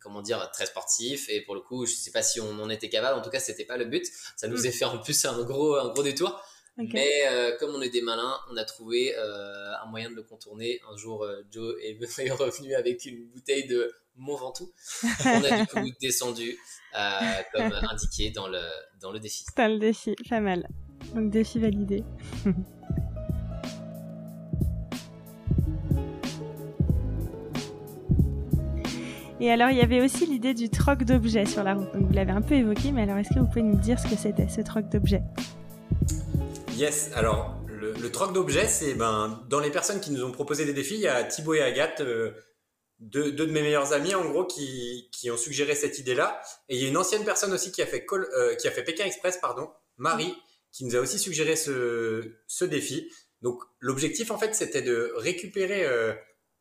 comment 0.00 0.22
dire 0.22 0.50
très 0.52 0.66
sportif 0.66 1.28
et 1.28 1.42
pour 1.42 1.54
le 1.54 1.60
coup 1.60 1.86
je 1.86 1.92
sais 1.92 2.10
pas 2.10 2.22
si 2.22 2.40
on 2.40 2.58
en 2.60 2.70
était 2.70 2.88
capable 2.88 3.18
en 3.18 3.22
tout 3.22 3.30
cas 3.30 3.40
c'était 3.40 3.64
pas 3.64 3.76
le 3.76 3.84
but 3.84 4.04
ça 4.36 4.48
nous 4.48 4.62
mm. 4.62 4.66
a 4.66 4.70
fait 4.70 4.84
en 4.84 4.98
plus 4.98 5.24
un 5.24 5.42
gros 5.42 5.76
un 5.76 5.92
gros 5.92 6.02
détour 6.02 6.42
mais 6.92 7.10
euh, 7.26 7.56
comme 7.58 7.74
on 7.74 7.82
est 7.82 7.90
des 7.90 8.02
malins, 8.02 8.38
on 8.50 8.56
a 8.56 8.64
trouvé 8.64 9.14
euh, 9.16 9.72
un 9.82 9.86
moyen 9.86 10.10
de 10.10 10.14
le 10.14 10.22
contourner. 10.22 10.80
Un 10.90 10.96
jour, 10.96 11.24
euh, 11.24 11.42
Joe 11.50 11.74
est 11.82 11.98
revenu 12.32 12.74
avec 12.74 13.04
une 13.04 13.26
bouteille 13.26 13.66
de 13.66 13.92
Mont 14.16 14.36
Ventoux. 14.36 14.72
on 15.24 15.44
a 15.44 15.60
du 15.60 15.66
coup 15.66 15.90
descendu 16.00 16.58
comme 17.52 17.72
indiqué 17.90 18.30
dans 18.30 18.48
le, 18.48 18.62
dans 19.00 19.12
le 19.12 19.20
défi. 19.20 19.44
Dans 19.56 19.68
le 19.68 19.78
défi, 19.78 20.14
pas 20.28 20.40
mal. 20.40 20.68
Donc 21.14 21.30
défi 21.30 21.58
validé. 21.58 22.04
Et 29.42 29.50
alors, 29.50 29.70
il 29.70 29.78
y 29.78 29.80
avait 29.80 30.02
aussi 30.02 30.26
l'idée 30.26 30.52
du 30.52 30.68
troc 30.68 31.02
d'objets 31.04 31.46
sur 31.46 31.64
la 31.64 31.72
route. 31.72 31.90
Donc, 31.94 32.08
vous 32.08 32.12
l'avez 32.12 32.30
un 32.30 32.42
peu 32.42 32.56
évoqué, 32.56 32.92
mais 32.92 33.02
alors, 33.02 33.16
est-ce 33.16 33.30
que 33.30 33.38
vous 33.38 33.46
pouvez 33.46 33.62
nous 33.62 33.78
dire 33.78 33.98
ce 33.98 34.06
que 34.06 34.14
c'était, 34.14 34.48
ce 34.48 34.60
troc 34.60 34.90
d'objets? 34.90 35.22
Yes, 36.76 37.10
alors 37.14 37.56
le, 37.68 38.10
troc 38.10 38.34
d'objets, 38.34 38.68
c'est 38.68 38.92
ben, 38.92 39.42
dans 39.48 39.60
les 39.60 39.70
personnes 39.70 39.98
qui 40.00 40.10
nous 40.10 40.22
ont 40.24 40.30
proposé 40.30 40.66
des 40.66 40.74
défis, 40.74 40.96
il 40.96 41.00
y 41.00 41.08
a 41.08 41.24
Thibaut 41.24 41.54
et 41.54 41.62
Agathe, 41.62 42.02
euh, 42.02 42.32
deux, 42.98 43.32
de 43.32 43.46
mes 43.46 43.62
meilleurs 43.62 43.94
amis 43.94 44.14
en 44.14 44.28
gros, 44.28 44.44
qui, 44.44 45.08
qui 45.10 45.30
ont 45.30 45.38
suggéré 45.38 45.74
cette 45.74 45.98
idée-là. 45.98 46.42
Et 46.68 46.76
il 46.76 46.82
y 46.82 46.84
a 46.84 46.88
une 46.88 46.98
ancienne 46.98 47.24
personne 47.24 47.54
aussi 47.54 47.72
qui 47.72 47.80
a 47.80 47.86
fait, 47.86 48.04
euh, 48.12 48.54
qui 48.56 48.68
a 48.68 48.70
fait 48.70 48.84
Pékin 48.84 49.06
Express, 49.06 49.38
pardon, 49.40 49.70
Marie, 49.96 50.34
qui 50.70 50.84
nous 50.84 50.96
a 50.96 51.00
aussi 51.00 51.18
suggéré 51.18 51.56
ce, 51.56 52.30
ce 52.46 52.66
défi. 52.66 53.10
Donc 53.40 53.62
l'objectif 53.78 54.30
en 54.30 54.36
fait, 54.36 54.54
c'était 54.54 54.82
de 54.82 55.14
récupérer 55.16 55.86
euh, 55.86 56.12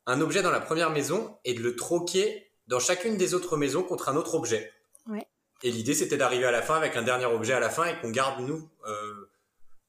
un 0.05 0.21
objet 0.21 0.41
dans 0.41 0.51
la 0.51 0.61
première 0.61 0.91
maison 0.91 1.37
et 1.43 1.53
de 1.53 1.61
le 1.61 1.75
troquer 1.75 2.48
dans 2.69 2.79
chacune 2.79 3.17
des 3.17 3.33
autres 3.33 3.57
maisons 3.57 3.83
contre 3.83 4.09
un 4.09 4.15
autre 4.15 4.35
objet. 4.35 4.71
Ouais. 5.07 5.25
Et 5.63 5.71
l'idée, 5.71 5.93
c'était 5.93 6.17
d'arriver 6.17 6.45
à 6.45 6.51
la 6.51 6.61
fin 6.61 6.75
avec 6.75 6.95
un 6.95 7.01
dernier 7.01 7.25
objet 7.25 7.53
à 7.53 7.59
la 7.59 7.69
fin 7.69 7.85
et 7.85 7.99
qu'on 7.99 8.11
garde 8.11 8.39
nous 8.41 8.69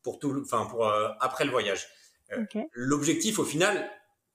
pour 0.02 0.18
tout, 0.18 0.40
enfin 0.42 0.66
pour 0.66 0.86
euh, 0.86 1.08
après 1.20 1.44
le 1.44 1.50
voyage. 1.50 1.86
Euh, 2.32 2.44
l'objectif 2.72 3.38
au 3.38 3.44
final, 3.44 3.90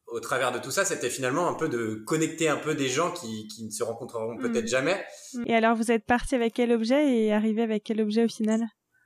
au 0.08 0.20
travers 0.20 0.52
de 0.52 0.60
tout 0.60 0.72
ça, 0.72 0.86
c'était 0.86 1.10
finalement 1.10 1.48
un 1.48 1.54
peu 1.54 1.70
de 1.70 2.04
connecter 2.06 2.50
un 2.50 2.58
peu 2.58 2.76
des 2.76 2.90
gens 2.90 3.12
qui, 3.12 3.48
qui 3.48 3.64
ne 3.64 3.72
se 3.72 3.84
rencontreront 3.84 4.36
mm. 4.36 4.42
peut-être 4.42 4.68
jamais. 4.68 5.04
Et 5.46 5.56
alors, 5.56 5.76
vous 5.76 5.92
êtes 5.92 6.06
parti 6.06 6.36
avec 6.36 6.54
quel 6.54 6.72
objet 6.72 7.18
et 7.18 7.34
arrivé 7.34 7.62
avec 7.62 7.84
quel 7.84 8.02
objet 8.02 8.26
au 8.26 8.28
final? 8.28 8.62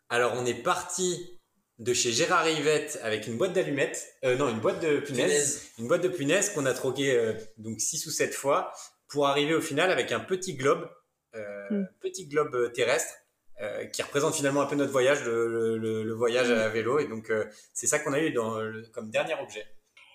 Alors, 0.09 0.33
on 0.35 0.45
est 0.45 0.61
parti 0.63 1.39
de 1.77 1.93
chez 1.93 2.11
Gérard 2.11 2.43
Rivette 2.43 2.99
avec 3.03 3.27
une 3.27 3.37
boîte 3.37 3.53
d'allumettes, 3.53 4.05
euh, 4.25 4.35
non, 4.35 4.49
une 4.49 4.59
boîte 4.59 4.81
de 4.81 4.99
punaises, 4.99 5.71
une 5.77 5.87
boîte 5.87 6.01
de 6.01 6.09
punaises 6.09 6.49
qu'on 6.49 6.65
a 6.65 6.73
troqué 6.73 7.33
donc 7.57 7.79
six 7.79 8.05
ou 8.05 8.09
sept 8.09 8.33
fois 8.33 8.73
pour 9.09 9.27
arriver 9.27 9.53
au 9.53 9.61
final 9.61 9.91
avec 9.91 10.11
un 10.11 10.19
petit 10.19 10.55
globe, 10.55 10.89
mm. 11.35 11.83
petit 12.01 12.27
globe 12.27 12.71
terrestre 12.73 13.13
euh, 13.61 13.85
qui 13.85 14.01
représente 14.01 14.35
finalement 14.35 14.61
un 14.61 14.67
peu 14.67 14.75
notre 14.75 14.91
voyage, 14.91 15.25
le, 15.25 15.77
le, 15.77 16.03
le 16.03 16.13
voyage 16.13 16.49
à 16.49 16.69
vélo. 16.69 16.99
Et 16.99 17.07
donc, 17.07 17.29
euh, 17.29 17.45
c'est 17.73 17.87
ça 17.87 17.99
qu'on 17.99 18.13
a 18.13 18.21
eu 18.21 18.31
dans, 18.31 18.57
comme 18.93 19.09
dernier 19.09 19.33
objet. 19.41 19.65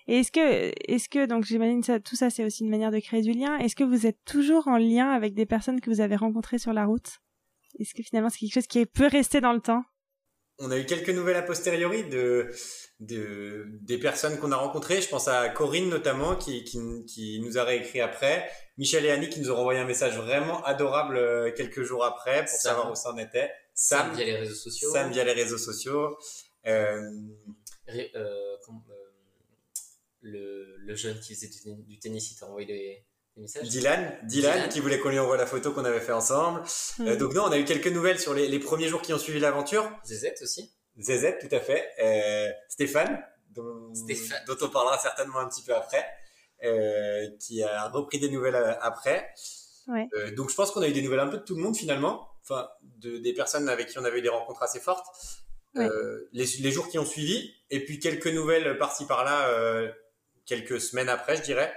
Et 0.07 0.19
est-ce 0.19 0.31
que, 0.31 0.71
est-ce 0.91 1.09
que, 1.09 1.25
donc 1.25 1.45
j'imagine 1.45 1.83
ça, 1.83 1.99
tout 1.99 2.15
ça, 2.15 2.29
c'est 2.29 2.43
aussi 2.43 2.63
une 2.63 2.69
manière 2.69 2.91
de 2.91 2.99
créer 2.99 3.21
du 3.21 3.33
lien. 3.33 3.57
Est-ce 3.57 3.75
que 3.75 3.83
vous 3.83 4.05
êtes 4.05 4.23
toujours 4.25 4.67
en 4.67 4.77
lien 4.77 5.09
avec 5.09 5.33
des 5.33 5.45
personnes 5.45 5.81
que 5.81 5.89
vous 5.89 6.01
avez 6.01 6.15
rencontrées 6.15 6.59
sur 6.59 6.73
la 6.73 6.85
route? 6.85 7.19
Est-ce 7.79 7.93
que 7.93 8.03
finalement 8.03 8.29
c'est 8.29 8.39
quelque 8.39 8.53
chose 8.53 8.67
qui 8.67 8.85
peut 8.85 9.07
rester 9.07 9.41
dans 9.41 9.53
le 9.53 9.61
temps? 9.61 9.83
On 10.59 10.71
a 10.71 10.77
eu 10.77 10.85
quelques 10.85 11.09
nouvelles 11.09 11.35
a 11.35 11.41
posteriori 11.41 12.05
de, 12.05 12.49
de 13.01 13.67
des 13.81 13.97
personnes 13.97 14.39
qu'on 14.39 14.51
a 14.51 14.55
rencontrées. 14.55 15.01
Je 15.01 15.09
pense 15.09 15.27
à 15.27 15.49
Corinne 15.49 15.89
notamment 15.89 16.35
qui, 16.35 16.63
qui, 16.63 16.79
qui 17.05 17.39
nous 17.41 17.57
a 17.57 17.63
réécrit 17.63 18.01
après. 18.01 18.49
Michel 18.77 19.05
et 19.05 19.11
Annie 19.11 19.29
qui 19.29 19.39
nous 19.41 19.51
ont 19.51 19.55
renvoyé 19.55 19.79
un 19.79 19.85
message 19.85 20.17
vraiment 20.17 20.63
adorable 20.63 21.17
euh, 21.17 21.51
quelques 21.51 21.83
jours 21.83 22.05
après 22.05 22.45
pour 22.45 22.57
savoir 22.57 22.91
où 22.91 22.95
ça 22.95 23.11
en 23.11 23.17
était. 23.17 23.51
Sam, 23.73 24.13
via 24.15 24.25
les 24.25 24.35
réseaux 24.35 24.55
sociaux. 24.55 24.91
Sam 24.91 25.11
via 25.11 25.23
les 25.23 25.33
réseaux 25.33 25.57
sociaux. 25.57 26.17
Euh... 26.67 27.11
Ré, 27.87 28.11
euh, 28.15 28.57
euh, 28.67 29.05
le, 30.21 30.77
le, 30.77 30.95
jeune 30.95 31.19
qui 31.19 31.35
faisait 31.35 31.49
du, 31.87 31.99
tennis, 31.99 32.31
il 32.31 32.39
t'a 32.39 32.47
envoyé 32.47 32.65
des, 32.65 33.05
Dylan, 33.37 34.17
Dylan, 34.23 34.69
qui 34.69 34.79
voulait 34.79 34.99
qu'on 34.99 35.09
lui 35.09 35.19
envoie 35.19 35.37
la 35.37 35.45
photo 35.45 35.71
qu'on 35.71 35.85
avait 35.85 35.99
fait 35.99 36.13
ensemble. 36.13 36.61
Hmm. 36.99 37.07
Euh, 37.07 37.15
donc 37.17 37.33
non, 37.33 37.43
on 37.43 37.51
a 37.51 37.57
eu 37.57 37.65
quelques 37.65 37.87
nouvelles 37.87 38.19
sur 38.19 38.33
les, 38.33 38.47
les 38.47 38.59
premiers 38.59 38.87
jours 38.87 39.01
qui 39.01 39.13
ont 39.13 39.19
suivi 39.19 39.39
l'aventure. 39.39 39.89
Zezette 40.05 40.41
aussi. 40.41 40.71
Zezette, 40.97 41.47
tout 41.47 41.53
à 41.53 41.59
fait. 41.59 42.55
Stéphane, 42.69 43.21
dont, 43.51 43.93
Stéphane, 43.93 44.39
dont 44.47 44.57
on 44.61 44.69
parlera 44.69 44.97
certainement 44.97 45.39
un 45.39 45.49
petit 45.49 45.63
peu 45.63 45.75
après. 45.75 46.05
Euh, 46.63 47.27
qui 47.39 47.61
a 47.63 47.89
repris 47.89 48.17
des 48.17 48.29
nouvelles 48.29 48.55
euh, 48.55 48.73
après. 48.81 49.29
Ouais. 49.87 50.07
Euh, 50.13 50.33
donc 50.35 50.49
je 50.49 50.55
pense 50.55 50.71
qu'on 50.71 50.81
a 50.81 50.87
eu 50.87 50.93
des 50.93 51.01
nouvelles 51.01 51.19
un 51.19 51.27
peu 51.27 51.37
de 51.37 51.43
tout 51.43 51.55
le 51.55 51.61
monde 51.61 51.75
finalement. 51.75 52.29
enfin, 52.41 52.69
de, 52.81 53.17
des 53.17 53.33
personnes 53.33 53.69
avec 53.69 53.87
qui 53.89 53.99
on 53.99 54.05
avait 54.05 54.19
eu 54.19 54.21
des 54.21 54.29
rencontres 54.29 54.63
assez 54.63 54.79
fortes. 54.79 55.05
Euh, 55.77 56.29
les, 56.31 56.45
les, 56.61 56.71
jours 56.71 56.87
qui 56.87 56.97
ont 56.97 57.05
suivi, 57.05 57.53
et 57.69 57.83
puis 57.83 57.99
quelques 57.99 58.27
nouvelles 58.27 58.77
par-ci 58.77 59.05
par-là, 59.05 59.49
euh, 59.49 59.91
quelques 60.45 60.79
semaines 60.79 61.09
après, 61.09 61.35
je 61.35 61.41
dirais. 61.41 61.73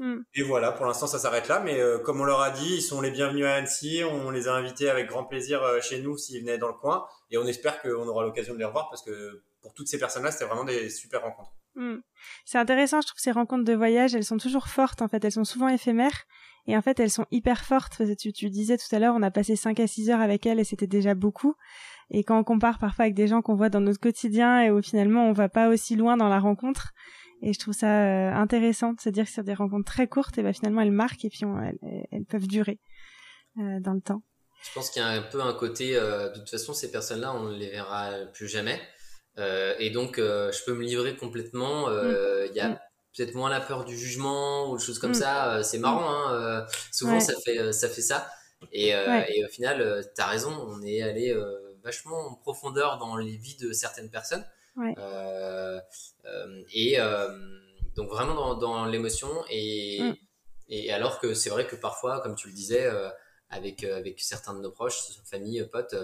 Hmm. 0.00 0.22
Et 0.34 0.42
voilà, 0.42 0.72
pour 0.72 0.86
l'instant, 0.86 1.06
ça 1.06 1.18
s'arrête 1.18 1.46
là. 1.46 1.60
Mais 1.60 1.78
euh, 1.78 1.98
comme 1.98 2.22
on 2.22 2.24
leur 2.24 2.40
a 2.40 2.50
dit, 2.50 2.76
ils 2.76 2.82
sont 2.82 3.02
les 3.02 3.10
bienvenus 3.10 3.44
à 3.44 3.56
Annecy. 3.56 4.02
On 4.02 4.30
les 4.30 4.48
a 4.48 4.54
invités 4.54 4.88
avec 4.88 5.06
grand 5.06 5.24
plaisir 5.24 5.62
euh, 5.62 5.78
chez 5.82 6.00
nous 6.00 6.16
s'ils 6.16 6.40
venaient 6.40 6.56
dans 6.56 6.68
le 6.68 6.72
coin. 6.72 7.04
Et 7.30 7.36
on 7.36 7.46
espère 7.46 7.82
qu'on 7.82 8.08
aura 8.08 8.24
l'occasion 8.24 8.54
de 8.54 8.58
les 8.58 8.64
revoir 8.64 8.88
parce 8.88 9.02
que 9.02 9.42
pour 9.60 9.74
toutes 9.74 9.88
ces 9.88 9.98
personnes-là, 9.98 10.32
c'était 10.32 10.46
vraiment 10.46 10.64
des 10.64 10.88
super 10.88 11.20
rencontres. 11.20 11.52
Hmm. 11.74 11.98
C'est 12.46 12.56
intéressant, 12.56 13.02
je 13.02 13.08
trouve 13.08 13.20
ces 13.20 13.30
rencontres 13.30 13.64
de 13.64 13.74
voyage, 13.74 14.14
elles 14.14 14.24
sont 14.24 14.38
toujours 14.38 14.68
fortes 14.68 15.02
en 15.02 15.08
fait, 15.08 15.24
elles 15.24 15.32
sont 15.32 15.44
souvent 15.44 15.68
éphémères 15.68 16.24
et 16.66 16.76
en 16.76 16.82
fait 16.82 16.98
elles 16.98 17.10
sont 17.10 17.26
hyper 17.30 17.64
fortes. 17.64 18.02
Tu, 18.18 18.32
tu 18.32 18.50
disais 18.50 18.76
tout 18.76 18.92
à 18.94 18.98
l'heure, 18.98 19.14
on 19.14 19.22
a 19.22 19.30
passé 19.30 19.54
5 19.54 19.78
à 19.78 19.86
6 19.86 20.10
heures 20.10 20.20
avec 20.20 20.46
elles 20.46 20.58
et 20.58 20.64
c'était 20.64 20.88
déjà 20.88 21.14
beaucoup. 21.14 21.54
Et 22.10 22.24
quand 22.24 22.38
on 22.38 22.42
compare 22.42 22.78
parfois 22.78 23.04
avec 23.04 23.14
des 23.14 23.28
gens 23.28 23.40
qu'on 23.42 23.54
voit 23.54 23.68
dans 23.68 23.80
notre 23.80 24.00
quotidien 24.00 24.62
et 24.62 24.70
où 24.70 24.82
finalement 24.82 25.26
on 25.26 25.32
va 25.32 25.48
pas 25.48 25.68
aussi 25.68 25.94
loin 25.94 26.16
dans 26.16 26.28
la 26.28 26.40
rencontre, 26.40 26.92
et 27.42 27.52
je 27.52 27.58
trouve 27.58 27.74
ça 27.74 28.04
euh, 28.04 28.32
intéressant 28.32 28.92
de 28.92 29.00
se 29.00 29.08
dire 29.08 29.24
que 29.24 29.30
sur 29.30 29.44
des 29.44 29.54
rencontres 29.54 29.90
très 29.90 30.06
courtes, 30.06 30.36
et 30.38 30.42
ben 30.42 30.52
finalement 30.52 30.82
elles 30.82 30.90
marquent 30.90 31.24
et 31.24 31.30
puis 31.30 31.42
elles, 32.10 32.24
peuvent 32.24 32.46
durer 32.46 32.78
euh, 33.58 33.80
dans 33.80 33.94
le 33.94 34.00
temps. 34.00 34.22
Je 34.62 34.68
pense 34.74 34.90
qu'il 34.90 35.00
y 35.00 35.04
a 35.04 35.08
un 35.08 35.22
peu 35.22 35.40
un 35.40 35.54
côté, 35.54 35.96
euh, 35.96 36.28
de 36.28 36.38
toute 36.38 36.50
façon, 36.50 36.74
ces 36.74 36.90
personnes-là, 36.90 37.34
on 37.34 37.44
ne 37.44 37.56
les 37.56 37.70
verra 37.70 38.10
plus 38.34 38.46
jamais. 38.46 38.78
et 39.38 39.90
donc, 39.90 40.16
je 40.18 40.64
peux 40.64 40.74
me 40.74 40.82
livrer 40.82 41.16
complètement. 41.16 41.88
Mm. 41.88 42.48
Il 42.50 42.56
y 42.56 42.60
a 42.60 42.68
mm. 42.68 42.78
peut-être 43.16 43.34
moins 43.34 43.48
la 43.48 43.60
peur 43.60 43.86
du 43.86 43.96
jugement 43.96 44.70
ou 44.70 44.76
des 44.76 44.84
choses 44.84 44.98
comme 44.98 45.12
mm. 45.12 45.14
ça. 45.14 45.62
c'est 45.62 45.78
marrant, 45.78 46.28
hein, 46.28 46.66
souvent 46.92 47.20
ça, 47.20 47.32
fait, 47.42 47.72
ça 47.72 47.88
fait 47.88 48.02
ça. 48.02 48.28
Et, 48.70 48.88
et 48.88 49.44
au 49.46 49.48
final, 49.48 50.04
tu 50.14 50.20
as 50.20 50.26
raison, 50.26 50.52
on 50.68 50.82
est 50.82 51.00
allé 51.00 51.34
vachement 51.82 52.18
en 52.26 52.34
profondeur 52.34 52.98
dans 52.98 53.16
les 53.16 53.38
vies 53.38 53.56
de 53.56 53.72
certaines 53.72 54.10
personnes. 54.10 54.44
Euh, 54.98 55.80
euh, 56.24 56.62
et 56.72 56.98
euh, 56.98 57.38
donc 57.94 58.08
vraiment 58.08 58.34
dans, 58.34 58.54
dans 58.54 58.84
l'émotion 58.86 59.28
et, 59.50 60.00
mm. 60.00 60.14
et 60.68 60.92
alors 60.92 61.20
que 61.20 61.34
c'est 61.34 61.50
vrai 61.50 61.66
que 61.66 61.76
parfois, 61.76 62.20
comme 62.20 62.34
tu 62.34 62.48
le 62.48 62.54
disais, 62.54 62.88
avec, 63.48 63.84
avec 63.84 64.20
certains 64.20 64.54
de 64.54 64.60
nos 64.60 64.70
proches, 64.70 64.98
famille, 65.24 65.66
potes, 65.70 65.96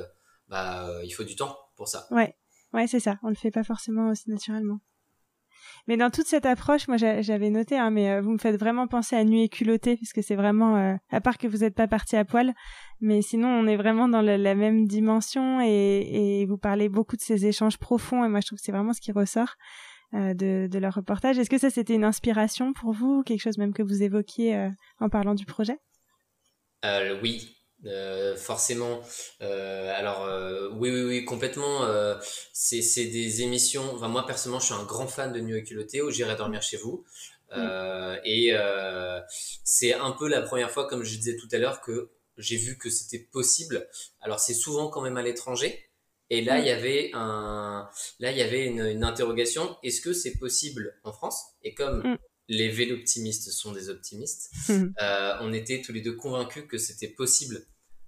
bah, 0.49 0.89
il 1.05 1.11
faut 1.11 1.25
du 1.25 1.37
temps 1.37 1.59
pour 1.77 1.89
ça. 1.89 2.07
Ouais, 2.11 2.37
ouais 2.73 2.87
c'est 2.87 3.01
ça. 3.01 3.19
On 3.23 3.29
le 3.29 3.35
fait 3.35 3.51
pas 3.51 3.65
forcément 3.65 4.11
aussi 4.11 4.31
naturellement. 4.31 4.81
Mais 5.87 5.97
dans 5.97 6.11
toute 6.11 6.27
cette 6.27 6.47
approche, 6.47 6.89
moi 6.89 6.97
j'avais 6.97 7.51
noté, 7.51 7.79
hein, 7.79 7.91
mais 7.91 8.21
vous 8.21 8.33
me 8.33 8.39
faites 8.39 8.59
vraiment 8.59 8.89
penser 8.89 9.15
à 9.15 9.23
Nuit 9.23 9.45
et 9.45 9.49
culotté, 9.49 9.97
parce 9.97 10.13
que 10.13 10.21
c'est 10.21 10.35
vraiment, 10.35 10.99
à 11.11 11.21
part 11.21 11.39
que 11.39 11.47
vous 11.47 11.59
n'êtes 11.59 11.77
pas 11.77 11.87
parti 11.87 12.17
à 12.17 12.25
poil, 12.25 12.55
mais 13.01 13.23
sinon 13.23 13.49
on 13.49 13.67
est 13.67 13.77
vraiment 13.77 14.09
dans 14.09 14.21
la, 14.21 14.55
même 14.57 14.89
dimension 14.89 15.61
et, 15.61 16.41
et, 16.41 16.47
vous 16.47 16.59
parlez 16.59 16.89
beaucoup 16.89 17.15
de 17.15 17.21
ces 17.21 17.47
échanges 17.47 17.79
profonds 17.79 18.25
et 18.25 18.29
moi 18.29 18.41
je 18.41 18.47
trouve 18.47 18.59
que 18.59 18.65
c'est 18.65 18.73
vraiment 18.73 18.93
ce 18.93 19.01
qui 19.01 19.13
ressort 19.13 19.55
euh, 20.15 20.35
de, 20.35 20.69
de, 20.71 20.79
leur 20.79 20.95
reportage. 20.95 21.37
Est-ce 21.37 21.51
que 21.51 21.59
ça 21.59 21.69
c'était 21.69 21.95
une 21.95 22.05
inspiration 22.05 22.73
pour 22.73 22.93
vous, 22.93 23.25
quelque 23.25 23.41
chose 23.41 23.59
même 23.59 23.75
que 23.75 23.83
vous 23.83 24.05
évoquiez 24.05 24.55
euh, 24.55 24.71
en 25.01 25.09
parlant 25.09 25.35
du 25.35 25.45
projet? 25.45 25.79
Euh, 26.85 27.19
Oui, 27.21 27.56
euh, 27.87 28.37
forcément. 28.37 29.01
Euh, 29.43 29.93
alors 29.97 30.25
euh, 30.25 30.69
oui, 30.75 30.91
oui, 30.91 31.03
oui, 31.03 31.25
complètement. 31.25 31.87
c'est 32.53 33.07
des 33.07 33.43
émissions. 33.43 33.95
Enfin, 33.95 34.09
moi 34.09 34.27
personnellement, 34.27 34.61
je 34.61 34.67
suis 34.67 34.75
un 34.75 34.85
grand 34.85 35.07
fan 35.07 35.33
de 35.33 35.41
New 35.41 35.63
Culotté 35.65 36.03
où 36.03 36.11
j'irai 36.11 36.37
dormir 36.37 36.63
chez 36.63 36.77
vous. 36.77 37.05
et 38.25 38.53
c'est 39.65 39.95
un 39.95 40.13
peu 40.13 40.29
la 40.29 40.43
première 40.43 40.71
fois, 40.71 40.87
comme 40.89 41.05
je 41.05 41.17
disais 41.17 41.37
tout 41.37 41.49
à 41.53 41.59
l'heure, 41.59 41.81
que 41.81 42.11
j'ai 42.39 42.57
vu 42.57 42.77
que 42.79 42.91
c'était 42.91 43.19
possible. 43.19 43.89
Alors 44.21 44.41
c'est 44.41 44.55
souvent 44.55 44.89
quand 44.89 45.01
même 45.01 45.17
à 45.17 45.23
l'étranger. 45.23 45.87
Et 46.31 46.43
là, 46.43 46.59
il 46.59 46.67
y 46.67 46.71
avait 46.71 47.11
un, 47.15 47.89
là, 48.19 48.33
il 48.33 48.39
y 48.39 48.43
avait 48.43 48.67
une, 48.67 49.05
interrogation. 49.05 49.77
Est-ce 49.83 50.01
que 50.01 50.13
c'est 50.13 50.39
possible 50.39 50.99
en 51.05 51.13
France? 51.13 51.41
Et 51.63 51.75
comme 51.75 52.03
mm. 52.03 52.19
les 52.49 52.69
véloptimistes 52.69 53.51
sont 53.51 53.73
des 53.73 53.91
optimistes, 53.91 54.51
mm. 54.69 54.87
euh, 55.01 55.37
on 55.41 55.53
était 55.53 55.83
tous 55.83 55.93
les 55.93 56.01
deux 56.01 56.17
convaincus 56.17 56.65
que 56.69 56.79
c'était 56.79 57.09
possible 57.09 57.65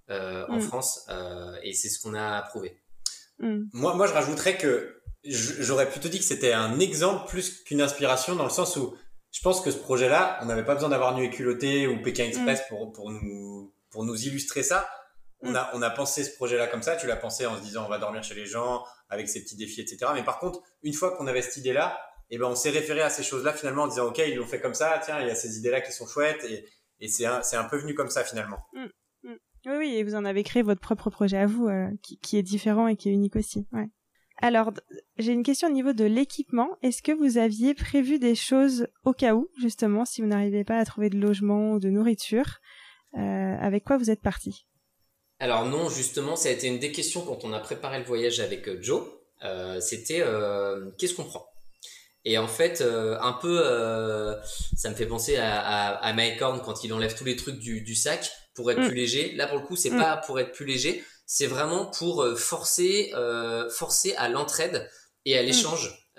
euh, 0.09 0.45
en 0.47 0.57
mm. 0.57 0.61
France, 0.61 1.05
euh, 1.09 1.55
et 1.63 1.73
c'est 1.73 1.89
ce 1.89 1.99
qu'on 2.01 2.13
a 2.13 2.37
approuvé. 2.37 2.77
Moi, 3.39 3.93
moi, 3.95 4.05
je 4.05 4.13
rajouterais 4.13 4.57
que 4.57 5.01
j'aurais 5.23 5.89
plutôt 5.89 6.09
dit 6.09 6.19
que 6.19 6.25
c'était 6.25 6.51
un 6.51 6.79
exemple 6.79 7.27
plus 7.29 7.63
qu'une 7.63 7.81
inspiration, 7.81 8.35
dans 8.35 8.43
le 8.43 8.49
sens 8.49 8.75
où 8.75 8.95
je 9.31 9.41
pense 9.41 9.61
que 9.61 9.71
ce 9.71 9.77
projet-là, 9.77 10.39
on 10.41 10.45
n'avait 10.45 10.65
pas 10.65 10.73
besoin 10.73 10.89
d'avoir 10.89 11.15
Nu 11.15 11.29
culotté 11.29 11.87
ou 11.87 12.01
Pékin 12.01 12.25
Express 12.25 12.61
pour, 12.67 12.91
pour 12.91 13.11
nous 13.11 13.73
pour 13.91 14.03
nous 14.05 14.27
illustrer 14.27 14.63
ça, 14.63 14.89
on, 15.41 15.51
mm. 15.51 15.55
a, 15.55 15.71
on 15.73 15.81
a 15.81 15.89
pensé 15.89 16.23
ce 16.23 16.35
projet-là 16.35 16.67
comme 16.67 16.83
ça. 16.83 16.95
Tu 16.95 17.07
l'as 17.07 17.15
pensé 17.15 17.45
en 17.45 17.57
se 17.57 17.61
disant 17.61 17.85
on 17.85 17.89
va 17.89 17.97
dormir 17.97 18.23
chez 18.23 18.35
les 18.35 18.45
gens 18.45 18.83
avec 19.09 19.29
ces 19.29 19.43
petits 19.43 19.55
défis, 19.55 19.81
etc. 19.81 20.11
Mais 20.13 20.23
par 20.23 20.39
contre, 20.39 20.61
une 20.83 20.93
fois 20.93 21.15
qu'on 21.15 21.27
avait 21.27 21.41
cette 21.41 21.57
idée-là, 21.57 21.99
eh 22.29 22.37
ben, 22.37 22.45
on 22.45 22.55
s'est 22.55 22.69
référé 22.69 23.01
à 23.01 23.09
ces 23.09 23.23
choses-là 23.23 23.53
finalement 23.53 23.83
en 23.83 23.87
disant 23.87 24.07
ok, 24.07 24.19
ils 24.19 24.35
l'ont 24.35 24.45
fait 24.45 24.61
comme 24.61 24.75
ça, 24.75 24.99
tiens, 25.03 25.19
il 25.21 25.27
y 25.27 25.31
a 25.31 25.35
ces 25.35 25.57
idées-là 25.57 25.81
qui 25.81 25.91
sont 25.91 26.07
chouettes 26.07 26.43
et, 26.43 26.65
et 26.99 27.07
c'est 27.07 27.25
un, 27.25 27.41
un, 27.53 27.63
peu 27.65 27.77
venu 27.77 27.95
comme 27.95 28.09
ça 28.09 28.23
finalement. 28.23 28.59
Oui, 29.65 29.73
oui, 29.77 29.95
et 29.95 30.03
vous 30.03 30.15
en 30.15 30.25
avez 30.25 30.43
créé 30.43 30.61
votre 30.61 30.79
propre 30.79 31.09
projet 31.09 31.37
à 31.37 31.45
vous 31.45 31.67
euh, 31.67 31.89
qui, 32.21 32.37
est 32.37 32.43
différent 32.43 32.87
et 32.87 32.95
qui 32.95 33.09
est 33.09 33.11
unique 33.11 33.35
aussi. 33.35 33.67
Alors, 34.41 34.71
j'ai 35.17 35.33
une 35.33 35.43
question 35.43 35.67
au 35.67 35.71
niveau 35.71 35.91
de 35.91 36.05
l'équipement. 36.05 36.77
Est-ce 36.81 37.01
que 37.01 37.11
vous 37.11 37.37
aviez 37.37 37.73
prévu 37.73 38.19
des 38.19 38.35
choses 38.35 38.87
au 39.03 39.11
cas 39.11 39.35
où, 39.35 39.49
justement, 39.59 40.05
si 40.05 40.21
vous 40.21 40.27
n'arrivez 40.27 40.63
pas 40.63 40.77
à 40.77 40.85
trouver 40.85 41.09
de 41.09 41.17
logement 41.17 41.73
ou 41.73 41.79
de 41.79 41.89
nourriture 41.89 42.59
euh, 43.17 43.19
avec 43.59 43.83
quoi 43.83 43.97
vous 43.97 44.09
êtes 44.09 44.21
parti? 44.21 44.65
Alors 45.39 45.65
non, 45.65 45.89
justement, 45.89 46.35
ça 46.35 46.49
a 46.49 46.51
été 46.51 46.67
une 46.67 46.79
des 46.79 46.91
questions 46.91 47.21
quand 47.21 47.43
on 47.43 47.53
a 47.53 47.59
préparé 47.59 47.99
le 47.99 48.05
voyage 48.05 48.39
avec 48.39 48.67
euh, 48.67 48.81
Joe. 48.81 49.03
C'était 49.79 50.21
qu'est-ce 50.97 51.13
qu'on 51.15 51.23
prend? 51.23 51.45
Et 52.25 52.37
en 52.37 52.47
fait, 52.47 52.81
un 52.81 53.31
peu, 53.41 53.57
ça 54.75 54.89
me 54.89 54.95
fait 54.95 55.05
penser 55.05 55.37
à, 55.37 56.11
Mike 56.13 56.41
Horn 56.41 56.61
quand 56.61 56.83
il 56.83 56.91
enlève 56.91 57.15
tous 57.15 57.23
les 57.23 57.37
trucs 57.37 57.57
du, 57.57 57.95
sac 57.95 58.29
pour 58.59 58.71
être 58.71 58.81
mm. 58.81 58.87
plus 58.87 58.95
léger. 58.95 59.31
Là, 59.35 59.47
pour 59.47 59.57
le 59.57 59.63
coup, 59.63 59.75
c'est 59.75 59.89
mm. 59.89 59.97
pas 59.97 60.17
pour 60.17 60.39
être 60.39 60.51
plus 60.51 60.65
léger, 60.65 61.03
c'est 61.25 61.47
vraiment 61.47 61.85
pour 61.85 62.25
forcer, 62.37 63.13
forcer 63.71 64.15
à 64.15 64.27
l'entraide 64.29 64.89
et 65.25 65.37
à 65.37 65.43
mm. 65.43 65.45
l'échange. 65.45 66.09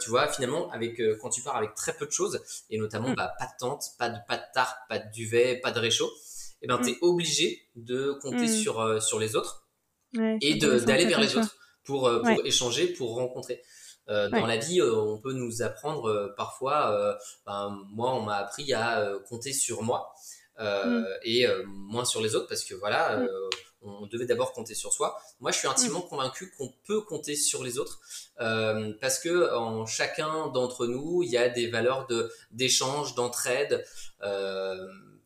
tu 0.00 0.10
vois, 0.10 0.26
finalement, 0.28 0.70
avec 0.70 1.00
quand 1.20 1.30
tu 1.30 1.42
pars 1.42 1.56
avec 1.56 1.74
très 1.74 1.92
peu 1.92 2.06
de 2.06 2.12
choses, 2.12 2.40
et 2.70 2.78
notamment 2.78 3.12
bah, 3.12 3.32
pas 3.38 3.46
de 3.46 3.52
tente, 3.58 3.84
pas 3.98 4.08
de 4.08 4.16
pas 4.26 4.36
de 4.36 4.44
tarp, 4.54 4.76
pas 4.88 4.98
de 4.98 5.10
duvet, 5.12 5.60
pas 5.62 5.70
de 5.70 5.78
réchaud, 5.78 6.10
eh 6.64 6.66
ben, 6.66 6.78
mm. 6.78 6.82
tu 6.82 6.90
es 6.90 6.98
obligé 7.02 7.68
de 7.76 8.18
compter 8.22 8.46
mm. 8.46 8.48
sur, 8.48 8.80
euh, 8.80 8.98
sur 8.98 9.20
les 9.20 9.36
autres 9.36 9.68
et 10.40 10.54
d'aller 10.54 11.04
vers 11.04 11.20
les 11.20 11.36
autres 11.36 11.56
pour, 11.84 12.08
euh, 12.08 12.22
pour 12.22 12.46
échanger, 12.46 12.88
pour 12.88 13.16
rencontrer. 13.16 13.62
Euh, 14.08 14.28
dans 14.30 14.46
la 14.46 14.56
vie, 14.56 14.80
on 14.82 15.18
peut 15.18 15.32
nous 15.32 15.62
apprendre 15.62 16.34
parfois, 16.36 17.18
ben, 17.46 17.78
moi 17.90 18.14
on 18.14 18.22
m'a 18.22 18.36
appris 18.36 18.72
à 18.72 19.12
compter 19.28 19.52
sur 19.52 19.82
moi 19.82 20.13
mm. 20.58 21.06
et 21.22 21.46
moins 21.66 22.04
sur 22.04 22.20
les 22.22 22.34
autres 22.34 22.48
parce 22.48 22.64
que 22.64 22.74
voilà, 22.74 23.26
on 23.82 24.06
devait 24.06 24.26
d'abord 24.26 24.52
compter 24.52 24.74
sur 24.74 24.92
soi. 24.92 25.18
Moi, 25.40 25.50
je 25.50 25.58
suis 25.58 25.68
intimement 25.68 26.00
convaincu 26.00 26.52
qu'on 26.56 26.72
peut 26.86 27.02
compter 27.02 27.36
sur 27.36 27.64
les 27.64 27.78
autres 27.78 28.00
parce 29.00 29.18
que 29.18 29.52
en 29.54 29.86
chacun 29.86 30.48
d'entre 30.48 30.86
nous, 30.86 31.22
il 31.22 31.30
y 31.30 31.36
a 31.36 31.48
des 31.48 31.68
valeurs 31.68 32.06
de 32.06 32.30
d'échange, 32.50 33.14
d'entraide 33.14 33.84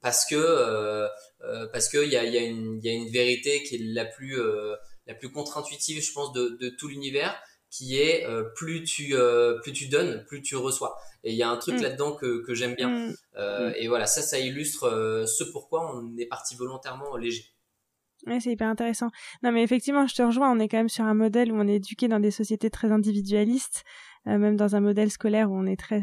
parce 0.01 0.27
que 0.27 0.37
euh, 0.37 1.09
euh, 1.43 1.67
parce 1.73 1.89
que 1.89 2.05
il 2.05 2.11
y 2.11 2.17
a, 2.17 2.25
y, 2.25 2.37
a 2.37 2.43
une, 2.43 2.81
y 2.83 2.89
a 2.89 2.93
une 2.93 3.09
vérité 3.09 3.63
qui 3.63 3.77
est 3.77 3.79
la 3.79 4.05
plus 4.05 4.39
euh, 4.39 4.75
la 5.07 5.15
plus 5.15 5.31
contre-intuitive, 5.31 6.03
je 6.03 6.13
pense, 6.13 6.33
de, 6.33 6.59
de 6.61 6.69
tout 6.69 6.89
l'univers, 6.89 7.35
qui 7.71 7.99
est 7.99 8.27
plus 8.55 8.85
tu 8.85 9.15
plus 9.63 9.73
tu 9.73 9.89
donnes, 9.89 10.25
plus 10.27 10.43
tu 10.43 10.57
reçois. 10.57 10.97
Et 11.25 11.33
il 11.33 11.37
y 11.37 11.43
a 11.43 11.51
un 11.51 11.57
truc 11.57 11.77
mm. 11.77 11.83
là-dedans 11.83 12.13
que, 12.15 12.45
que 12.47 12.55
j'aime 12.55 12.75
bien. 12.75 12.89
Mm. 12.89 13.15
Mm. 13.37 13.73
Et 13.77 13.89
voilà, 13.89 14.07
ça, 14.07 14.23
ça 14.23 14.39
illustre 14.39 15.25
ce 15.27 15.45
pourquoi 15.53 15.95
on 15.95 16.17
est 16.17 16.27
parti 16.27 16.57
volontairement 16.57 17.17
léger. 17.17 17.45
Ouais, 18.27 18.41
c'est 18.41 18.51
hyper 18.51 18.69
intéressant. 18.69 19.11
Non, 19.43 19.53
mais 19.53 19.63
effectivement, 19.63 20.07
je 20.07 20.15
te 20.15 20.23
rejoins. 20.23 20.51
On 20.51 20.59
est 20.59 20.69
quand 20.69 20.79
même 20.79 20.89
sur 20.89 21.05
un 21.05 21.15
modèle 21.15 21.53
où 21.53 21.57
on 21.57 21.69
est 21.69 21.77
éduqué 21.77 22.09
dans 22.09 22.21
des 22.21 22.33
sociétés 22.33 22.71
très 22.71 22.91
individualistes, 22.91 23.85
même 24.27 24.57
dans 24.57 24.75
un 24.75 24.81
modèle 24.81 25.11
scolaire 25.11 25.51
où 25.51 25.55
on 25.55 25.67
est 25.67 25.79
très 25.79 26.03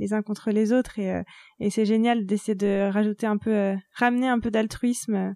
les 0.00 0.14
uns 0.14 0.22
contre 0.22 0.50
les 0.50 0.72
autres 0.72 0.98
et, 0.98 1.12
euh, 1.12 1.22
et 1.60 1.70
c'est 1.70 1.84
génial 1.84 2.26
d'essayer 2.26 2.56
de 2.56 2.90
rajouter 2.90 3.26
un 3.26 3.36
peu, 3.36 3.54
euh, 3.54 3.76
ramener 3.94 4.28
un 4.28 4.40
peu 4.40 4.50
d'altruisme 4.50 5.14
euh, 5.14 5.32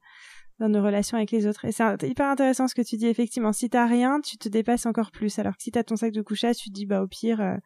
dans 0.59 0.69
nos 0.69 0.83
relations 0.83 1.17
avec 1.17 1.31
les 1.31 1.47
autres. 1.47 1.65
Et 1.65 1.73
c'est 1.73 2.03
hyper 2.03 2.27
intéressant 2.27 2.69
ce 2.69 2.75
que 2.75 2.83
tu 2.83 2.97
dis, 2.97 3.07
effectivement. 3.07 3.53
Si 3.53 3.69
t'as 3.69 3.87
rien, 3.87 4.21
tu 4.21 4.39
te 4.39 4.49
dépasses 4.49 4.87
encore 4.87 5.11
plus. 5.11 5.39
Alors 5.39 5.57
que 5.57 5.63
si 5.63 5.71
t'as 5.71 5.83
ton 5.85 5.97
sac 5.97 6.13
de 6.13 6.23
couchage, 6.23 6.57
tu 6.57 6.71
te 6.71 6.75
dis, 6.75 6.87
bah, 6.87 7.03
au 7.03 7.07
pire, 7.07 7.59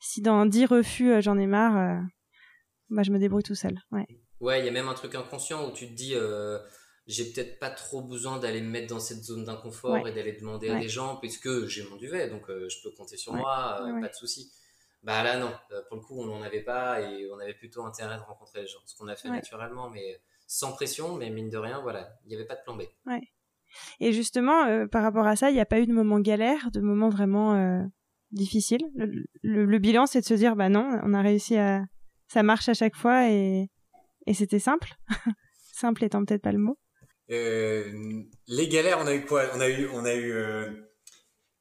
si 0.00 0.22
dans 0.22 0.46
dix 0.46 0.66
refus, 0.66 1.22
j'en 1.22 1.38
ai 1.38 1.46
marre, 1.46 2.02
bah, 2.90 3.02
je 3.02 3.10
me 3.10 3.18
débrouille 3.18 3.42
tout 3.42 3.54
seul. 3.54 3.80
Ouais. 3.92 4.06
Ouais, 4.40 4.60
il 4.60 4.66
y 4.66 4.68
a 4.68 4.72
même 4.72 4.88
un 4.88 4.94
truc 4.94 5.14
inconscient 5.14 5.68
où 5.68 5.72
tu 5.72 5.88
te 5.88 5.94
dis, 5.94 6.14
j'ai 7.06 7.32
peut-être 7.32 7.58
pas 7.58 7.70
trop 7.70 8.02
besoin 8.02 8.38
d'aller 8.38 8.60
me 8.60 8.68
mettre 8.68 8.88
dans 8.88 9.00
cette 9.00 9.22
zone 9.22 9.44
d'inconfort 9.44 10.06
et 10.08 10.12
d'aller 10.12 10.32
demander 10.32 10.68
à 10.68 10.78
des 10.78 10.88
gens, 10.88 11.16
puisque 11.16 11.66
j'ai 11.66 11.88
mon 11.88 11.96
duvet, 11.96 12.28
donc 12.28 12.46
je 12.48 12.82
peux 12.82 12.90
compter 12.96 13.16
sur 13.16 13.32
moi, 13.34 13.78
pas 14.00 14.08
de 14.08 14.14
souci. 14.14 14.52
Bah 15.02 15.22
là, 15.22 15.38
non. 15.38 15.52
Euh, 15.70 15.82
pour 15.88 15.98
le 15.98 16.02
coup, 16.02 16.20
on 16.20 16.26
n'en 16.26 16.42
avait 16.42 16.64
pas 16.64 17.00
et 17.00 17.30
on 17.30 17.38
avait 17.38 17.54
plutôt 17.54 17.84
intérêt 17.84 18.16
de 18.16 18.22
rencontrer 18.22 18.62
les 18.62 18.66
gens. 18.66 18.80
Ce 18.86 18.96
qu'on 18.96 19.06
a 19.06 19.14
fait 19.14 19.28
naturellement, 19.28 19.88
mais 19.88 20.20
sans 20.46 20.72
pression, 20.72 21.16
mais 21.16 21.30
mine 21.30 21.50
de 21.50 21.58
rien, 21.58 21.80
voilà, 21.82 22.08
il 22.24 22.28
n'y 22.28 22.34
avait 22.34 22.46
pas 22.46 22.56
de 22.56 22.62
plan 22.62 22.76
B. 22.76 22.82
Ouais. 23.06 23.22
Et 24.00 24.12
justement, 24.12 24.86
par 24.88 25.02
rapport 25.02 25.26
à 25.26 25.36
ça, 25.36 25.50
il 25.50 25.54
n'y 25.54 25.60
a 25.60 25.66
pas 25.66 25.80
eu 25.80 25.86
de 25.86 25.92
moment 25.92 26.20
galère, 26.20 26.70
de 26.70 26.80
moment 26.80 27.08
vraiment 27.08 27.88
difficile? 28.30 28.82
Le, 29.42 29.78
bilan, 29.78 30.06
c'est 30.06 30.20
de 30.20 30.26
se 30.26 30.34
dire, 30.34 30.56
bah 30.56 30.68
non, 30.68 31.00
on 31.02 31.14
a 31.14 31.22
réussi 31.22 31.56
à, 31.56 31.84
ça 32.28 32.42
marche 32.42 32.68
à 32.68 32.74
chaque 32.74 32.96
fois 32.96 33.28
et, 33.28 33.68
et 34.26 34.34
c'était 34.34 34.58
simple. 34.58 34.94
simple 35.72 36.04
étant 36.04 36.24
peut-être 36.24 36.42
pas 36.42 36.52
le 36.52 36.58
mot. 36.58 36.78
Euh, 37.30 38.22
les 38.46 38.68
galères, 38.68 38.98
on 39.00 39.06
a 39.06 39.14
eu 39.14 39.24
quoi? 39.24 39.44
On 39.54 39.60
a 39.60 39.68
eu, 39.68 39.88
on 39.92 40.04
a 40.04 40.14
eu, 40.14 40.32
euh, 40.32 40.70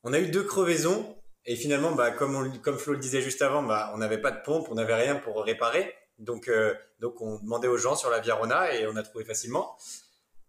on 0.04 0.14
a 0.14 0.20
eu 0.20 0.30
deux 0.30 0.44
crevaisons 0.44 1.18
et 1.46 1.56
finalement, 1.56 1.94
bah, 1.94 2.12
comme 2.12 2.36
on, 2.36 2.60
comme 2.60 2.78
Flo 2.78 2.94
le 2.94 3.00
disait 3.00 3.22
juste 3.22 3.42
avant, 3.42 3.64
bah, 3.64 3.92
on 3.94 3.98
n'avait 3.98 4.22
pas 4.22 4.32
de 4.32 4.42
pompe, 4.44 4.68
on 4.70 4.76
n'avait 4.76 4.96
rien 4.96 5.16
pour 5.16 5.44
réparer. 5.44 5.94
Donc, 6.20 6.48
euh, 6.48 6.74
donc 7.00 7.22
on 7.22 7.40
demandait 7.40 7.68
aux 7.68 7.78
gens 7.78 7.96
sur 7.96 8.10
la 8.10 8.20
Via 8.20 8.36
Rona 8.36 8.74
et 8.74 8.88
on 8.88 8.96
a 8.96 9.04
trouvé 9.04 9.26
facilement. 9.26 9.76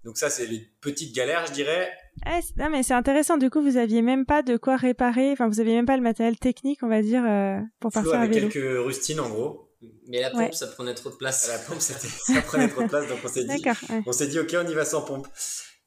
Donc 0.04 0.18
ça, 0.18 0.30
c'est 0.30 0.46
les 0.46 0.60
petites 0.80 1.14
galères, 1.14 1.46
je 1.46 1.52
dirais. 1.52 1.90
Ah, 2.24 2.38
non, 2.56 2.70
mais 2.70 2.84
c'est 2.84 2.94
intéressant. 2.94 3.38
Du 3.38 3.50
coup, 3.50 3.60
vous 3.60 3.76
aviez 3.76 4.02
même 4.02 4.24
pas 4.24 4.42
de 4.42 4.56
quoi 4.56 4.76
réparer. 4.76 5.32
Enfin, 5.32 5.48
vous 5.48 5.58
aviez 5.58 5.74
même 5.74 5.86
pas 5.86 5.96
le 5.96 6.02
matériel 6.02 6.38
technique, 6.38 6.78
on 6.82 6.88
va 6.88 7.02
dire, 7.02 7.24
euh, 7.26 7.58
pour 7.80 7.90
Flo 7.90 8.02
partir 8.02 8.20
avec 8.20 8.30
à 8.30 8.34
vélo. 8.34 8.48
quelques 8.48 8.84
rustines, 8.86 9.18
en 9.18 9.28
gros. 9.28 9.72
Mais 10.08 10.20
la 10.20 10.30
pompe, 10.30 10.54
ça 10.54 10.68
prenait 10.68 10.94
trop 10.94 11.10
de 11.10 11.16
place. 11.16 11.48
La 11.48 11.58
pompe, 11.58 11.80
ça 11.80 11.94
prenait 12.42 12.68
trop 12.68 12.82
de 12.82 12.88
place, 12.88 13.08
donc 13.08 13.18
on 13.24 13.28
s'est 13.28 13.44
dit, 13.44 13.64
on 14.06 14.12
s'est 14.12 14.28
dit, 14.28 14.38
ok, 14.38 14.54
on 14.64 14.68
y 14.68 14.74
va 14.74 14.84
sans 14.84 15.02
pompe. 15.02 15.26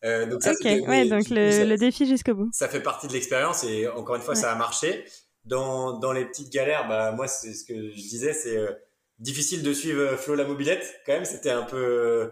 Euh, 0.04 0.26
donc 0.26 0.44
ça, 0.44 0.52
ok, 0.52 0.66
ouais, 0.66 1.08
donc 1.08 1.30
le, 1.30 1.66
le 1.66 1.78
défi 1.78 2.06
jusqu'au 2.06 2.34
bout. 2.34 2.50
Ça 2.54 2.68
fait 2.68 2.82
partie 2.82 3.08
de 3.08 3.14
l'expérience 3.14 3.64
et 3.64 3.88
encore 3.88 4.16
une 4.16 4.22
fois, 4.22 4.36
ça 4.36 4.52
a 4.52 4.56
marché. 4.56 5.06
Dans, 5.46 5.98
dans 5.98 6.12
les 6.12 6.26
petites 6.26 6.52
galères, 6.52 6.88
bah 6.88 7.14
moi, 7.14 7.28
c'est 7.28 7.54
ce 7.54 7.64
que 7.64 7.74
je 7.74 7.96
disais, 7.96 8.34
c'est 8.34 8.58
euh, 8.58 8.72
difficile 9.20 9.64
de 9.64 9.74
suivre 9.74 10.16
Flo 10.16 10.36
la 10.36 10.46
mobilette. 10.46 11.02
Quand 11.06 11.14
même, 11.14 11.26
c'était 11.26 11.52
un 11.52 11.64
peu 11.64 12.32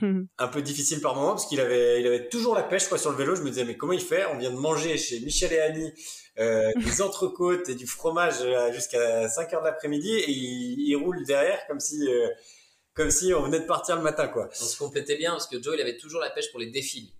un 0.38 0.48
peu 0.48 0.62
difficile 0.62 1.00
par 1.00 1.14
moment 1.14 1.30
parce 1.30 1.46
qu'il 1.46 1.60
avait, 1.60 2.00
il 2.00 2.06
avait 2.06 2.28
toujours 2.28 2.54
la 2.54 2.62
pêche 2.62 2.88
quoi 2.88 2.98
sur 2.98 3.10
le 3.10 3.16
vélo. 3.16 3.34
Je 3.36 3.42
me 3.42 3.50
disais 3.50 3.64
mais 3.64 3.76
comment 3.76 3.92
il 3.92 4.00
fait? 4.00 4.24
On 4.26 4.38
vient 4.38 4.50
de 4.50 4.56
manger 4.56 4.96
chez 4.98 5.20
Michel 5.20 5.52
et 5.52 5.60
Annie 5.60 5.92
euh, 6.38 6.72
des 6.76 7.02
entrecôtes 7.02 7.68
et 7.68 7.74
du 7.74 7.86
fromage 7.86 8.40
euh, 8.40 8.72
jusqu'à 8.72 9.28
5 9.28 9.52
heures 9.52 9.60
de 9.60 9.66
l'après-midi 9.66 10.12
et 10.12 10.30
il, 10.30 10.96
roule 10.96 11.24
derrière 11.24 11.64
comme 11.66 11.80
si 11.80 12.08
euh, 12.08 12.28
comme 12.94 13.10
si 13.10 13.32
on 13.34 13.42
venait 13.42 13.60
de 13.60 13.66
partir 13.66 13.96
le 13.96 14.02
matin 14.02 14.28
quoi. 14.28 14.48
On 14.60 14.64
se 14.64 14.78
complétait 14.78 15.16
bien 15.16 15.32
parce 15.32 15.46
que 15.46 15.62
Joe 15.62 15.74
il 15.76 15.80
avait 15.80 15.96
toujours 15.96 16.20
la 16.20 16.30
pêche 16.30 16.50
pour 16.50 16.60
les 16.60 16.70
défis. 16.70 17.14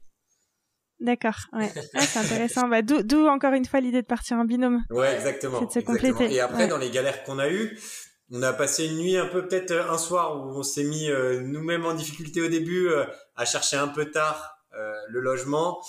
D'accord, 1.01 1.37
ouais. 1.53 1.71
c'est 1.99 2.19
intéressant. 2.19 2.69
Bah, 2.69 2.81
d'où 2.83 3.27
encore 3.27 3.53
une 3.53 3.65
fois 3.65 3.81
l'idée 3.81 4.01
de 4.01 4.07
partir 4.07 4.37
en 4.37 4.45
binôme. 4.45 4.85
Ouais, 4.91 5.15
exactement. 5.15 5.59
C'est 5.61 5.81
de 5.81 5.87
se 5.87 5.93
compléter. 5.93 6.33
Et 6.33 6.41
après, 6.41 6.69
dans 6.69 6.79
les 6.79 6.91
galères 6.91 7.25
qu'on 7.25 7.39
a 7.39 7.51
eues, 7.51 7.79
on 8.31 8.43
a 8.43 8.53
passé 8.53 8.87
une 8.87 8.99
nuit 8.99 9.17
un 9.17 9.27
peu 9.27 9.47
peut-être 9.47 9.71
euh, 9.73 9.91
un 9.91 9.99
soir 9.99 10.37
où 10.37 10.59
on 10.59 10.63
s'est 10.63 10.85
mis 10.85 11.11
euh, 11.11 11.41
nous-mêmes 11.41 11.85
en 11.85 11.95
difficulté 11.95 12.41
au 12.41 12.49
début 12.49 12.89
euh, 12.89 13.05
à 13.37 13.45
chercher 13.45 13.77
un 13.77 13.89
peu 13.89 14.11
tard 14.11 14.51
le 15.09 15.21
logement. 15.21 15.81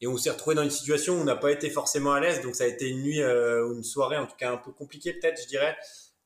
Et 0.00 0.08
on 0.08 0.16
s'est 0.16 0.30
retrouvé 0.30 0.56
dans 0.56 0.64
une 0.64 0.70
situation 0.70 1.14
où 1.14 1.20
on 1.20 1.24
n'a 1.24 1.36
pas 1.36 1.52
été 1.52 1.70
forcément 1.70 2.10
à 2.10 2.18
l'aise. 2.18 2.42
Donc 2.42 2.56
ça 2.56 2.64
a 2.64 2.66
été 2.66 2.88
une 2.88 3.02
nuit 3.02 3.24
ou 3.24 3.72
une 3.72 3.84
soirée 3.84 4.16
en 4.16 4.26
tout 4.26 4.34
cas 4.36 4.50
un 4.50 4.56
peu 4.56 4.72
compliquée 4.72 5.12
peut-être 5.12 5.40
je 5.40 5.46
dirais. 5.46 5.76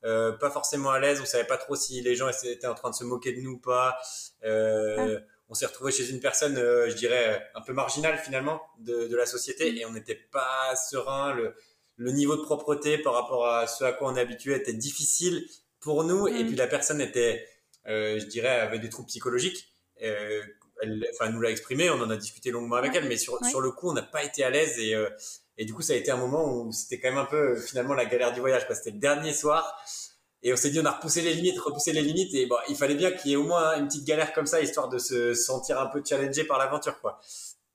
Pas 0.01 0.51
forcément 0.51 0.89
à 0.89 0.99
l'aise. 0.99 1.21
On 1.21 1.27
savait 1.27 1.45
pas 1.45 1.59
trop 1.59 1.77
si 1.77 2.01
les 2.01 2.17
gens 2.17 2.31
étaient 2.31 2.67
en 2.67 2.73
train 2.73 2.89
de 2.89 2.95
se 2.95 3.05
moquer 3.05 3.33
de 3.33 3.43
nous 3.43 3.51
ou 3.51 3.59
pas. 3.59 3.99
Ah. 4.43 5.07
on 5.51 5.55
s'est 5.55 5.67
retrouvé 5.67 5.93
chez 5.93 6.09
une 6.09 6.21
personne 6.21 6.57
je 6.57 6.95
dirais 6.95 7.51
un 7.55 7.61
peu 7.61 7.75
marginale 7.75 8.17
finalement 8.17 8.63
de, 8.79 9.09
de 9.09 9.17
la 9.17 9.27
société. 9.27 9.71
Mm. 9.71 9.77
et 9.77 9.85
on 9.85 9.93
n'était 9.93 10.27
pas 10.33 10.75
serein. 10.75 11.35
Le 11.35 11.55
le 11.97 12.13
niveau 12.13 12.37
de 12.37 12.43
propreté 12.43 12.99
par 12.99 13.15
rapport 13.15 13.47
à 13.47 13.67
ce 13.67 13.85
à 13.85 13.93
quoi 13.93 14.13
on 14.13 14.17
est 14.17 14.21
habitué 14.21 14.55
était 14.55 14.73
difficile 14.73 15.47
pour 15.81 16.05
nous. 16.05 16.29
Et 16.29 16.45
mm. 16.45 16.47
puis 16.47 16.57
la 16.57 16.67
personne 16.67 17.01
était, 17.01 17.47
euh, 17.87 18.19
je 18.21 18.27
dirais, 18.27 18.49
avait 18.49 18.79
des 18.79 18.89
troubles 18.89 19.09
psychologiques. 19.09 19.69
Euh, 20.03 20.43
elle, 20.83 21.07
enfin, 21.15 21.31
nous 21.31 21.41
l'a 21.41 21.51
exprimé, 21.51 21.89
on 21.89 22.01
en 22.01 22.11
a 22.11 22.17
discuté 22.17 22.51
longuement 22.51 22.77
avec 22.77 22.95
elle, 22.95 23.09
mais 23.09 23.17
sur, 23.17 23.43
sur 23.47 23.63
le 23.63 23.71
coup, 23.71 23.89
on 23.89 23.95
n'a 23.95 24.03
pas 24.03 24.23
été 24.23 24.45
à 24.45 24.51
l'aise 24.51 24.79
et, 24.79 24.95
euh, 24.95 25.09
et 25.57 25.65
du 25.65 25.73
coup, 25.73 25.81
ça 25.81 25.95
a 25.95 25.97
été 25.97 26.11
un 26.11 26.19
moment 26.19 26.53
où 26.53 26.71
c'était 26.71 27.01
quand 27.01 27.09
même 27.09 27.19
un 27.19 27.25
peu 27.25 27.57
finalement 27.57 27.95
la 27.95 28.05
galère 28.05 28.33
du 28.33 28.41
voyage. 28.41 28.67
C'était 28.71 28.91
le 28.91 28.99
dernier 28.99 29.33
soir 29.33 29.75
et 30.43 30.53
on 30.53 30.57
s'est 30.57 30.71
dit, 30.71 30.79
on 30.81 30.85
a 30.85 30.91
repoussé 30.91 31.23
les 31.23 31.33
limites, 31.33 31.59
repoussé 31.59 31.93
les 31.93 32.03
limites 32.03 32.35
et 32.35 32.45
bon, 32.45 32.57
il 32.69 32.77
fallait 32.77 32.95
bien 32.95 33.11
qu'il 33.11 33.31
y 33.31 33.35
ait 33.35 33.37
au 33.37 33.45
moins 33.45 33.79
une 33.79 33.87
petite 33.87 34.05
galère 34.05 34.35
comme 34.35 34.47
ça, 34.47 34.61
histoire 34.61 34.89
de 34.89 34.99
se 34.99 35.33
sentir 35.33 35.81
un 35.81 35.87
peu 35.87 36.03
challengé 36.05 36.45
par 36.45 36.59
l'aventure, 36.59 37.01
quoi. 37.01 37.19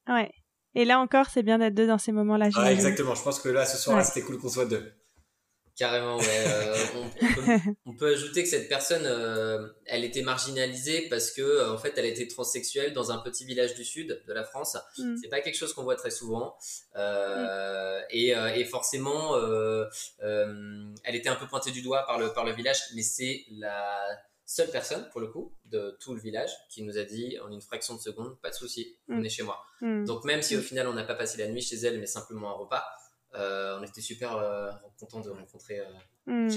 Ouais. 0.07 0.31
Et 0.75 0.85
là 0.85 0.99
encore, 0.99 1.27
c'est 1.31 1.43
bien 1.43 1.57
d'être 1.57 1.73
deux 1.73 1.87
dans 1.87 1.97
ces 1.97 2.11
moments-là. 2.11 2.49
Ah, 2.55 2.71
exactement. 2.71 3.15
Je 3.15 3.23
pense 3.23 3.39
que 3.39 3.49
là, 3.49 3.65
ce 3.65 3.77
soir, 3.77 4.03
c'était 4.05 4.21
cool 4.25 4.37
qu'on 4.37 4.49
soit 4.49 4.65
deux. 4.65 4.91
Carrément, 5.77 6.17
ouais. 6.17 6.43
Euh, 6.47 6.75
on, 7.85 7.95
peut, 7.95 8.13
ajouter 8.13 8.43
que 8.43 8.49
cette 8.49 8.67
personne, 8.67 9.03
euh, 9.05 9.67
elle 9.85 10.03
était 10.03 10.21
marginalisée 10.21 11.07
parce 11.09 11.31
que, 11.31 11.41
euh, 11.41 11.73
en 11.73 11.77
fait, 11.77 11.93
elle 11.97 12.05
était 12.05 12.27
transsexuelle 12.27 12.93
dans 12.93 13.11
un 13.11 13.17
petit 13.19 13.45
village 13.45 13.73
du 13.73 13.83
sud 13.83 14.21
de 14.27 14.33
la 14.33 14.43
France. 14.43 14.77
Mm. 14.97 15.15
C'est 15.21 15.29
pas 15.29 15.41
quelque 15.41 15.55
chose 15.57 15.73
qu'on 15.73 15.83
voit 15.83 15.95
très 15.95 16.11
souvent. 16.11 16.55
Mm. 16.95 16.99
et, 18.11 18.29
et, 18.29 18.65
forcément, 18.65 19.35
elle 20.21 21.15
était 21.15 21.29
un 21.29 21.35
peu 21.35 21.47
pointée 21.47 21.71
du 21.71 21.81
doigt 21.81 22.05
par 22.05 22.19
le, 22.19 22.33
par 22.33 22.45
le 22.45 22.51
village, 22.51 22.79
mais 22.95 23.01
c'est 23.01 23.45
la 23.51 24.05
seule 24.51 24.69
personne, 24.69 25.07
pour 25.11 25.21
le 25.21 25.27
coup, 25.27 25.53
de 25.65 25.97
tout 26.01 26.13
le 26.13 26.19
village, 26.19 26.49
qui 26.69 26.83
nous 26.83 26.97
a 26.97 27.03
dit 27.03 27.39
en 27.39 27.49
une 27.49 27.61
fraction 27.61 27.95
de 27.95 28.01
seconde, 28.01 28.37
pas 28.41 28.49
de 28.49 28.55
souci, 28.55 28.97
on 29.07 29.15
mm. 29.15 29.25
est 29.25 29.29
chez 29.29 29.43
moi. 29.43 29.63
Mm. 29.79 30.03
Donc 30.03 30.25
même 30.25 30.41
si 30.41 30.57
au 30.57 30.61
final 30.61 30.87
on 30.87 30.93
n'a 30.93 31.05
pas 31.05 31.15
passé 31.15 31.37
la 31.37 31.47
nuit 31.47 31.61
chez 31.61 31.77
elle, 31.77 31.99
mais 32.01 32.05
simplement 32.05 32.49
un 32.49 32.53
repas, 32.53 32.83
euh, 33.35 33.79
on 33.79 33.83
était 33.83 34.01
super 34.01 34.35
euh, 34.35 34.69
content 34.99 35.21
de 35.21 35.29
rencontrer 35.29 35.79
euh, 35.79 36.47
mm. 36.47 36.49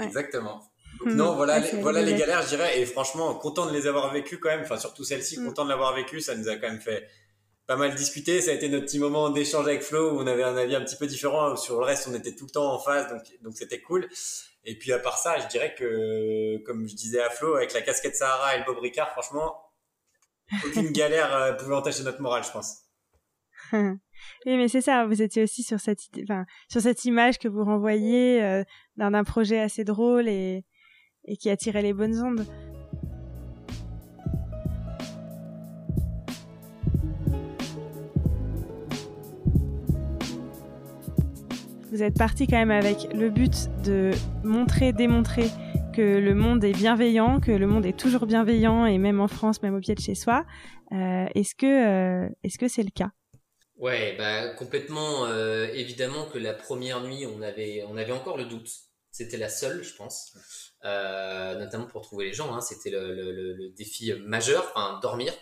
exactement. 0.00 0.70
non, 1.04 1.34
voilà, 1.34 1.58
les, 1.58 1.80
voilà 1.80 2.00
les 2.00 2.14
galères, 2.14 2.42
je 2.42 2.50
dirais, 2.50 2.80
et 2.80 2.86
franchement, 2.86 3.34
content 3.34 3.66
de 3.66 3.72
les 3.72 3.88
avoir 3.88 4.12
vécues 4.12 4.38
quand 4.38 4.50
même, 4.50 4.62
enfin 4.62 4.78
surtout 4.78 5.02
celle-ci, 5.02 5.44
content 5.44 5.64
de 5.64 5.70
l'avoir 5.70 5.96
vécue, 5.96 6.20
ça 6.20 6.36
nous 6.36 6.48
a 6.48 6.54
quand 6.54 6.68
même 6.68 6.80
fait 6.80 7.08
pas 7.66 7.74
mal 7.74 7.92
discuter, 7.96 8.40
ça 8.40 8.52
a 8.52 8.54
été 8.54 8.68
notre 8.68 8.84
petit 8.84 9.00
moment 9.00 9.30
d'échange 9.30 9.66
avec 9.66 9.82
Flo 9.82 10.12
où 10.12 10.20
on 10.20 10.26
avait 10.28 10.44
un 10.44 10.56
avis 10.56 10.76
un 10.76 10.82
petit 10.82 10.94
peu 10.94 11.08
différent, 11.08 11.56
sur 11.56 11.80
le 11.80 11.84
reste 11.84 12.06
on 12.08 12.14
était 12.14 12.36
tout 12.36 12.44
le 12.44 12.52
temps 12.52 12.72
en 12.72 12.78
phase, 12.78 13.08
donc 13.10 13.22
donc 13.42 13.56
c'était 13.56 13.80
cool. 13.80 14.08
Et 14.66 14.76
puis 14.76 14.92
à 14.92 14.98
part 14.98 15.16
ça, 15.16 15.38
je 15.38 15.46
dirais 15.46 15.74
que, 15.74 16.58
comme 16.64 16.88
je 16.88 16.94
disais 16.94 17.22
à 17.22 17.30
Flo, 17.30 17.54
avec 17.54 17.72
la 17.72 17.82
casquette 17.82 18.16
Sahara 18.16 18.56
et 18.56 18.58
le 18.58 18.64
Bob 18.64 18.78
Ricard, 18.78 19.10
franchement, 19.12 19.56
aucune 20.66 20.90
galère 20.90 21.34
euh, 21.34 21.52
pouvait 21.52 21.74
entacher 21.74 22.02
notre 22.02 22.20
morale, 22.20 22.42
je 22.44 22.50
pense. 22.50 22.82
oui, 23.72 23.96
mais 24.44 24.68
c'est 24.68 24.80
ça. 24.80 25.06
Vous 25.06 25.22
étiez 25.22 25.44
aussi 25.44 25.62
sur 25.62 25.78
cette, 25.78 27.04
image 27.04 27.38
que 27.38 27.48
vous 27.48 27.64
renvoyez 27.64 28.42
euh, 28.42 28.64
d'un 28.96 29.24
projet 29.24 29.60
assez 29.60 29.84
drôle 29.84 30.28
et 30.28 30.64
qui 31.38 31.48
attirait 31.48 31.82
les 31.82 31.92
bonnes 31.92 32.20
ondes. 32.20 32.46
Vous 41.96 42.02
êtes 42.02 42.18
parti 42.18 42.46
quand 42.46 42.58
même 42.58 42.70
avec 42.70 43.10
le 43.14 43.30
but 43.30 43.70
de 43.82 44.10
montrer, 44.44 44.92
démontrer 44.92 45.48
que 45.94 46.02
le 46.02 46.34
monde 46.34 46.62
est 46.62 46.74
bienveillant, 46.74 47.40
que 47.40 47.50
le 47.50 47.66
monde 47.66 47.86
est 47.86 47.98
toujours 47.98 48.26
bienveillant 48.26 48.84
et 48.84 48.98
même 48.98 49.18
en 49.18 49.28
France, 49.28 49.62
même 49.62 49.74
au 49.74 49.80
pied 49.80 49.94
de 49.94 50.00
chez 50.00 50.14
soi. 50.14 50.44
Euh, 50.92 51.24
est-ce 51.34 51.54
que 51.54 51.64
euh, 51.64 52.28
est-ce 52.44 52.58
que 52.58 52.68
c'est 52.68 52.82
le 52.82 52.90
cas? 52.90 53.12
Ouais, 53.78 54.14
bah 54.18 54.50
complètement. 54.56 55.24
Euh, 55.24 55.68
évidemment 55.72 56.26
que 56.26 56.36
la 56.36 56.52
première 56.52 57.02
nuit, 57.02 57.24
on 57.24 57.40
avait 57.40 57.82
on 57.88 57.96
avait 57.96 58.12
encore 58.12 58.36
le 58.36 58.44
doute. 58.44 58.68
C'était 59.10 59.38
la 59.38 59.48
seule, 59.48 59.82
je 59.82 59.96
pense, 59.96 60.36
notamment 60.84 61.86
pour 61.86 62.02
trouver 62.02 62.26
les 62.26 62.34
gens. 62.34 62.54
Hein. 62.54 62.60
C'était 62.60 62.90
le, 62.90 63.72
défi 63.74 64.12
majeur, 64.26 64.70
enfin 64.74 65.00
dormir. 65.00 65.32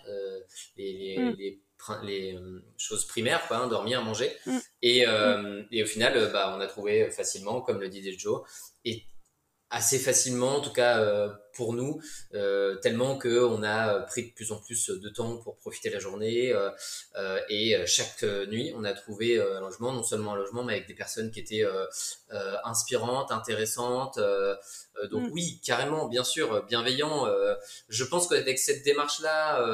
les, 0.76 1.18
mm 1.18 1.34
les 1.36 1.64
euh, 1.90 2.60
choses 2.76 3.06
primaires, 3.06 3.46
quoi, 3.46 3.58
hein, 3.58 3.68
dormir, 3.68 4.02
manger. 4.02 4.32
Mm. 4.46 4.58
Et, 4.82 5.06
euh, 5.06 5.62
et, 5.70 5.82
au 5.82 5.86
final, 5.86 6.16
euh, 6.16 6.30
bah, 6.30 6.54
on 6.56 6.60
a 6.60 6.66
trouvé 6.66 7.10
facilement, 7.10 7.60
comme 7.60 7.80
le 7.80 7.88
disait 7.88 8.14
Joe, 8.16 8.42
et 8.84 9.04
assez 9.74 9.98
facilement, 9.98 10.56
en 10.56 10.60
tout 10.60 10.72
cas 10.72 11.00
euh, 11.00 11.28
pour 11.54 11.72
nous, 11.72 12.00
euh, 12.34 12.76
tellement 12.76 13.18
qu'on 13.18 13.62
a 13.64 14.00
pris 14.02 14.28
de 14.28 14.32
plus 14.32 14.52
en 14.52 14.56
plus 14.56 14.88
de 14.88 15.08
temps 15.08 15.36
pour 15.38 15.56
profiter 15.56 15.88
de 15.88 15.94
la 15.94 16.00
journée. 16.00 16.52
Euh, 16.52 17.40
et 17.48 17.76
chaque 17.86 18.22
nuit, 18.22 18.72
on 18.76 18.84
a 18.84 18.92
trouvé 18.92 19.40
un 19.40 19.60
logement, 19.60 19.92
non 19.92 20.04
seulement 20.04 20.34
un 20.34 20.36
logement, 20.36 20.62
mais 20.62 20.74
avec 20.74 20.86
des 20.86 20.94
personnes 20.94 21.30
qui 21.30 21.40
étaient 21.40 21.64
inspirantes, 22.64 23.30
intéressantes. 23.32 24.18
donc 25.10 25.28
mm. 25.28 25.32
oui, 25.32 25.60
carrément, 25.64 26.08
bien 26.08 26.24
sûr, 26.24 26.64
bienveillant. 26.66 27.26
je 27.88 28.04
pense 28.04 28.28
qu'avec 28.28 28.58
cette 28.58 28.84
démarche-là, 28.84 29.64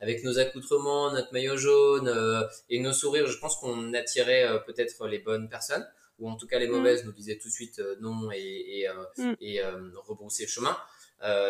avec 0.00 0.24
nos 0.24 0.38
accoutrements, 0.38 1.12
notre 1.12 1.32
maillot 1.32 1.56
jaune 1.56 2.48
et 2.68 2.80
nos 2.80 2.92
sourires, 2.92 3.26
je 3.26 3.38
pense 3.38 3.56
qu'on 3.56 3.94
attirait 3.94 4.46
peut-être 4.66 5.06
les 5.06 5.18
bonnes 5.18 5.48
personnes 5.48 5.86
ou 6.20 6.28
en 6.28 6.36
tout 6.36 6.46
cas 6.46 6.58
les 6.58 6.68
mm. 6.68 6.72
mauvaises 6.72 7.04
nous 7.04 7.12
disaient 7.12 7.38
tout 7.38 7.48
de 7.48 7.52
suite 7.52 7.78
euh, 7.80 7.96
non 8.00 8.30
et, 8.32 8.80
et, 8.80 8.88
euh, 8.88 8.94
mm. 9.18 9.36
euh, 9.42 9.90
rebrousser 10.06 10.44
le 10.44 10.48
chemin. 10.48 10.76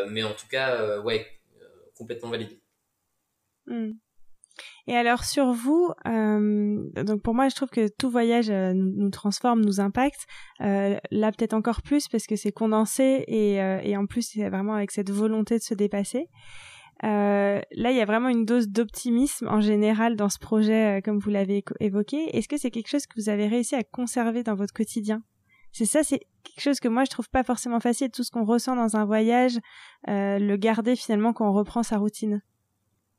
mais 0.09 0.23
en 0.23 0.33
tout 0.33 0.47
cas, 0.49 0.99
ouais, 1.01 1.27
complètement 1.95 2.31
validé. 2.31 2.61
Mm. 3.67 3.93
Et 4.89 4.97
alors 4.97 5.25
sur 5.25 5.53
vous, 5.53 5.93
donc 6.05 7.23
pour 7.23 7.35
moi 7.35 7.49
je 7.49 7.55
trouve 7.55 7.71
que 7.71 7.89
tout 7.89 8.11
voyage 8.11 8.51
nous, 8.51 9.11
transforme, 9.11 9.65
nous 9.65 9.81
impacte. 9.81 10.27
là 10.59 11.33
peut-être 11.33 11.55
encore 11.55 11.83
plus 11.83 12.09
parce 12.09 12.27
que 12.27 12.37
c'est 12.37 12.53
condensé 12.53 13.25
et, 13.27 13.55
et 13.55 13.97
en 13.97 14.07
plus 14.07 14.23
c'est 14.23 14.49
vraiment 14.51 14.75
avec 14.75 14.91
cette 14.91 15.11
volonté 15.11 15.57
de 15.59 15.63
se 15.63 15.75
dépasser. 15.75 16.29
Euh, 17.03 17.61
là, 17.73 17.91
il 17.91 17.97
y 17.97 18.01
a 18.01 18.05
vraiment 18.05 18.29
une 18.29 18.45
dose 18.45 18.69
d'optimisme 18.69 19.49
en 19.49 19.61
général 19.61 20.17
dans 20.17 20.29
ce 20.29 20.39
projet, 20.39 20.99
euh, 20.99 21.01
comme 21.01 21.19
vous 21.19 21.31
l'avez 21.31 21.65
évoqué. 21.81 22.37
Est-ce 22.37 22.49
que 22.49 22.59
c'est 22.59 22.71
quelque 22.71 22.89
chose 22.89 23.07
que 23.07 23.19
vous 23.19 23.29
avez 23.31 23.49
réussi 23.49 23.75
à 23.75 23.83
conserver 23.83 24.43
dans 24.43 24.55
votre 24.55 24.75
quotidien? 24.75 25.23
C'est 25.73 25.87
ça, 25.87 26.03
c'est 26.03 26.21
quelque 26.43 26.61
chose 26.61 26.81
que 26.81 26.89
moi 26.89 27.05
je 27.05 27.11
trouve 27.11 27.31
pas 27.31 27.45
forcément 27.45 27.81
facile. 27.81 28.11
Tout 28.11 28.25
ce 28.25 28.31
qu'on 28.31 28.45
ressent 28.45 28.77
dans 28.77 28.97
un 28.97 29.05
voyage, 29.05 29.57
euh, 30.09 30.39
le 30.39 30.57
garder 30.57 30.97
finalement 30.97 31.33
quand 31.33 31.49
on 31.49 31.55
reprend 31.55 31.83
sa 31.83 31.97
routine. 31.97 32.43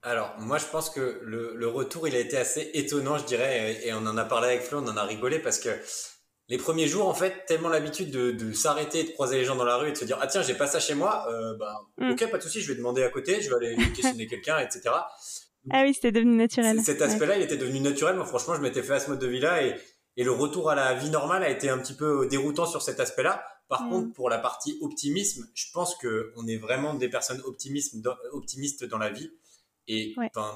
Alors, 0.03 0.33
moi, 0.39 0.57
je 0.57 0.65
pense 0.65 0.89
que 0.89 1.21
le, 1.23 1.53
le, 1.55 1.67
retour, 1.67 2.07
il 2.07 2.15
a 2.15 2.19
été 2.19 2.35
assez 2.35 2.71
étonnant, 2.73 3.19
je 3.19 3.25
dirais, 3.25 3.85
et 3.85 3.93
on 3.93 3.99
en 4.07 4.17
a 4.17 4.25
parlé 4.25 4.47
avec 4.47 4.61
Flo, 4.61 4.79
on 4.79 4.87
en 4.87 4.97
a 4.97 5.03
rigolé 5.03 5.37
parce 5.37 5.59
que 5.59 5.69
les 6.51 6.57
premiers 6.57 6.85
jours, 6.85 7.07
en 7.07 7.13
fait, 7.13 7.45
tellement 7.45 7.69
l'habitude 7.69 8.11
de, 8.11 8.31
de 8.31 8.51
s'arrêter, 8.51 9.05
de 9.05 9.11
croiser 9.11 9.37
les 9.37 9.45
gens 9.45 9.55
dans 9.55 9.63
la 9.63 9.77
rue 9.77 9.87
et 9.87 9.91
de 9.93 9.97
se 9.97 10.03
dire 10.03 10.17
ah 10.19 10.27
tiens 10.27 10.41
j'ai 10.41 10.53
pas 10.53 10.67
ça 10.67 10.81
chez 10.81 10.95
moi, 10.95 11.25
euh, 11.31 11.55
bah, 11.55 11.79
mm. 11.97 12.11
ok 12.11 12.29
pas 12.29 12.37
de 12.37 12.43
souci, 12.43 12.59
je 12.59 12.67
vais 12.67 12.77
demander 12.77 13.03
à 13.03 13.09
côté, 13.09 13.41
je 13.41 13.49
vais 13.49 13.55
aller 13.55 13.75
questionner 13.95 14.27
quelqu'un, 14.27 14.59
etc. 14.59 14.81
Ah 15.69 15.83
oui, 15.83 15.93
c'était 15.93 16.11
devenu 16.11 16.35
naturel. 16.35 16.81
Cet 16.81 17.01
aspect-là, 17.01 17.37
il 17.37 17.43
était 17.43 17.55
devenu 17.55 17.79
naturel. 17.79 18.17
Moi, 18.17 18.25
franchement, 18.25 18.55
je 18.55 18.61
m'étais 18.61 18.83
fait 18.83 18.95
à 18.95 18.99
ce 18.99 19.09
mode 19.09 19.19
de 19.19 19.27
vie-là 19.27 19.63
et, 19.63 19.75
et 20.17 20.25
le 20.25 20.31
retour 20.31 20.69
à 20.69 20.75
la 20.75 20.93
vie 20.93 21.09
normale 21.09 21.43
a 21.43 21.49
été 21.49 21.69
un 21.69 21.77
petit 21.77 21.93
peu 21.93 22.27
déroutant 22.27 22.65
sur 22.65 22.81
cet 22.81 22.99
aspect-là. 22.99 23.45
Par 23.69 23.83
mm. 23.83 23.89
contre, 23.89 24.13
pour 24.13 24.29
la 24.29 24.37
partie 24.37 24.77
optimisme, 24.81 25.47
je 25.53 25.67
pense 25.71 25.95
que 25.95 26.33
on 26.35 26.47
est 26.47 26.57
vraiment 26.57 26.95
des 26.95 27.07
personnes 27.07 27.41
optimistes 27.45 28.01
dans, 28.01 28.15
optimistes 28.33 28.83
dans 28.83 28.97
la 28.97 29.09
vie. 29.09 29.31
Et 29.87 30.15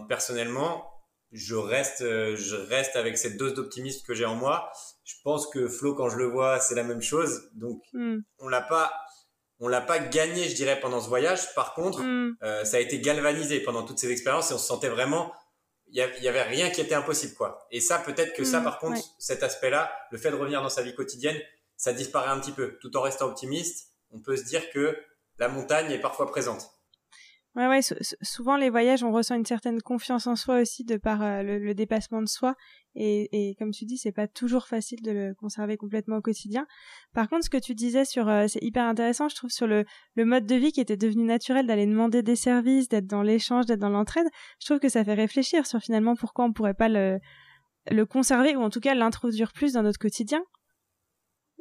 personnellement, 0.09 0.94
je 1.35 1.55
reste, 1.55 2.01
je 2.01 2.55
reste 2.55 2.95
avec 2.95 3.17
cette 3.17 3.37
dose 3.37 3.53
d'optimisme 3.53 4.05
que 4.05 4.13
j'ai 4.13 4.25
en 4.25 4.35
moi 4.35 4.71
je 5.05 5.13
pense 5.23 5.47
que 5.47 5.67
Flo, 5.67 5.93
quand 5.93 6.09
je 6.09 6.17
le 6.17 6.25
vois, 6.25 6.59
c'est 6.59 6.75
la 6.75 6.83
même 6.83 7.01
chose. 7.01 7.49
Donc, 7.53 7.81
hmm. 7.93 8.19
on 8.39 8.47
l'a 8.47 8.61
pas, 8.61 8.91
on 9.59 9.67
l'a 9.67 9.81
pas 9.81 9.99
gagné, 9.99 10.49
je 10.49 10.55
dirais, 10.55 10.79
pendant 10.79 10.99
ce 10.99 11.07
voyage. 11.07 11.53
Par 11.53 11.75
contre, 11.75 12.01
hmm. 12.01 12.35
euh, 12.41 12.65
ça 12.65 12.77
a 12.77 12.79
été 12.79 12.99
galvanisé 12.99 13.59
pendant 13.59 13.83
toutes 13.83 13.99
ces 13.99 14.11
expériences 14.11 14.49
et 14.49 14.55
on 14.55 14.57
se 14.57 14.65
sentait 14.65 14.89
vraiment, 14.89 15.31
il 15.87 15.97
y, 15.97 16.27
avait 16.27 16.41
rien 16.41 16.71
qui 16.71 16.81
était 16.81 16.95
impossible, 16.95 17.35
quoi. 17.35 17.67
Et 17.69 17.79
ça, 17.79 17.99
peut-être 17.99 18.33
que 18.33 18.43
ça, 18.43 18.59
hmm. 18.59 18.63
par 18.63 18.79
contre, 18.79 18.99
cet 19.19 19.43
aspect-là, 19.43 19.91
le 20.09 20.17
fait 20.17 20.31
de 20.31 20.35
revenir 20.35 20.63
dans 20.63 20.69
sa 20.69 20.81
vie 20.81 20.95
quotidienne, 20.95 21.39
ça 21.77 21.93
disparaît 21.93 22.31
un 22.31 22.39
petit 22.39 22.51
peu. 22.51 22.77
Tout 22.81 22.97
en 22.97 23.01
restant 23.01 23.27
optimiste, 23.27 23.91
on 24.09 24.19
peut 24.19 24.35
se 24.35 24.43
dire 24.43 24.71
que 24.71 24.97
la 25.37 25.49
montagne 25.49 25.91
est 25.91 25.99
parfois 25.99 26.25
présente. 26.25 26.71
Ouais, 27.55 27.67
ouais. 27.67 27.79
souvent 28.21 28.57
les 28.57 28.69
voyages, 28.69 29.01
on 29.03 29.13
ressent 29.13 29.33
une 29.33 29.45
certaine 29.45 29.81
confiance 29.81 30.27
en 30.27 30.35
soi 30.35 30.59
aussi 30.59 30.83
de 30.83 30.97
par 30.97 31.23
euh, 31.23 31.41
le, 31.41 31.73
dépassement 31.73 32.21
de 32.21 32.27
soi. 32.27 32.55
Et, 32.95 33.49
et 33.49 33.55
comme 33.55 33.71
tu 33.71 33.85
dis, 33.85 33.97
c'est 33.97 34.11
pas 34.11 34.27
toujours 34.27 34.67
facile 34.67 35.01
de 35.01 35.11
le 35.11 35.33
conserver 35.33 35.77
complètement 35.77 36.17
au 36.17 36.21
quotidien. 36.21 36.67
Par 37.13 37.29
contre, 37.29 37.45
ce 37.45 37.49
que 37.49 37.57
tu 37.57 37.73
disais 37.73 38.03
sur, 38.03 38.27
euh, 38.27 38.47
c'est 38.49 38.61
hyper 38.61 38.83
intéressant, 38.83 39.29
je 39.29 39.35
trouve, 39.35 39.51
sur 39.51 39.67
le, 39.67 39.85
le 40.15 40.25
mode 40.25 40.45
de 40.45 40.55
vie 40.55 40.73
qui 40.73 40.81
était 40.81 40.97
devenu 40.97 41.23
naturel 41.23 41.65
d'aller 41.65 41.85
demander 41.85 42.23
des 42.23 42.35
services, 42.35 42.89
d'être 42.89 43.07
dans 43.07 43.21
l'échange, 43.21 43.65
d'être 43.67 43.79
dans 43.79 43.89
l'entraide. 43.89 44.27
Je 44.59 44.65
trouve 44.65 44.79
que 44.79 44.89
ça 44.89 45.05
fait 45.05 45.13
réfléchir 45.13 45.65
sur 45.65 45.79
finalement 45.79 46.15
pourquoi 46.17 46.43
on 46.43 46.51
pourrait 46.51 46.73
pas 46.73 46.89
le, 46.89 47.19
le 47.89 48.05
conserver 48.05 48.57
ou 48.57 48.63
en 48.63 48.69
tout 48.69 48.81
cas 48.81 48.95
l'introduire 48.95 49.53
plus 49.53 49.73
dans 49.73 49.83
notre 49.83 49.99
quotidien. 49.99 50.43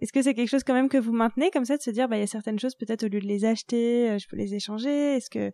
Est-ce 0.01 0.13
que 0.13 0.23
c'est 0.23 0.35
quelque 0.35 0.49
chose 0.49 0.65
quand 0.65 0.75
même 0.75 0.89
que 0.89 0.99
vous 0.99 1.13
maintenez 1.13 1.51
comme 1.51 1.65
ça 1.65 1.77
de 1.77 1.83
se 1.83 1.91
dire 1.91 2.09
bah 2.09 2.17
il 2.17 2.21
y 2.21 2.25
a 2.25 2.27
certaines 2.27 2.59
choses 2.59 2.75
peut-être 2.75 3.05
au 3.05 3.09
lieu 3.09 3.21
de 3.21 3.27
les 3.27 3.45
acheter, 3.45 4.11
euh, 4.11 4.19
je 4.19 4.27
peux 4.29 4.37
les 4.37 4.55
échanger? 4.55 5.17
Est-ce 5.17 5.31
que 5.31 5.53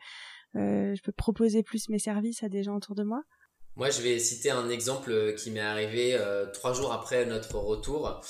euh, 0.56 0.94
je 0.94 1.02
peux 1.02 1.12
proposer 1.12 1.62
plus 1.62 1.88
mes 1.88 1.98
services 1.98 2.42
à 2.42 2.48
des 2.48 2.62
gens 2.62 2.76
autour 2.76 2.94
de 2.94 3.02
moi? 3.02 3.22
Moi, 3.76 3.90
je 3.90 4.02
vais 4.02 4.18
citer 4.18 4.50
un 4.50 4.68
exemple 4.68 5.12
euh, 5.12 5.32
qui 5.32 5.50
m'est 5.50 5.60
arrivé 5.60 6.18
trois 6.54 6.72
jours 6.72 6.92
après 6.92 7.26
notre 7.26 7.56
retour 7.56 8.20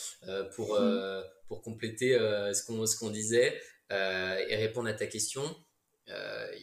pour 0.56 0.78
mhm. 0.78 1.22
pour 1.48 1.62
compléter 1.62 2.12
ce 2.12 2.64
qu'on 2.64 2.86
ce 2.86 2.98
qu'on 2.98 3.10
disait 3.10 3.60
et 3.90 4.56
répondre 4.56 4.88
à 4.88 4.94
ta 4.94 5.06
question. 5.06 5.42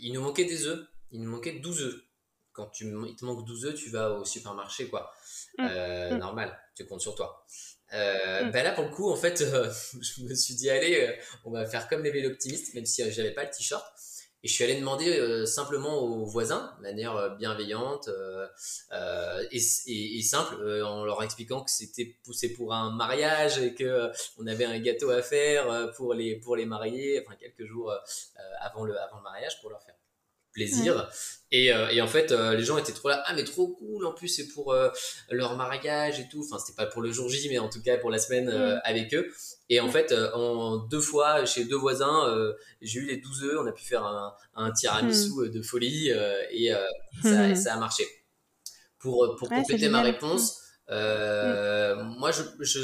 il 0.01 0.11
nous 0.13 0.21
manquait 0.21 0.45
des 0.45 0.65
œufs. 0.67 0.85
Il 1.11 1.21
nous 1.21 1.31
manquait 1.31 1.59
12 1.59 1.81
œufs. 1.83 2.01
Quand 2.51 2.67
tu, 2.67 2.85
il 2.85 3.15
te 3.15 3.23
manque 3.23 3.45
12 3.45 3.65
œufs, 3.65 3.75
tu 3.75 3.89
vas 3.89 4.11
au 4.11 4.25
supermarché, 4.25 4.89
quoi. 4.89 5.11
Mm. 5.57 5.63
Mm. 5.63 6.17
Normal, 6.17 6.59
tu 6.75 6.85
comptes 6.85 7.01
sur 7.01 7.15
toi. 7.15 7.45
Euh, 7.93 8.43
ben 8.51 8.63
là 8.63 8.73
pour 8.73 8.83
le 8.83 8.89
coup 8.89 9.09
en 9.09 9.15
fait 9.15 9.41
euh, 9.41 9.71
je 10.01 10.23
me 10.23 10.35
suis 10.35 10.55
dit 10.55 10.69
allez 10.69 11.07
euh, 11.07 11.13
on 11.45 11.51
va 11.51 11.65
faire 11.65 11.87
comme 11.87 12.03
les 12.03 12.11
vélos 12.11 12.31
optimistes 12.31 12.73
même 12.73 12.85
si 12.85 13.09
j'avais 13.11 13.31
pas 13.31 13.43
le 13.43 13.49
t-shirt. 13.49 13.85
Et 14.43 14.47
je 14.47 14.53
suis 14.53 14.63
allé 14.63 14.75
demander 14.75 15.47
simplement 15.47 15.97
aux 15.97 16.23
voisins 16.23 16.71
de 16.77 16.83
manière 16.83 17.35
bienveillante 17.37 18.07
et, 19.51 19.57
et, 19.87 20.21
simple 20.21 20.83
en 20.83 21.03
leur 21.05 21.23
expliquant 21.23 21.63
que 21.63 21.71
c'était 21.71 22.15
poussé 22.23 22.53
pour 22.53 22.71
un 22.71 22.95
mariage 22.95 23.57
et 23.57 23.73
que 23.73 24.11
on 24.37 24.45
avait 24.45 24.65
un 24.65 24.79
gâteau 24.79 25.09
à 25.09 25.23
faire 25.23 25.91
pour 25.97 26.13
les 26.13 26.35
pour 26.35 26.55
les 26.55 26.67
mariés 26.67 27.19
enfin 27.25 27.35
quelques 27.35 27.65
jours 27.65 27.91
avant 28.61 28.85
le 28.85 28.95
avant 28.99 29.17
le 29.17 29.23
mariage 29.23 29.59
pour 29.59 29.71
leur 29.71 29.81
faire 29.81 29.96
plaisir. 30.57 31.09
Et, 31.51 31.71
euh, 31.71 31.87
et, 31.89 32.01
en 32.01 32.07
fait, 32.07 32.31
euh, 32.33 32.55
les 32.55 32.63
gens 32.65 32.77
étaient 32.77 32.91
trop 32.91 33.07
là, 33.07 33.23
ah 33.25 33.33
mais 33.33 33.45
trop 33.45 33.69
cool, 33.69 34.05
en 34.05 34.11
plus 34.11 34.27
c'est 34.27 34.49
pour 34.49 34.73
euh, 34.73 34.89
leur 35.31 35.55
mariage 35.55 36.19
et 36.19 36.27
tout. 36.27 36.43
Enfin, 36.43 36.59
c'était 36.59 36.75
pas 36.75 36.87
pour 36.87 37.01
le 37.01 37.11
jour 37.11 37.29
J, 37.29 37.47
mais 37.49 37.57
en 37.57 37.69
tout 37.69 37.81
cas 37.81 37.97
pour 37.97 38.09
la 38.09 38.17
semaine 38.17 38.49
avec 38.83 39.13
eux. 39.13 39.31
Et 39.69 39.79
en 39.79 39.89
fait, 39.89 40.13
en 40.33 40.77
deux 40.77 40.99
fois, 40.99 41.45
chez 41.45 41.63
deux 41.63 41.77
voisins, 41.77 42.53
j'ai 42.81 42.99
eu 42.99 43.05
les 43.05 43.17
12 43.17 43.43
œufs, 43.43 43.57
on 43.61 43.67
a 43.67 43.71
pu 43.71 43.85
faire 43.85 44.03
un, 44.03 44.33
un 44.55 44.71
tiramisu 44.71 45.29
hmm. 45.29 45.49
de 45.49 45.61
folie 45.61 46.09
et 46.51 46.73
ça, 47.23 47.47
hmm. 47.47 47.55
ça, 47.55 47.73
a 47.75 47.77
marché. 47.77 48.05
Pour, 48.99 49.35
pour 49.37 49.47
compléter 49.47 49.89
ma 49.89 50.01
réponse, 50.01 50.59
euh, 50.89 52.03
moi, 52.03 52.31
j'ai 52.31 52.43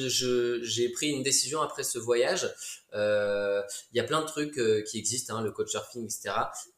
je, 0.10 0.60
je, 0.62 0.93
pris 0.93 1.10
une 1.10 1.24
décision 1.24 1.62
après 1.62 1.84
ce 1.84 1.99
voyage. 1.99 2.49
Euh, 2.93 3.62
il 3.91 3.97
y 3.97 3.99
a 3.99 4.04
plein 4.04 4.22
de 4.22 4.26
trucs 4.28 4.58
euh, 4.58 4.84
qui 4.84 4.99
existent, 4.99 5.36
hein, 5.36 5.41
le 5.41 5.51
couchsurfing, 5.51 6.06
etc. 6.06 6.32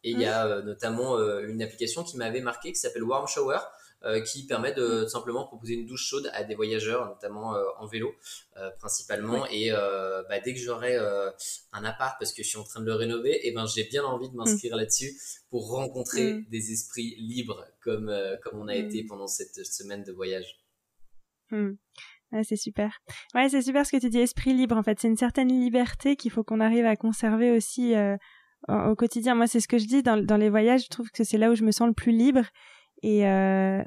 Et 0.04 0.12
il 0.12 0.20
y 0.20 0.26
a 0.26 0.48
euh, 0.48 0.62
notamment 0.62 1.18
une 1.42 1.62
application 1.62 2.04
qui 2.04 2.18
m'avait 2.18 2.42
marqué 2.42 2.72
qui 2.72 2.80
s'appelle 2.80 3.04
Warm 3.04 3.28
Shower. 3.28 3.60
qui 4.24 4.46
permet 4.46 4.72
de 4.72 5.08
simplement 5.08 5.48
proposer 5.48 5.74
une 5.74 5.88
douche 5.88 6.08
chaude 6.08 6.30
à 6.34 6.44
des 6.44 6.54
voyageurs, 6.54 7.08
notamment 7.08 7.56
en 7.80 7.88
vélo 7.88 8.14
principalement. 8.78 9.48
Et 9.48 9.72
bah, 9.72 10.40
dès 10.44 10.54
que 10.54 10.60
j'aurai 10.60 10.96
un 10.98 11.84
appart, 11.84 12.16
parce 12.20 12.32
que 12.32 12.44
je 12.44 12.50
suis 12.50 12.60
en 12.60 12.64
train 12.64 12.82
de 12.82 12.86
le 12.86 12.94
rénover, 12.94 13.32
et 13.32 13.48
eh 13.48 13.52
ben 13.52 13.66
j'ai 13.66 13.84
bien 13.86 14.04
envie 14.04 14.30
de 14.30 14.36
m'inscrire 14.36 14.76
mm. 14.76 14.78
là-dessus 14.78 15.20
pour 15.50 15.70
rencontrer 15.72 16.34
mm. 16.34 16.46
des 16.52 16.72
esprits 16.72 17.16
libres 17.18 17.66
comme 17.84 18.16
comme 18.44 18.60
on 18.60 18.68
a 18.68 18.76
mm. 18.76 18.86
été 18.86 19.04
pendant 19.06 19.28
cette 19.28 19.66
semaine 19.66 20.04
de 20.04 20.12
voyage. 20.12 20.65
Hmm. 21.52 21.74
c'est 22.44 22.56
super. 22.56 23.00
Ouais, 23.34 23.50
c'est 23.50 23.62
super 23.62 23.86
ce 23.86 23.92
que 23.92 23.98
tu 23.98 24.10
dis, 24.10 24.20
esprit 24.20 24.54
libre 24.54 24.76
en 24.78 24.84
fait. 24.84 25.00
C'est 25.00 25.08
une 25.08 25.18
certaine 25.18 25.50
liberté 25.50 26.16
qu'il 26.16 26.32
faut 26.32 26.44
qu'on 26.44 26.60
arrive 26.60 26.86
à 26.86 26.96
conserver 26.96 27.52
aussi 27.52 27.96
euh, 27.96 28.18
au, 28.68 28.96
quotidien. 28.96 29.36
Moi, 29.36 29.48
c'est 29.48 29.60
ce 29.60 29.68
que 29.68 29.78
je 29.78 29.86
dis 29.86 30.04
dans, 30.04 30.18
dans, 30.18 30.38
les 30.38 30.50
voyages. 30.50 30.84
Je 30.86 30.90
trouve 30.90 31.10
que 31.12 31.24
c'est 31.24 31.38
là 31.38 31.52
où 31.52 31.56
je 31.56 31.64
me 31.64 31.72
sens 31.72 31.88
le 31.88 31.94
plus 31.94 32.12
libre. 32.12 32.46
Et, 33.04 33.28
euh, 33.28 33.82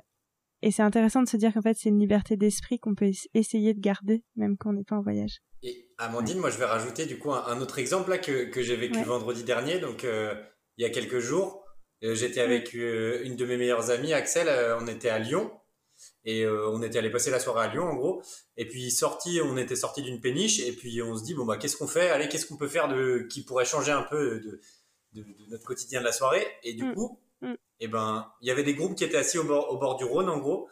et 0.62 0.70
c'est 0.70 0.82
intéressant 0.82 1.22
de 1.22 1.28
se 1.28 1.36
dire 1.36 1.52
qu'en 1.52 1.62
fait, 1.62 1.76
c'est 1.76 1.88
une 1.88 1.98
liberté 2.00 2.36
d'esprit 2.36 2.78
qu'on 2.78 2.94
peut 2.94 3.11
essayer 3.34 3.74
de 3.74 3.80
garder, 3.80 4.24
même 4.36 4.56
quand 4.56 4.70
on 4.70 4.74
n'est 4.74 4.84
pas 4.84 4.96
en 4.96 5.02
voyage. 5.02 5.38
Et 5.62 5.90
Amandine, 5.98 6.38
moi, 6.38 6.50
je 6.50 6.59
vais 6.59 6.64
rajouter 6.64 7.06
du 7.06 7.18
coup 7.18 7.32
un, 7.32 7.61
autre 7.61 7.78
exemple 7.80 8.11
là 8.11 8.18
que, 8.18 8.44
que 8.44 8.62
j'ai 8.62 8.76
vécu 8.76 9.02
vendredi 9.02 9.42
dernier, 9.42 9.80
donc 9.80 10.04
euh, 10.04 10.34
il 10.76 10.82
y 10.82 10.86
a 10.86 10.90
quelques 10.90 11.18
jours. 11.18 11.64
J'étais 12.00 12.40
avec 12.40 12.74
une 12.74 13.34
de 13.34 13.44
mes 13.44 13.56
meilleures 13.56 13.90
amies, 13.90 14.12
Axel. 14.12 14.48
on 14.80 14.86
était 14.86 15.09
à 15.09 15.18
Lyon 15.18 15.50
et 16.28 16.44
euh, 16.44 16.68
on 16.68 16.82
était 16.82 16.98
allé 16.98 17.08
passer 17.08 17.30
la 17.30 17.40
soirée 17.40 17.66
à 17.66 17.72
Lyon, 17.72 17.84
en 17.84 17.94
gros. 17.94 18.22
Et 18.58 18.68
puis, 18.68 18.90
sorti, 18.90 19.40
on 19.42 19.56
était 19.56 19.76
sorti 19.76 20.02
d'une 20.02 20.20
péniche. 20.20 20.60
Et 20.60 20.72
puis, 20.72 21.00
on 21.00 21.16
se 21.16 21.24
dit, 21.24 21.32
bon, 21.32 21.46
bah, 21.46 21.56
qu'est-ce 21.56 21.78
qu'on 21.78 21.86
fait? 21.86 22.10
Allez, 22.10 22.28
qu'est-ce 22.28 22.44
qu'on 22.44 22.58
peut 22.58 22.68
faire 22.68 22.86
de, 22.86 23.26
qui 23.30 23.42
pourrait 23.42 23.64
changer 23.64 23.92
un 23.92 24.02
peu 24.02 24.38
de, 24.40 24.60
de, 25.14 25.24
notre 25.48 25.64
quotidien 25.64 26.00
de 26.00 26.04
la 26.04 26.12
soirée? 26.12 26.46
Et 26.64 26.74
du 26.74 26.84
mm. 26.84 26.94
coup, 26.94 27.18
mm. 27.40 27.54
Eh 27.80 27.88
ben, 27.88 28.30
il 28.42 28.48
y 28.48 28.50
avait 28.50 28.62
des 28.62 28.74
groupes 28.74 28.94
qui 28.94 29.04
étaient 29.04 29.16
assis 29.16 29.38
au 29.38 29.44
bord, 29.44 29.72
au 29.72 29.78
bord 29.78 29.96
du 29.96 30.04
Rhône, 30.04 30.28
en 30.28 30.36
gros, 30.36 30.68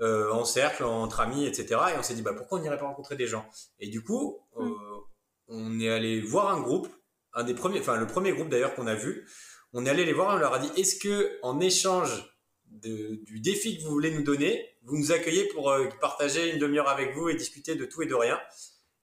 euh, 0.00 0.32
en 0.32 0.44
cercle, 0.44 0.82
entre 0.82 1.20
amis, 1.20 1.46
etc. 1.46 1.80
Et 1.94 1.98
on 1.98 2.02
s'est 2.02 2.14
dit, 2.14 2.22
bah, 2.22 2.34
pourquoi 2.36 2.58
on 2.58 2.62
n'irait 2.62 2.78
pas 2.78 2.86
rencontrer 2.86 3.14
des 3.14 3.28
gens? 3.28 3.48
Et 3.78 3.88
du 3.88 4.02
coup, 4.02 4.40
mm. 4.56 4.66
euh, 4.66 4.74
on 5.46 5.78
est 5.78 5.88
allé 5.88 6.20
voir 6.20 6.48
un 6.48 6.60
groupe, 6.60 6.88
un 7.32 7.44
des 7.44 7.54
premiers, 7.54 7.78
enfin, 7.78 7.94
le 7.94 8.08
premier 8.08 8.32
groupe 8.32 8.48
d'ailleurs 8.48 8.74
qu'on 8.74 8.88
a 8.88 8.96
vu. 8.96 9.28
On 9.72 9.86
est 9.86 9.88
allé 9.88 10.04
les 10.04 10.12
voir 10.12 10.32
et 10.32 10.34
on 10.34 10.38
leur 10.38 10.54
a 10.54 10.58
dit, 10.58 10.70
est-ce 10.76 10.98
que, 10.98 11.38
en 11.42 11.60
échange 11.60 12.35
du 12.70 13.40
défi 13.40 13.78
que 13.78 13.84
vous 13.84 13.90
voulez 13.90 14.10
nous 14.10 14.22
donner, 14.22 14.76
vous 14.84 14.96
nous 14.96 15.12
accueillez 15.12 15.44
pour 15.48 15.70
euh, 15.70 15.88
partager 16.00 16.52
une 16.52 16.58
demi-heure 16.58 16.88
avec 16.88 17.14
vous 17.14 17.28
et 17.28 17.34
discuter 17.34 17.74
de 17.74 17.84
tout 17.84 18.02
et 18.02 18.06
de 18.06 18.14
rien. 18.14 18.38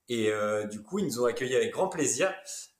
Et 0.08 0.30
euh, 0.30 0.64
du 0.64 0.82
coup, 0.82 0.98
ils 0.98 1.06
nous 1.06 1.20
ont 1.20 1.26
accueillis 1.26 1.56
avec 1.56 1.72
grand 1.72 1.88
plaisir. 1.88 2.34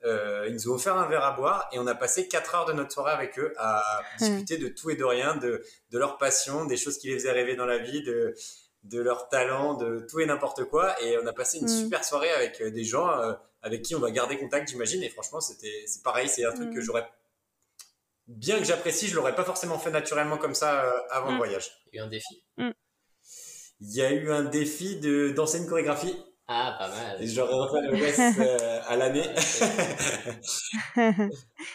Euh, 0.05 0.47
ils 0.49 0.55
nous 0.55 0.71
ont 0.71 0.75
offert 0.75 0.97
un 0.97 1.09
verre 1.09 1.25
à 1.25 1.33
boire 1.33 1.69
et 1.73 1.79
on 1.79 1.87
a 1.87 1.95
passé 1.95 2.29
quatre 2.29 2.55
heures 2.55 2.67
de 2.67 2.73
notre 2.73 2.93
soirée 2.93 3.13
avec 3.13 3.39
eux 3.39 3.55
à 3.57 3.83
discuter 4.19 4.59
de 4.59 4.69
tout 4.69 4.91
et 4.91 4.97
de 4.97 5.05
rien, 5.05 5.37
de, 5.37 5.63
de 5.91 5.99
leur 5.99 6.19
passion, 6.19 6.67
des 6.67 6.77
choses 6.77 6.99
qui 6.99 7.09
les 7.09 7.15
faisaient 7.15 7.33
rêver 7.33 7.57
dans 7.57 7.65
la 7.65 7.79
vie, 7.79 8.03
de, 8.03 8.35
de 8.83 9.01
leur 9.01 9.29
talent, 9.29 9.75
de 9.75 10.07
tout 10.09 10.21
et 10.21 10.27
n'importe 10.27 10.65
quoi. 10.65 11.01
Et 11.03 11.17
on 11.19 11.27
a 11.27 11.33
passé 11.33 11.59
une 11.59 11.65
mm. 11.65 11.83
super 11.85 12.05
soirée 12.05 12.31
avec 12.31 12.63
des 12.63 12.85
gens 12.85 13.11
avec 13.63 13.81
qui 13.81 13.95
on 13.95 14.01
va 14.01 14.11
garder 14.11 14.37
contact, 14.37 14.69
j'imagine. 14.69 15.03
Et 15.03 15.09
franchement, 15.09 15.41
c'était 15.41 15.85
c'est 15.87 16.03
pareil, 16.03 16.29
c'est 16.29 16.45
un 16.45 16.53
truc 16.53 16.71
que 16.71 16.79
mm. 16.79 16.83
j'aurais 16.83 17.09
bien 18.27 18.59
que 18.59 18.65
j'apprécie, 18.65 19.09
je 19.09 19.17
l'aurais 19.17 19.35
pas 19.35 19.45
forcément 19.45 19.79
fait 19.79 19.91
naturellement 19.91 20.39
comme 20.39 20.55
ça 20.55 20.83
avant 21.11 21.29
le 21.29 21.35
mm. 21.35 21.39
voyage. 21.39 21.71
Il 21.93 21.97
y 21.97 22.01
a 22.01 22.03
eu 22.03 22.07
un 22.07 22.09
défi 22.09 22.45
il 23.81 23.95
y 23.95 24.03
a 24.03 24.13
eu 24.13 24.31
un 24.31 24.45
défi 24.45 24.97
de 24.97 25.31
danser 25.31 25.59
une 25.59 25.67
chorégraphie 25.67 26.17
Ah, 26.47 26.77
pas 26.79 26.89
mal. 26.89 27.23
Et 27.23 27.27
j'aurais 27.27 27.53
refait 27.53 27.87
le 27.87 28.01
West 28.01 28.21
euh, 28.39 28.81
à 28.87 28.97
l'année. 28.97 29.29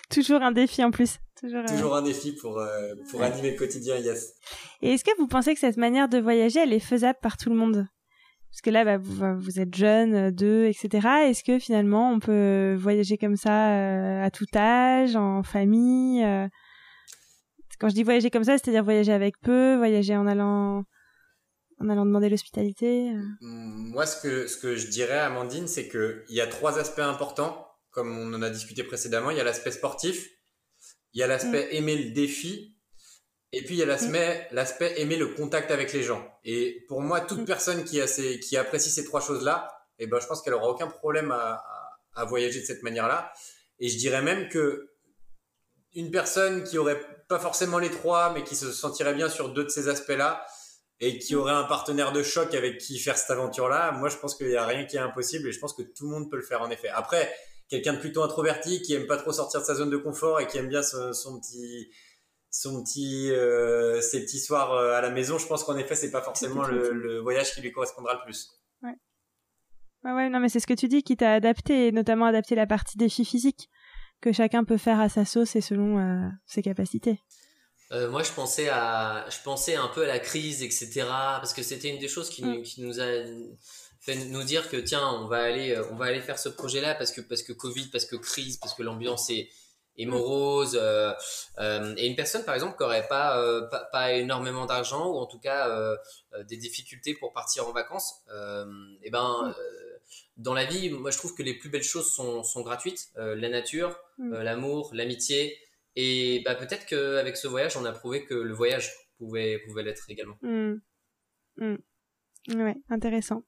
Toujours 0.10 0.42
un 0.42 0.52
défi 0.52 0.84
en 0.84 0.92
plus. 0.92 1.20
Toujours, 1.40 1.64
Toujours 1.66 1.96
un 1.96 2.02
défi 2.02 2.34
pour, 2.34 2.60
euh, 2.60 2.96
pour 3.12 3.22
animer 3.22 3.52
le 3.52 3.58
quotidien, 3.58 3.98
yes. 3.98 4.34
Et 4.82 4.94
est-ce 4.94 5.04
que 5.04 5.16
vous 5.18 5.28
pensez 5.28 5.54
que 5.54 5.60
cette 5.60 5.78
manière 5.78 6.10
de 6.10 6.18
voyager, 6.18 6.60
elle 6.62 6.74
est 6.74 6.80
faisable 6.80 7.20
par 7.22 7.38
tout 7.38 7.50
le 7.50 7.56
monde? 7.56 7.88
Parce 8.52 8.62
que 8.62 8.70
là, 8.70 8.84
bah, 8.84 8.98
vous, 8.98 9.40
vous, 9.40 9.60
êtes 9.60 9.76
jeune, 9.76 10.32
deux, 10.32 10.66
etc. 10.66 11.08
Est-ce 11.28 11.44
que 11.44 11.60
finalement, 11.60 12.12
on 12.12 12.20
peut 12.20 12.76
voyager 12.78 13.18
comme 13.18 13.36
ça 13.36 13.72
euh, 13.72 14.24
à 14.24 14.32
tout 14.32 14.48
âge, 14.56 15.16
en 15.16 15.44
famille 15.44 16.26
Quand 17.80 17.90
je 17.90 17.94
dis 17.94 18.04
voyager 18.04 18.30
comme 18.30 18.44
ça, 18.44 18.58
c'est-à-dire 18.58 18.84
voyager 18.84 19.14
avec 19.14 19.40
peu, 19.42 19.76
voyager 19.76 20.16
en 20.16 20.28
allant 20.28 20.84
en 21.80 21.90
allant 21.90 22.06
demander 22.06 22.30
l'hospitalité 22.30 23.12
euh? 23.12 23.22
Moi, 23.42 24.06
ce 24.06 24.22
que, 24.22 24.48
ce 24.48 24.58
que 24.58 24.76
je 24.76 24.88
dirais, 24.88 25.20
Amandine, 25.20 25.68
c'est 25.68 25.88
qu'il 25.88 26.24
y 26.30 26.42
a 26.42 26.48
trois 26.48 26.78
aspects 26.78 27.00
importants, 27.00 27.68
comme 27.92 28.18
on 28.18 28.34
en 28.34 28.42
a 28.42 28.50
discuté 28.50 28.84
précédemment. 28.84 29.32
Il 29.32 29.38
y 29.38 29.42
a 29.42 29.44
l'aspect 29.44 29.72
sportif, 29.72 30.30
il 31.14 31.20
y 31.20 31.24
a 31.24 31.28
l'aspect 31.28 31.68
mm. 31.72 31.76
aimer 31.76 32.04
le 32.04 32.12
défi, 32.12 32.78
et 33.52 33.64
puis 33.64 33.76
il 33.76 33.78
y 33.80 33.84
a 33.84 33.86
l'aspect, 33.86 34.48
mm. 34.52 34.56
l'aspect 34.56 35.02
aimer 35.02 35.16
le 35.16 35.28
contact 35.28 35.72
avec 35.72 35.94
les 35.94 36.04
gens. 36.04 36.26
Et 36.44 36.86
pour 36.88 37.02
moi, 37.02 37.22
toute 37.22 37.42
mm. 37.42 37.46
personne 37.46 37.84
qui, 37.84 38.00
a 38.02 38.08
ces, 38.08 38.40
qui 38.40 38.58
apprécie 38.58 38.90
ces 38.90 39.04
trois 39.04 39.22
choses-là, 39.22 39.68
eh 39.98 40.08
ben, 40.08 40.20
je 40.20 40.28
pense 40.28 40.42
qu'elle 40.42 40.54
aura 40.54 40.70
aucun 40.70 40.88
problème 40.88 41.32
à, 41.32 41.64
à, 42.16 42.26
voyager 42.26 42.62
de 42.62 42.66
cette 42.66 42.84
manière-là. 42.84 43.34
Et 43.80 43.90
je 43.90 43.98
dirais 43.98 44.22
même 44.22 44.50
que 44.50 44.92
une 45.96 46.12
personne 46.12 46.64
qui 46.64 46.78
aurait 46.78 47.02
pas 47.28 47.40
forcément 47.40 47.80
les 47.80 47.90
trois, 47.90 48.32
mais 48.34 48.44
qui 48.44 48.56
se 48.56 48.72
sentirait 48.72 49.14
bien 49.14 49.30
sur 49.30 49.50
deux 49.50 49.64
de 49.64 49.70
ces 49.70 49.88
aspects-là, 49.88 50.46
et 51.00 51.18
qui 51.18 51.36
aurait 51.36 51.54
un 51.54 51.64
partenaire 51.64 52.12
de 52.12 52.24
choc 52.24 52.54
avec 52.54 52.78
qui 52.78 53.00
faire 53.00 53.18
cette 53.18 53.30
aventure-là, 53.32 53.92
moi 53.94 54.10
je 54.10 54.18
pense 54.18 54.36
qu'il 54.36 54.48
n'y 54.48 54.56
a 54.56 54.66
rien 54.66 54.86
qui 54.86 54.98
est 54.98 55.00
impossible 55.00 55.48
et 55.48 55.52
je 55.52 55.60
pense 55.60 55.74
que 55.74 55.82
tout 55.82 56.06
le 56.06 56.12
monde 56.12 56.30
peut 56.30 56.38
le 56.38 56.44
faire 56.44 56.62
en 56.62 56.70
effet. 56.70 56.90
Après, 56.90 57.34
quelqu'un 57.70 57.94
de 57.94 58.00
plutôt 58.00 58.24
introverti 58.24 58.82
qui 58.82 58.94
aime 58.96 59.08
pas 59.08 59.18
trop 59.18 59.32
sortir 59.32 59.62
de 59.62 59.66
sa 59.66 59.76
zone 59.76 59.90
de 59.90 59.98
confort 59.98 60.42
et 60.42 60.48
qui 60.48 60.58
aime 60.58 60.68
bien 60.68 60.84
son, 60.84 61.40
petit 61.40 61.90
son 62.52 62.84
petit 62.84 63.32
euh, 63.32 64.02
ses 64.02 64.24
petits 64.24 64.40
soirs 64.40 64.74
euh, 64.74 64.94
à 64.94 65.02
la 65.02 65.12
maison, 65.12 65.38
je 65.38 65.48
pense 65.48 65.64
qu'en 65.64 65.78
effet 65.78 65.96
c'est 65.96 66.12
pas 66.12 66.22
forcément 66.22 66.64
le, 66.64 67.20
voyage 67.20 67.54
qui 67.54 67.62
lui 67.62 67.72
correspondra 67.72 68.14
le 68.14 68.22
plus. 68.24 68.50
Ouais. 68.82 68.96
Ouais, 70.04 70.12
ouais 70.12 70.30
non 70.30 70.40
mais 70.40 70.50
c'est 70.50 70.60
ce 70.60 70.68
que 70.68 70.74
tu 70.74 70.88
dis 70.88 71.04
qui 71.04 71.18
t'a 71.18 71.34
adapté 71.34 71.88
et 71.88 71.92
notamment 71.92 72.26
adapté 72.26 72.56
la 72.56 72.66
partie 72.66 72.98
défi 72.98 73.26
physique 73.26 73.70
que 74.22 74.32
chacun 74.32 74.64
peut 74.64 74.78
faire 74.78 75.00
à 75.00 75.10
sa 75.10 75.26
sauce 75.26 75.56
et 75.56 75.62
selon 75.62 76.00
euh, 76.00 76.28
ses 76.46 76.62
capacités. 76.62 77.20
Euh, 77.92 78.10
moi, 78.12 78.22
je 78.22 78.32
pensais 78.32 78.70
à, 78.70 79.26
je 79.30 79.38
pensais 79.44 79.76
un 79.76 79.88
peu 79.88 80.04
à 80.04 80.08
la 80.08 80.20
crise, 80.20 80.62
etc. 80.62 81.06
Parce 81.08 81.54
que 81.54 81.64
c'était 81.64 81.90
une 81.90 81.98
des 81.98 82.08
choses 82.08 82.30
qui, 82.30 82.44
mm. 82.44 82.62
qui, 82.62 82.82
nous 82.82 83.00
a 83.00 83.06
fait 84.02 84.16
nous 84.26 84.44
dire 84.44 84.70
que 84.70 84.78
tiens, 84.78 85.08
on 85.08 85.28
va 85.28 85.38
aller, 85.38 85.82
on 85.92 85.96
va 85.96 86.06
aller 86.06 86.22
faire 86.22 86.38
ce 86.38 86.50
projet-là 86.50 86.96
parce 86.96 87.12
que 87.12 87.22
parce 87.22 87.42
que 87.42 87.54
Covid, 87.54 87.88
parce 87.88 88.06
que 88.06 88.16
crise, 88.16 88.58
parce 88.58 88.76
que 88.76 88.84
l'ambiance 88.84 89.30
est, 89.30 89.50
mm. 90.06 90.10
morose. 90.10 90.80
Euh, 90.82 91.14
euh, 91.60 91.94
et 91.98 92.08
une 92.08 92.16
personne, 92.16 92.44
par 92.46 92.56
exemple, 92.56 92.78
qui 92.78 92.84
aurait 92.84 93.08
pas, 93.08 93.42
euh, 93.42 93.68
pas, 93.68 93.86
pas 93.92 94.14
énormément 94.14 94.66
d'argent 94.66 95.08
ou 95.08 95.18
en 95.18 95.26
tout 95.26 95.40
cas 95.40 95.70
des 96.48 96.58
difficultés 96.58 97.14
pour 97.16 97.34
partir 97.34 97.68
en 97.68 97.72
vacances, 97.72 98.24
et 98.30 99.00
eh 99.04 99.10
ben. 99.10 99.50
Mm. 99.50 99.54
dans 100.38 100.54
la 100.54 100.66
vie, 100.66 100.90
moi 100.90 101.12
je 101.12 101.18
trouve 101.18 101.36
que 101.36 101.44
les 101.44 101.54
plus 101.54 101.70
belles 101.70 101.84
choses 101.84 102.12
sont, 102.12 102.44
sont 102.44 102.62
gratuites. 102.62 103.10
la 103.16 103.50
nature, 103.50 104.00
l'amour, 104.18 104.92
l'amitié, 104.94 105.58
et 105.96 106.42
bah, 106.46 106.56
peut-être 106.56 106.86
qu'avec 106.86 107.36
ce 107.36 107.48
voyage, 107.48 107.76
on 107.78 107.86
a 107.86 107.92
prouvé 107.92 108.24
que 108.24 108.34
le 108.34 108.54
voyage 108.54 108.92
pouvait, 109.18 109.60
pouvait 109.66 109.84
l'être 109.84 110.10
également. 110.10 110.38
Mmh. 110.42 110.76
Mmh. 111.58 111.76
Ouais, 112.56 112.76
intéressant. 112.90 113.44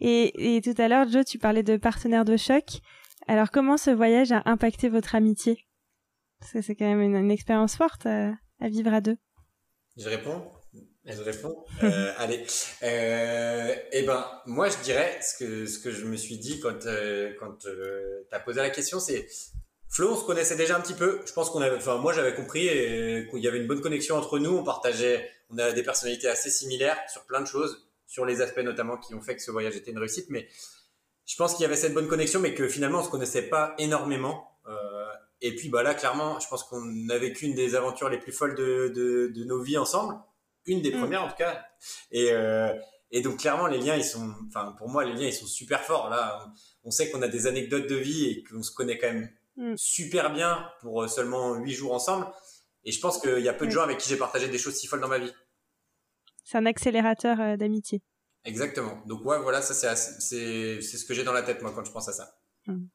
Et, 0.00 0.56
et, 0.56 0.60
tout 0.60 0.74
à 0.78 0.88
l'heure, 0.88 1.08
Joe, 1.08 1.24
tu 1.24 1.38
parlais 1.38 1.62
de 1.62 1.76
partenaire 1.76 2.24
de 2.24 2.36
choc. 2.36 2.80
Alors, 3.30 3.52
comment 3.52 3.76
ce 3.76 3.90
voyage 3.90 4.32
a 4.32 4.42
impacté 4.44 4.88
votre 4.88 5.14
amitié? 5.14 5.64
C'est 6.42 6.74
quand 6.74 6.84
même 6.84 7.00
une, 7.00 7.30
expérience 7.30 7.76
forte 7.76 8.04
à, 8.04 8.32
vivre 8.60 8.92
à 8.92 9.00
deux. 9.00 9.18
Je 9.96 10.08
réponds 10.08 10.42
je 11.06 11.22
réponds. 11.22 11.64
Euh, 11.82 12.12
allez. 12.18 12.44
Euh, 12.82 13.74
eh 13.92 14.02
ben, 14.02 14.26
moi, 14.46 14.68
je 14.68 14.78
dirais 14.82 15.18
ce 15.22 15.38
que 15.38 15.66
ce 15.66 15.78
que 15.78 15.90
je 15.90 16.04
me 16.06 16.16
suis 16.16 16.38
dit 16.38 16.60
quand 16.60 16.86
euh, 16.86 17.32
quand 17.38 17.66
euh, 17.66 18.26
tu 18.28 18.34
as 18.34 18.40
posé 18.40 18.60
la 18.60 18.70
question, 18.70 19.00
c'est 19.00 19.28
Flo, 19.88 20.12
on 20.12 20.16
se 20.16 20.24
connaissait 20.24 20.56
déjà 20.56 20.76
un 20.76 20.80
petit 20.80 20.94
peu. 20.94 21.20
Je 21.24 21.32
pense 21.32 21.50
qu'on 21.50 21.62
avait, 21.62 21.76
enfin, 21.76 21.98
moi, 21.98 22.12
j'avais 22.12 22.34
compris 22.34 22.68
qu'il 22.68 23.40
y 23.40 23.48
avait 23.48 23.58
une 23.58 23.66
bonne 23.68 23.80
connexion 23.80 24.16
entre 24.16 24.38
nous. 24.40 24.50
On 24.50 24.64
partageait, 24.64 25.30
on 25.50 25.58
a 25.58 25.70
des 25.72 25.82
personnalités 25.82 26.28
assez 26.28 26.50
similaires 26.50 26.98
sur 27.08 27.24
plein 27.26 27.40
de 27.40 27.46
choses, 27.46 27.88
sur 28.06 28.26
les 28.26 28.40
aspects 28.40 28.60
notamment 28.60 28.96
qui 28.96 29.14
ont 29.14 29.22
fait 29.22 29.36
que 29.36 29.42
ce 29.42 29.52
voyage 29.52 29.76
était 29.76 29.92
une 29.92 29.98
réussite. 29.98 30.26
Mais 30.30 30.48
je 31.30 31.36
pense 31.36 31.54
qu'il 31.54 31.62
y 31.62 31.66
avait 31.66 31.76
cette 31.76 31.94
bonne 31.94 32.08
connexion, 32.08 32.40
mais 32.40 32.54
que 32.54 32.66
finalement, 32.66 32.98
on 32.98 33.04
se 33.04 33.08
connaissait 33.08 33.48
pas 33.48 33.74
énormément. 33.78 34.58
Euh, 34.66 35.06
et 35.40 35.54
puis, 35.54 35.68
bah 35.68 35.84
là, 35.84 35.94
clairement, 35.94 36.40
je 36.40 36.48
pense 36.48 36.64
qu'on 36.64 37.08
a 37.08 37.18
vécu 37.18 37.44
une 37.44 37.54
des 37.54 37.76
aventures 37.76 38.08
les 38.08 38.18
plus 38.18 38.32
folles 38.32 38.56
de, 38.56 38.92
de, 38.94 39.28
de 39.32 39.44
nos 39.44 39.62
vies 39.62 39.78
ensemble. 39.78 40.16
Une 40.66 40.82
des 40.82 40.92
mm. 40.92 40.98
premières, 40.98 41.22
en 41.22 41.28
tout 41.28 41.36
cas. 41.36 41.64
Et, 42.10 42.32
euh, 42.32 42.74
et 43.12 43.22
donc, 43.22 43.38
clairement, 43.38 43.68
les 43.68 43.78
liens, 43.78 43.94
ils 43.94 44.04
sont, 44.04 44.34
enfin, 44.48 44.74
pour 44.76 44.88
moi, 44.88 45.04
les 45.04 45.12
liens, 45.12 45.28
ils 45.28 45.32
sont 45.32 45.46
super 45.46 45.82
forts. 45.82 46.10
Là, 46.10 46.52
on 46.82 46.90
sait 46.90 47.10
qu'on 47.10 47.22
a 47.22 47.28
des 47.28 47.46
anecdotes 47.46 47.86
de 47.86 47.96
vie 47.96 48.24
et 48.26 48.42
qu'on 48.42 48.62
se 48.62 48.72
connaît 48.72 48.98
quand 48.98 49.12
même 49.12 49.30
Mm. 49.56 49.74
super 49.76 50.32
bien 50.32 50.68
pour 50.80 51.02
euh, 51.02 51.08
seulement 51.08 51.54
huit 51.56 51.74
jours 51.74 51.92
ensemble. 51.92 52.26
Et 52.84 52.92
je 52.92 53.00
pense 53.00 53.20
qu'il 53.20 53.40
y 53.40 53.48
a 53.48 53.52
peu 53.52 53.66
de 53.66 53.70
gens 53.70 53.82
avec 53.82 53.98
qui 53.98 54.08
j'ai 54.08 54.16
partagé 54.16 54.48
des 54.48 54.58
choses 54.58 54.74
si 54.74 54.86
folles 54.86 55.00
dans 55.00 55.08
ma 55.08 55.18
vie. 55.18 55.32
C'est 56.44 56.56
un 56.56 56.66
accélérateur 56.66 57.58
d'amitié. 57.58 58.00
Exactement. 58.44 59.02
Donc 59.06 59.24
ouais, 59.24 59.38
voilà, 59.38 59.62
ça 59.62 59.74
c'est 59.94 60.80
ce 60.80 61.04
que 61.04 61.14
j'ai 61.14 61.24
dans 61.24 61.32
la 61.32 61.42
tête 61.42 61.62
moi 61.62 61.72
quand 61.74 61.84
je 61.84 61.92
pense 61.92 62.08
à 62.08 62.12
ça. 62.12 62.38
Mm 62.66 62.86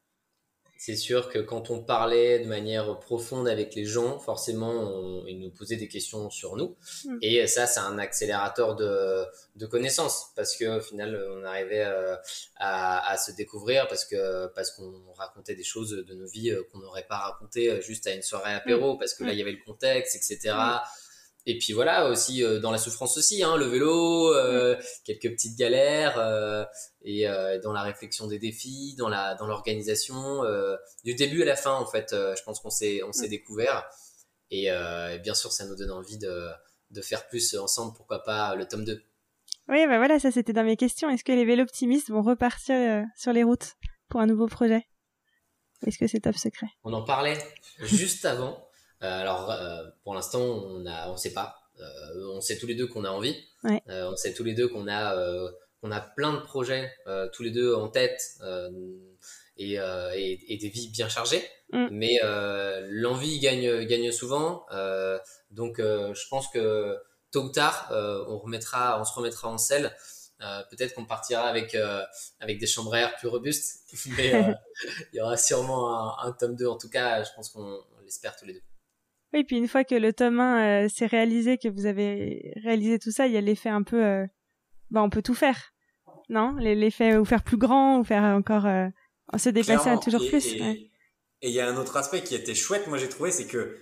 c'est 0.78 0.96
sûr 0.96 1.30
que 1.30 1.38
quand 1.38 1.70
on 1.70 1.82
parlait 1.82 2.38
de 2.38 2.48
manière 2.48 2.98
profonde 3.00 3.48
avec 3.48 3.74
les 3.74 3.84
gens, 3.84 4.18
forcément, 4.18 5.24
ils 5.26 5.40
nous 5.40 5.50
posaient 5.50 5.76
des 5.76 5.88
questions 5.88 6.28
sur 6.30 6.56
nous. 6.56 6.76
Mm. 7.04 7.18
Et 7.22 7.46
ça, 7.46 7.66
c'est 7.66 7.80
un 7.80 7.98
accélérateur 7.98 8.76
de, 8.76 9.24
de 9.56 9.66
connaissances 9.66 10.32
parce 10.36 10.56
que 10.56 10.78
au 10.78 10.80
final, 10.80 11.18
on 11.30 11.44
arrivait 11.44 11.84
euh, 11.84 12.16
à, 12.56 13.10
à, 13.10 13.16
se 13.16 13.32
découvrir 13.32 13.88
parce 13.88 14.04
que 14.04 14.48
parce 14.54 14.70
qu'on 14.70 15.12
racontait 15.16 15.54
des 15.54 15.64
choses 15.64 15.90
de 15.90 16.14
nos 16.14 16.26
vies 16.26 16.50
euh, 16.50 16.62
qu'on 16.70 16.78
n'aurait 16.78 17.06
pas 17.08 17.16
racontées 17.16 17.70
euh, 17.70 17.80
juste 17.80 18.06
à 18.06 18.12
une 18.12 18.22
soirée 18.22 18.52
apéro 18.52 18.94
mm. 18.94 18.98
parce 18.98 19.14
que 19.14 19.24
là, 19.24 19.32
il 19.32 19.38
y 19.38 19.42
avait 19.42 19.52
le 19.52 19.64
contexte, 19.64 20.14
etc. 20.14 20.54
Et 21.48 21.58
puis 21.58 21.72
voilà 21.72 22.08
aussi 22.10 22.42
euh, 22.42 22.58
dans 22.58 22.72
la 22.72 22.78
souffrance 22.78 23.16
aussi, 23.16 23.44
hein, 23.44 23.56
le 23.56 23.66
vélo, 23.66 24.34
euh, 24.34 24.74
mm. 24.74 24.80
quelques 25.04 25.30
petites 25.30 25.56
galères 25.56 26.18
euh, 26.18 26.64
et 27.02 27.24
dans 27.62 27.72
la 27.72 27.82
réflexion 27.82 28.26
des 28.26 28.40
défis, 28.40 28.96
dans 28.98 29.08
la 29.08 29.36
dans 29.36 29.46
l'organisation, 29.46 30.42
du 31.04 31.14
début 31.14 31.42
à 31.42 31.44
la 31.44 31.54
fin 31.54 31.74
en 31.74 31.86
fait. 31.86 32.08
je 32.10 32.42
pense 32.42 32.58
qu'on 32.58 32.70
s'est 32.70 33.00
on 33.04 33.12
s'est 33.12 33.28
mm. 33.28 33.30
découvert 33.30 33.88
et, 34.50 34.64
et, 34.64 35.18
bien 35.22 35.34
sûr 35.34 35.52
ça 35.52 35.64
nous 35.66 35.76
donne 35.76 35.92
envie 35.92 36.18
de 36.18 36.48
de 36.90 37.00
faire 37.00 37.28
plus 37.28 37.56
ensemble. 37.56 37.94
Pourquoi 37.96 38.24
pas 38.24 38.56
le 38.56 38.66
tome 38.66 38.84
2 38.84 39.00
Oui, 39.68 39.86
bah 39.86 39.98
voilà, 39.98 40.18
ça 40.18 40.32
c'était 40.32 40.52
dans 40.52 40.64
mes 40.64 40.76
questions. 40.76 41.08
Est-ce 41.10 41.22
que 41.22 41.32
les 41.32 41.44
vélos 41.44 41.62
optimistes 41.62 42.10
vont 42.10 42.22
repartir 42.22 43.04
sur 43.16 43.32
les 43.32 43.44
routes 43.44 43.74
pour 44.08 44.20
un 44.20 44.26
nouveau 44.26 44.48
projet? 44.48 44.84
Est-ce 45.86 45.98
que 45.98 46.08
c'est 46.08 46.20
top 46.20 46.36
secret? 46.36 46.66
On 46.82 46.92
en 46.92 47.04
parlait 47.04 47.38
juste 47.78 48.24
avant. 48.24 48.65
Euh, 49.02 49.20
alors, 49.20 49.50
euh, 49.50 49.84
pour 50.04 50.14
l'instant, 50.14 50.40
on 50.40 50.78
ne 50.80 51.10
on 51.10 51.16
sait 51.16 51.32
pas. 51.32 51.62
Euh, 51.80 52.32
on 52.34 52.40
sait 52.40 52.58
tous 52.58 52.66
les 52.66 52.74
deux 52.74 52.86
qu'on 52.86 53.04
a 53.04 53.10
envie. 53.10 53.36
on 53.64 54.16
sait 54.16 54.32
tous 54.32 54.44
les 54.44 54.54
deux 54.54 54.68
qu'on 54.68 54.88
a, 54.88 55.14
qu'on 55.80 55.90
a 55.90 56.00
plein 56.00 56.32
de 56.32 56.40
projets, 56.40 56.90
tous 57.32 57.42
les 57.42 57.50
deux 57.50 57.74
en 57.74 57.88
tête. 57.88 58.22
Et, 59.58 59.74
et, 59.74 60.58
des 60.58 60.68
vies 60.68 60.88
bien 60.88 61.08
chargées. 61.08 61.44
Mm. 61.72 61.88
Mais 61.90 62.18
l'envie 62.88 63.38
gagne, 63.40 63.84
gagne 63.84 64.10
souvent. 64.12 64.66
donc 65.50 65.76
je 65.78 66.28
pense 66.28 66.48
que 66.48 66.96
tôt 67.30 67.42
ou 67.42 67.48
tard, 67.50 67.88
on, 67.90 68.38
remettra, 68.38 68.98
on 69.00 69.04
se 69.04 69.12
remettra 69.12 69.48
en 69.48 69.58
selle. 69.58 69.94
Peut-être 70.70 70.94
qu'on 70.94 71.04
partira 71.04 71.42
avec, 71.42 71.76
avec 72.40 72.58
des 72.58 72.66
chambres 72.66 72.94
à 72.94 73.00
air 73.00 73.16
plus 73.16 73.28
robustes. 73.28 73.82
Mais 74.16 74.32
il 75.12 75.16
y 75.16 75.20
aura 75.20 75.36
sûrement 75.36 76.20
un, 76.22 76.28
un, 76.28 76.32
tome 76.32 76.56
2. 76.56 76.66
En 76.66 76.78
tout 76.78 76.88
cas, 76.88 77.22
je 77.22 77.30
pense 77.34 77.50
qu'on 77.50 77.82
l'espère 78.02 78.34
tous 78.36 78.46
les 78.46 78.54
deux. 78.54 78.62
Oui, 79.32 79.44
puis 79.44 79.56
une 79.56 79.68
fois 79.68 79.84
que 79.84 79.94
le 79.94 80.12
tome 80.12 80.40
1 80.40 80.84
euh, 80.84 80.88
s'est 80.88 81.06
réalisé, 81.06 81.58
que 81.58 81.68
vous 81.68 81.86
avez 81.86 82.52
réalisé 82.62 82.98
tout 82.98 83.10
ça, 83.10 83.26
il 83.26 83.32
y 83.32 83.36
a 83.36 83.40
l'effet 83.40 83.68
un 83.68 83.82
peu... 83.82 84.04
Euh, 84.04 84.26
bah, 84.90 85.02
on 85.02 85.10
peut 85.10 85.22
tout 85.22 85.34
faire, 85.34 85.74
non? 86.28 86.54
L'effet 86.58 87.16
ou 87.16 87.24
faire 87.24 87.42
plus 87.42 87.56
grand, 87.56 87.98
ou 87.98 88.04
faire 88.04 88.22
encore... 88.22 88.66
Euh, 88.66 88.88
se 89.36 89.48
dépasser 89.48 89.90
à 89.90 89.98
toujours 89.98 90.26
plus. 90.26 90.54
Et 90.54 90.90
il 91.42 91.50
y 91.50 91.60
a 91.60 91.68
un 91.68 91.76
autre 91.76 91.96
aspect 91.96 92.22
qui 92.22 92.34
était 92.36 92.54
chouette, 92.54 92.86
moi 92.86 92.96
j'ai 92.96 93.08
trouvé, 93.08 93.32
c'est 93.32 93.46
que 93.46 93.76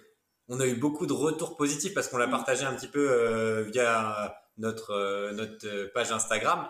on 0.49 0.59
a 0.59 0.67
eu 0.67 0.75
beaucoup 0.75 1.07
de 1.07 1.13
retours 1.13 1.57
positifs 1.57 1.93
parce 1.95 2.09
qu'on 2.09 2.17
l'a 2.17 2.27
mm. 2.27 2.31
partagé 2.31 2.65
un 2.65 2.75
petit 2.75 2.89
peu 2.89 3.61
via 3.71 4.35
notre, 4.57 5.33
notre 5.33 5.93
page 5.93 6.13
Instagram 6.13 6.67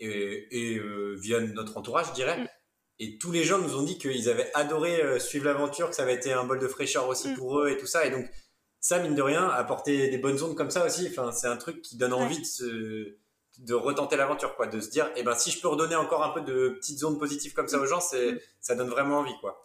et, 0.00 0.48
et 0.50 0.80
via 1.16 1.40
notre 1.40 1.76
entourage, 1.76 2.06
je 2.08 2.14
dirais. 2.14 2.48
Mm. 2.98 3.04
Et 3.04 3.18
tous 3.18 3.32
les 3.32 3.44
gens 3.44 3.58
nous 3.58 3.76
ont 3.76 3.82
dit 3.82 3.98
qu'ils 3.98 4.28
avaient 4.28 4.50
adoré 4.54 5.02
euh, 5.02 5.18
suivre 5.18 5.44
l'aventure, 5.44 5.90
que 5.90 5.96
ça 5.96 6.02
avait 6.02 6.14
été 6.14 6.32
un 6.32 6.44
bol 6.44 6.58
de 6.58 6.68
fraîcheur 6.68 7.08
aussi 7.08 7.28
mm. 7.28 7.34
pour 7.36 7.60
eux 7.60 7.68
et 7.70 7.76
tout 7.76 7.86
ça. 7.86 8.06
Et 8.06 8.10
donc, 8.10 8.26
ça, 8.80 8.98
mine 8.98 9.14
de 9.14 9.22
rien, 9.22 9.48
apporter 9.48 10.08
des 10.08 10.18
bonnes 10.18 10.42
ondes 10.42 10.56
comme 10.56 10.70
ça 10.70 10.84
aussi, 10.84 11.08
enfin, 11.08 11.32
c'est 11.32 11.46
un 11.46 11.56
truc 11.56 11.80
qui 11.80 11.96
donne 11.96 12.12
envie 12.12 12.38
de 12.38 12.44
se, 12.44 13.16
de 13.58 13.74
retenter 13.74 14.16
l'aventure, 14.16 14.56
quoi, 14.56 14.66
de 14.66 14.80
se 14.80 14.90
dire, 14.90 15.10
eh 15.16 15.22
ben, 15.22 15.34
si 15.34 15.50
je 15.50 15.60
peux 15.60 15.68
redonner 15.68 15.96
encore 15.96 16.22
un 16.22 16.30
peu 16.30 16.42
de 16.42 16.70
petites 16.80 16.98
zones 16.98 17.18
positives 17.18 17.54
comme 17.54 17.68
ça 17.68 17.78
aux 17.78 17.86
gens, 17.86 18.00
c'est, 18.00 18.42
ça 18.60 18.74
donne 18.74 18.90
vraiment 18.90 19.20
envie, 19.20 19.34
quoi. 19.40 19.62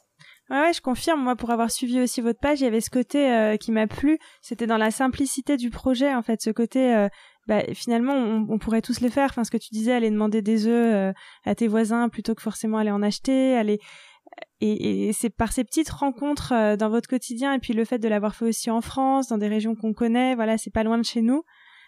Ouais, 0.49 0.61
ouais, 0.61 0.73
je 0.73 0.81
confirme. 0.81 1.21
Moi, 1.21 1.35
pour 1.35 1.51
avoir 1.51 1.69
suivi 1.69 2.01
aussi 2.01 2.21
votre 2.21 2.39
page, 2.39 2.61
il 2.61 2.63
y 2.63 2.67
avait 2.67 2.81
ce 2.81 2.89
côté 2.89 3.31
euh, 3.31 3.57
qui 3.57 3.71
m'a 3.71 3.87
plu. 3.87 4.17
C'était 4.41 4.67
dans 4.67 4.77
la 4.77 4.89
simplicité 4.89 5.57
du 5.57 5.69
projet, 5.69 6.13
en 6.13 6.23
fait, 6.23 6.41
ce 6.41 6.49
côté. 6.49 6.95
Euh, 6.95 7.07
bah, 7.49 7.63
finalement, 7.73 8.13
on, 8.13 8.57
pourrait 8.57 8.81
tous 8.81 9.01
les 9.01 9.09
faire. 9.09 9.29
Enfin, 9.29 9.43
ce 9.43 9.51
que 9.51 9.57
tu 9.57 9.69
disais, 9.71 9.91
aller 9.91 10.09
demander 10.09 10.41
des 10.41 10.67
œufs 10.67 10.95
euh, 10.95 11.13
à 11.43 11.55
tes 11.55 11.67
voisins 11.67 12.07
plutôt 12.07 12.33
que 12.33 12.41
forcément 12.41 12.77
aller 12.77 12.91
en 12.91 13.01
acheter, 13.01 13.57
aller. 13.57 13.79
Et, 14.61 15.11
c'est 15.11 15.29
par 15.29 15.51
ces 15.51 15.63
petites 15.63 15.89
rencontres 15.89 16.53
dans 16.77 16.89
votre 16.89 17.09
quotidien 17.09 17.53
et 17.53 17.59
puis 17.59 17.73
le 17.73 17.83
fait 17.83 17.97
de 17.97 18.07
l'avoir 18.07 18.35
fait 18.35 18.45
aussi 18.45 18.69
en 18.69 18.81
France, 18.81 19.27
dans 19.27 19.37
des 19.37 19.47
régions 19.47 19.75
qu'on 19.75 19.93
connaît, 19.93 20.35
voilà, 20.35 20.57
c'est 20.57 20.69
pas 20.69 20.83
loin 20.83 20.97
de 20.97 21.03
chez 21.03 21.21
nous. 21.21 21.43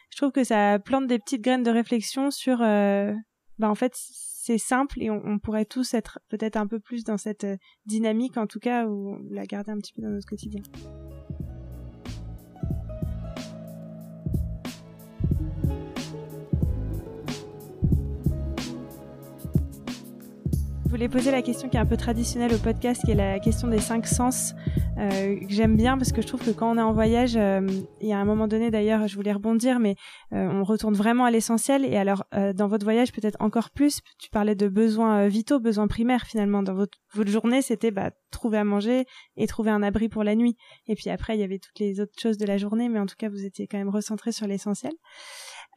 Je 0.09 0.17
trouve 0.17 0.31
que 0.31 0.43
ça 0.43 0.79
plante 0.79 1.07
des 1.07 1.19
petites 1.19 1.41
graines 1.41 1.63
de 1.63 1.71
réflexion 1.71 2.31
sur, 2.31 2.57
bah, 2.59 3.69
en 3.69 3.75
fait, 3.75 3.93
c'est 4.41 4.57
simple 4.57 5.01
et 5.01 5.11
on, 5.11 5.37
pourrait 5.37 5.65
tous 5.65 5.93
être 5.93 6.19
peut-être 6.29 6.57
un 6.57 6.65
peu 6.65 6.79
plus 6.79 7.03
dans 7.03 7.17
cette 7.17 7.43
euh, 7.43 7.57
dynamique, 7.85 8.37
en 8.37 8.47
tout 8.47 8.59
cas, 8.59 8.87
ou 8.87 9.19
la 9.29 9.45
garder 9.45 9.71
un 9.71 9.77
petit 9.77 9.93
peu 9.93 10.01
dans 10.01 10.09
notre 10.09 10.27
quotidien. 10.27 10.63
Voulais 20.91 21.07
poser 21.07 21.31
la 21.31 21.41
question 21.41 21.69
qui 21.69 21.77
est 21.77 21.79
un 21.79 21.85
peu 21.85 21.95
traditionnelle 21.95 22.53
au 22.53 22.57
podcast, 22.57 23.01
qui 23.05 23.11
est 23.11 23.15
la 23.15 23.39
question 23.39 23.69
des 23.69 23.79
cinq 23.79 24.05
sens, 24.05 24.53
euh, 24.97 25.39
que 25.39 25.49
j'aime 25.49 25.77
bien 25.77 25.97
parce 25.97 26.11
que 26.11 26.21
je 26.21 26.27
trouve 26.27 26.43
que 26.43 26.51
quand 26.51 26.69
on 26.69 26.77
est 26.77 26.81
en 26.81 26.91
voyage, 26.91 27.37
euh, 27.37 27.65
il 28.01 28.09
y 28.09 28.11
a 28.11 28.17
un 28.17 28.25
moment 28.25 28.45
donné 28.45 28.71
d'ailleurs, 28.71 29.07
je 29.07 29.15
voulais 29.15 29.31
rebondir, 29.31 29.79
mais 29.79 29.95
euh, 30.33 30.49
on 30.51 30.65
retourne 30.65 30.93
vraiment 30.93 31.23
à 31.23 31.31
l'essentiel. 31.31 31.85
Et 31.85 31.95
alors, 31.95 32.25
euh, 32.33 32.51
dans 32.51 32.67
votre 32.67 32.83
voyage, 32.83 33.13
peut-être 33.13 33.37
encore 33.39 33.69
plus, 33.69 34.01
tu 34.19 34.29
parlais 34.29 34.53
de 34.53 34.67
besoins 34.67 35.29
vitaux, 35.29 35.61
besoins 35.61 35.87
primaires 35.87 36.25
finalement. 36.25 36.61
Dans 36.61 36.73
votre, 36.73 36.97
votre 37.13 37.31
journée, 37.31 37.61
c'était 37.61 37.91
bah, 37.91 38.11
trouver 38.29 38.57
à 38.57 38.65
manger 38.65 39.05
et 39.37 39.47
trouver 39.47 39.71
un 39.71 39.83
abri 39.83 40.09
pour 40.09 40.25
la 40.25 40.35
nuit. 40.35 40.57
Et 40.87 40.95
puis 40.95 41.09
après, 41.09 41.37
il 41.37 41.39
y 41.39 41.43
avait 41.43 41.59
toutes 41.59 41.79
les 41.79 42.01
autres 42.01 42.19
choses 42.21 42.37
de 42.37 42.45
la 42.45 42.57
journée, 42.57 42.89
mais 42.89 42.99
en 42.99 43.05
tout 43.05 43.15
cas, 43.17 43.29
vous 43.29 43.45
étiez 43.45 43.65
quand 43.65 43.77
même 43.77 43.89
recentré 43.89 44.33
sur 44.33 44.45
l'essentiel. 44.45 44.91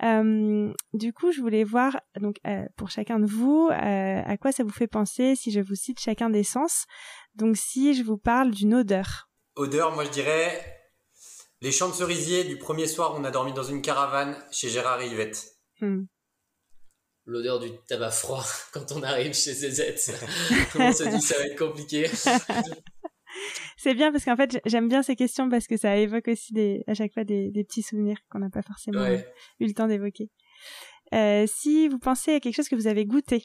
Euh, 0.02 0.72
du 0.92 1.12
coup, 1.12 1.32
je 1.32 1.40
voulais 1.40 1.64
voir 1.64 2.00
donc 2.20 2.36
euh, 2.46 2.64
pour 2.76 2.90
chacun 2.90 3.18
de 3.20 3.26
vous 3.26 3.68
euh, 3.70 4.22
à 4.24 4.36
quoi 4.36 4.50
ça 4.50 4.64
vous 4.64 4.70
fait 4.70 4.86
penser 4.86 5.36
si 5.36 5.50
je 5.50 5.60
vous 5.60 5.74
cite 5.74 6.00
chacun 6.00 6.30
des 6.30 6.44
sens. 6.44 6.86
Donc 7.34 7.56
si 7.56 7.94
je 7.94 8.02
vous 8.02 8.18
parle 8.18 8.50
d'une 8.50 8.74
odeur. 8.74 9.28
Odeur, 9.56 9.94
moi 9.94 10.04
je 10.04 10.10
dirais 10.10 10.82
les 11.60 11.70
champs 11.70 11.88
de 11.88 11.94
cerisier 11.94 12.44
du 12.44 12.58
premier 12.58 12.86
soir 12.86 13.14
où 13.14 13.18
on 13.18 13.24
a 13.24 13.30
dormi 13.30 13.52
dans 13.52 13.62
une 13.62 13.82
caravane 13.82 14.36
chez 14.50 14.68
Gérard 14.68 15.00
et 15.00 15.06
Yvette. 15.06 15.46
Hmm. 15.80 16.04
L'odeur 17.26 17.60
du 17.60 17.70
tabac 17.86 18.10
froid 18.10 18.44
quand 18.72 18.92
on 18.92 19.02
arrive 19.02 19.32
chez 19.32 19.54
ZZ. 19.54 20.10
on 20.74 20.92
se 20.92 21.04
dit 21.04 21.22
ça 21.22 21.38
va 21.38 21.44
être 21.44 21.58
compliqué? 21.58 22.10
c'est 23.76 23.94
bien 23.94 24.12
parce 24.12 24.24
qu'en 24.24 24.36
fait 24.36 24.60
j'aime 24.64 24.88
bien 24.88 25.02
ces 25.02 25.16
questions 25.16 25.48
parce 25.48 25.66
que 25.66 25.76
ça 25.76 25.96
évoque 25.96 26.28
aussi 26.28 26.52
des, 26.52 26.84
à 26.86 26.94
chaque 26.94 27.12
fois 27.12 27.24
des, 27.24 27.50
petits 27.52 27.82
souvenirs 27.82 28.18
qu'on 28.30 28.38
n'a 28.38 28.50
pas 28.50 28.62
forcément 28.62 29.00
euh, 29.00 29.18
eu 29.60 29.66
le 29.66 29.74
temps 29.74 29.86
d'évoquer. 29.86 30.30
Euh, 31.12 31.46
si 31.46 31.88
vous 31.88 31.98
pensez 31.98 32.34
à 32.34 32.40
quelque 32.40 32.54
chose 32.54 32.68
que 32.68 32.76
vous 32.76 32.86
avez 32.86 33.04
goûté. 33.04 33.44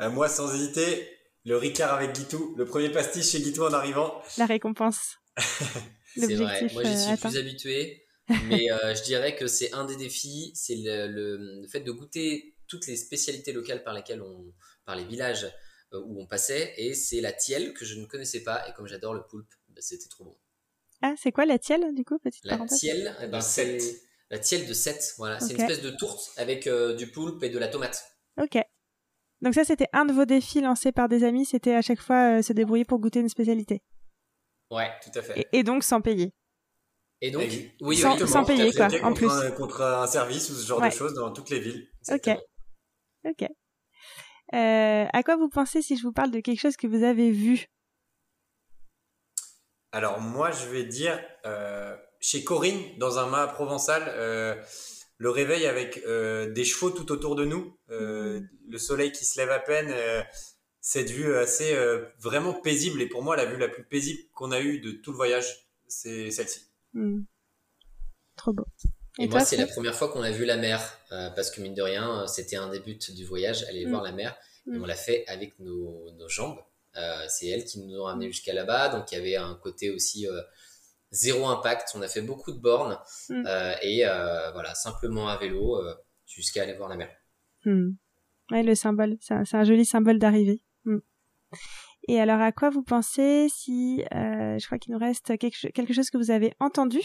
Euh, 0.00 0.10
moi, 0.10 0.28
sans 0.28 0.52
hésiter, 0.54 1.08
le 1.44 1.56
Ricard 1.56 1.92
avec 1.92 2.12
Guitou, 2.12 2.54
le 2.56 2.64
premier 2.64 2.90
pastis 2.90 3.30
chez 3.30 3.40
Guitou 3.40 3.64
en 3.64 3.72
arrivant. 3.72 4.22
La 4.38 4.46
récompense. 4.46 5.16
c'est 6.16 6.34
vrai, 6.34 6.68
moi 6.72 6.84
j'y 6.84 6.96
suis 6.96 7.16
plus 7.16 7.36
habitué, 7.36 8.06
mais 8.48 8.66
je 8.68 9.02
dirais 9.02 9.34
que 9.34 9.46
c'est 9.46 9.72
un 9.72 9.84
des 9.84 9.96
défis, 9.96 10.52
c'est 10.54 10.76
le, 10.76 11.08
le, 11.08 11.66
fait 11.66 11.80
de 11.80 11.90
goûter 11.90 12.56
toutes 12.68 12.86
les 12.86 12.96
spécialités 12.96 13.52
locales 13.52 13.82
par 13.82 13.94
lesquelles 13.94 14.22
on, 14.22 14.52
par 14.84 14.96
les 14.96 15.04
villages 15.04 15.46
où 15.92 16.20
on 16.20 16.26
passait 16.26 16.74
et 16.76 16.94
c'est 16.94 17.20
la 17.20 17.32
tielle 17.32 17.72
que 17.72 17.84
je 17.84 17.98
ne 17.98 18.06
connaissais 18.06 18.42
pas 18.42 18.68
et 18.68 18.72
comme 18.72 18.86
j'adore 18.86 19.14
le 19.14 19.22
poulpe, 19.24 19.52
bah, 19.68 19.80
c'était 19.80 20.08
trop 20.08 20.24
bon. 20.24 20.36
Ah, 21.02 21.14
c'est 21.16 21.32
quoi 21.32 21.44
la 21.44 21.58
tielle 21.58 21.94
du 21.94 22.04
coup 22.04 22.18
petite 22.18 22.44
La 22.44 22.58
tielle, 22.66 23.14
eh 23.22 23.26
ben, 23.26 23.40
c'est 23.40 23.78
la 24.30 24.38
tielle 24.38 24.66
de 24.66 24.72
7, 24.72 25.14
voilà, 25.18 25.38
c'est 25.38 25.54
une 25.54 25.60
espèce 25.60 25.82
de 25.82 25.90
tourte 25.90 26.32
avec 26.36 26.66
euh, 26.66 26.94
du 26.96 27.06
poulpe 27.10 27.42
et 27.42 27.50
de 27.50 27.58
la 27.58 27.68
tomate. 27.68 28.04
OK. 28.40 28.58
Donc 29.40 29.54
ça 29.54 29.64
c'était 29.64 29.88
un 29.92 30.06
de 30.06 30.12
vos 30.12 30.24
défis 30.24 30.60
lancés 30.60 30.92
par 30.92 31.08
des 31.08 31.24
amis, 31.24 31.44
c'était 31.44 31.74
à 31.74 31.82
chaque 31.82 32.00
fois 32.00 32.38
euh, 32.38 32.42
se 32.42 32.52
débrouiller 32.52 32.84
pour 32.84 32.98
goûter 32.98 33.20
une 33.20 33.28
spécialité. 33.28 33.82
Ouais, 34.70 34.90
tout 35.02 35.16
à 35.18 35.22
fait. 35.22 35.46
Et, 35.52 35.62
donc 35.62 35.84
sans 35.84 36.00
payer. 36.00 36.32
Et 37.20 37.30
donc, 37.30 37.44
oui, 37.80 37.96
sans, 37.96 38.26
sans 38.26 38.44
payer 38.44 38.72
quoi, 38.72 38.88
en 39.02 39.12
plus. 39.12 39.28
contre 39.56 39.82
un 39.82 40.06
service 40.06 40.50
ou 40.50 40.54
ce 40.54 40.66
genre 40.66 40.80
de 40.80 40.90
choses 40.90 41.14
dans 41.14 41.32
toutes 41.32 41.50
les 41.50 41.60
villes. 41.60 41.88
Ok. 42.10 42.30
Ok. 43.24 43.48
Euh, 44.54 45.06
à 45.12 45.22
quoi 45.24 45.36
vous 45.36 45.48
pensez 45.48 45.82
si 45.82 45.96
je 45.96 46.02
vous 46.02 46.12
parle 46.12 46.30
de 46.30 46.38
quelque 46.40 46.60
chose 46.60 46.76
que 46.76 46.86
vous 46.86 47.02
avez 47.02 47.30
vu? 47.30 47.66
Alors 49.90 50.20
moi, 50.20 50.52
je 50.52 50.66
vais 50.68 50.84
dire 50.84 51.20
euh, 51.44 51.96
chez 52.20 52.44
Corinne, 52.44 52.80
dans 52.98 53.18
un 53.18 53.26
mât 53.26 53.48
provençal, 53.48 54.04
euh, 54.08 54.54
le 55.18 55.30
réveil 55.30 55.66
avec 55.66 56.04
des 56.04 56.64
chevaux 56.64 56.90
tout 56.90 57.10
autour 57.10 57.34
de 57.34 57.44
nous, 57.44 57.76
le 57.88 58.78
soleil 58.78 59.12
qui 59.12 59.24
se 59.24 59.40
lève 59.40 59.50
à 59.50 59.60
peine, 59.60 59.94
cette 60.80 61.10
vue 61.10 61.34
assez 61.36 61.76
vraiment 62.18 62.52
paisible. 62.52 63.00
Et 63.00 63.08
pour 63.08 63.22
moi, 63.22 63.36
la 63.36 63.46
vue 63.46 63.56
la 63.56 63.68
plus 63.68 63.84
paisible 63.84 64.20
qu'on 64.34 64.50
a 64.50 64.60
eue 64.60 64.80
de 64.80 64.90
tout 64.90 65.12
le 65.12 65.16
voyage, 65.16 65.68
c'est 65.86 66.30
celle-ci. 66.30 66.68
Hmm. 66.92 67.22
Trop 68.36 68.52
beau. 68.52 68.66
Et, 69.18 69.28
moi, 69.28 69.40
c'est 69.40 69.56
la 69.56 69.66
première 69.66 69.94
fois 69.94 70.08
qu'on 70.08 70.22
a 70.22 70.30
vu 70.30 70.44
la 70.44 70.56
mer, 70.56 70.80
euh, 71.12 71.30
parce 71.30 71.50
que 71.50 71.60
mine 71.60 71.74
de 71.74 71.82
rien, 71.82 72.22
euh, 72.22 72.26
c'était 72.26 72.56
un 72.56 72.68
des 72.68 72.80
buts 72.80 72.98
du 73.14 73.24
voyage, 73.24 73.62
aller 73.64 73.86
mm. 73.86 73.90
voir 73.90 74.02
la 74.02 74.12
mer. 74.12 74.36
Et 74.66 74.70
mm. 74.70 74.82
on 74.82 74.86
l'a 74.86 74.96
fait 74.96 75.24
avec 75.28 75.58
nos, 75.60 76.10
nos 76.18 76.28
jambes. 76.28 76.58
Euh, 76.96 77.24
c'est 77.28 77.46
elles 77.46 77.64
qui 77.64 77.80
nous 77.80 78.00
ont 78.00 78.04
ramenés 78.04 78.26
jusqu'à 78.26 78.52
là-bas. 78.52 78.88
Donc 78.88 79.12
il 79.12 79.14
y 79.16 79.18
avait 79.18 79.36
un 79.36 79.54
côté 79.54 79.90
aussi 79.90 80.26
euh, 80.26 80.40
zéro 81.12 81.46
impact. 81.46 81.90
On 81.94 82.02
a 82.02 82.08
fait 82.08 82.22
beaucoup 82.22 82.50
de 82.50 82.58
bornes. 82.58 82.98
Mm. 83.28 83.46
Et 83.82 84.04
voilà, 84.52 84.74
simplement 84.74 85.28
à 85.28 85.36
vélo 85.36 85.80
jusqu'à 86.26 86.62
aller 86.62 86.74
voir 86.74 86.88
la 86.88 86.96
mer. 86.96 87.10
Ouais, 88.50 88.62
le 88.62 88.74
symbole, 88.74 89.16
c'est 89.20 89.34
un, 89.34 89.44
un, 89.52 89.64
joli 89.64 89.84
symbole 89.84 90.18
d'arrivée. 90.18 90.62
Et 92.06 92.20
alors, 92.20 92.40
à 92.40 92.52
quoi 92.52 92.68
vous 92.68 92.82
pensez 92.82 93.46
si, 93.48 94.04
je 94.10 94.66
crois 94.66 94.78
qu'il 94.78 94.92
nous 94.92 94.98
reste 94.98 95.38
quelque, 95.38 95.68
quelque 95.68 95.94
chose 95.94 96.10
que 96.10 96.18
vous 96.18 96.30
avez 96.30 96.52
entendu? 96.58 97.00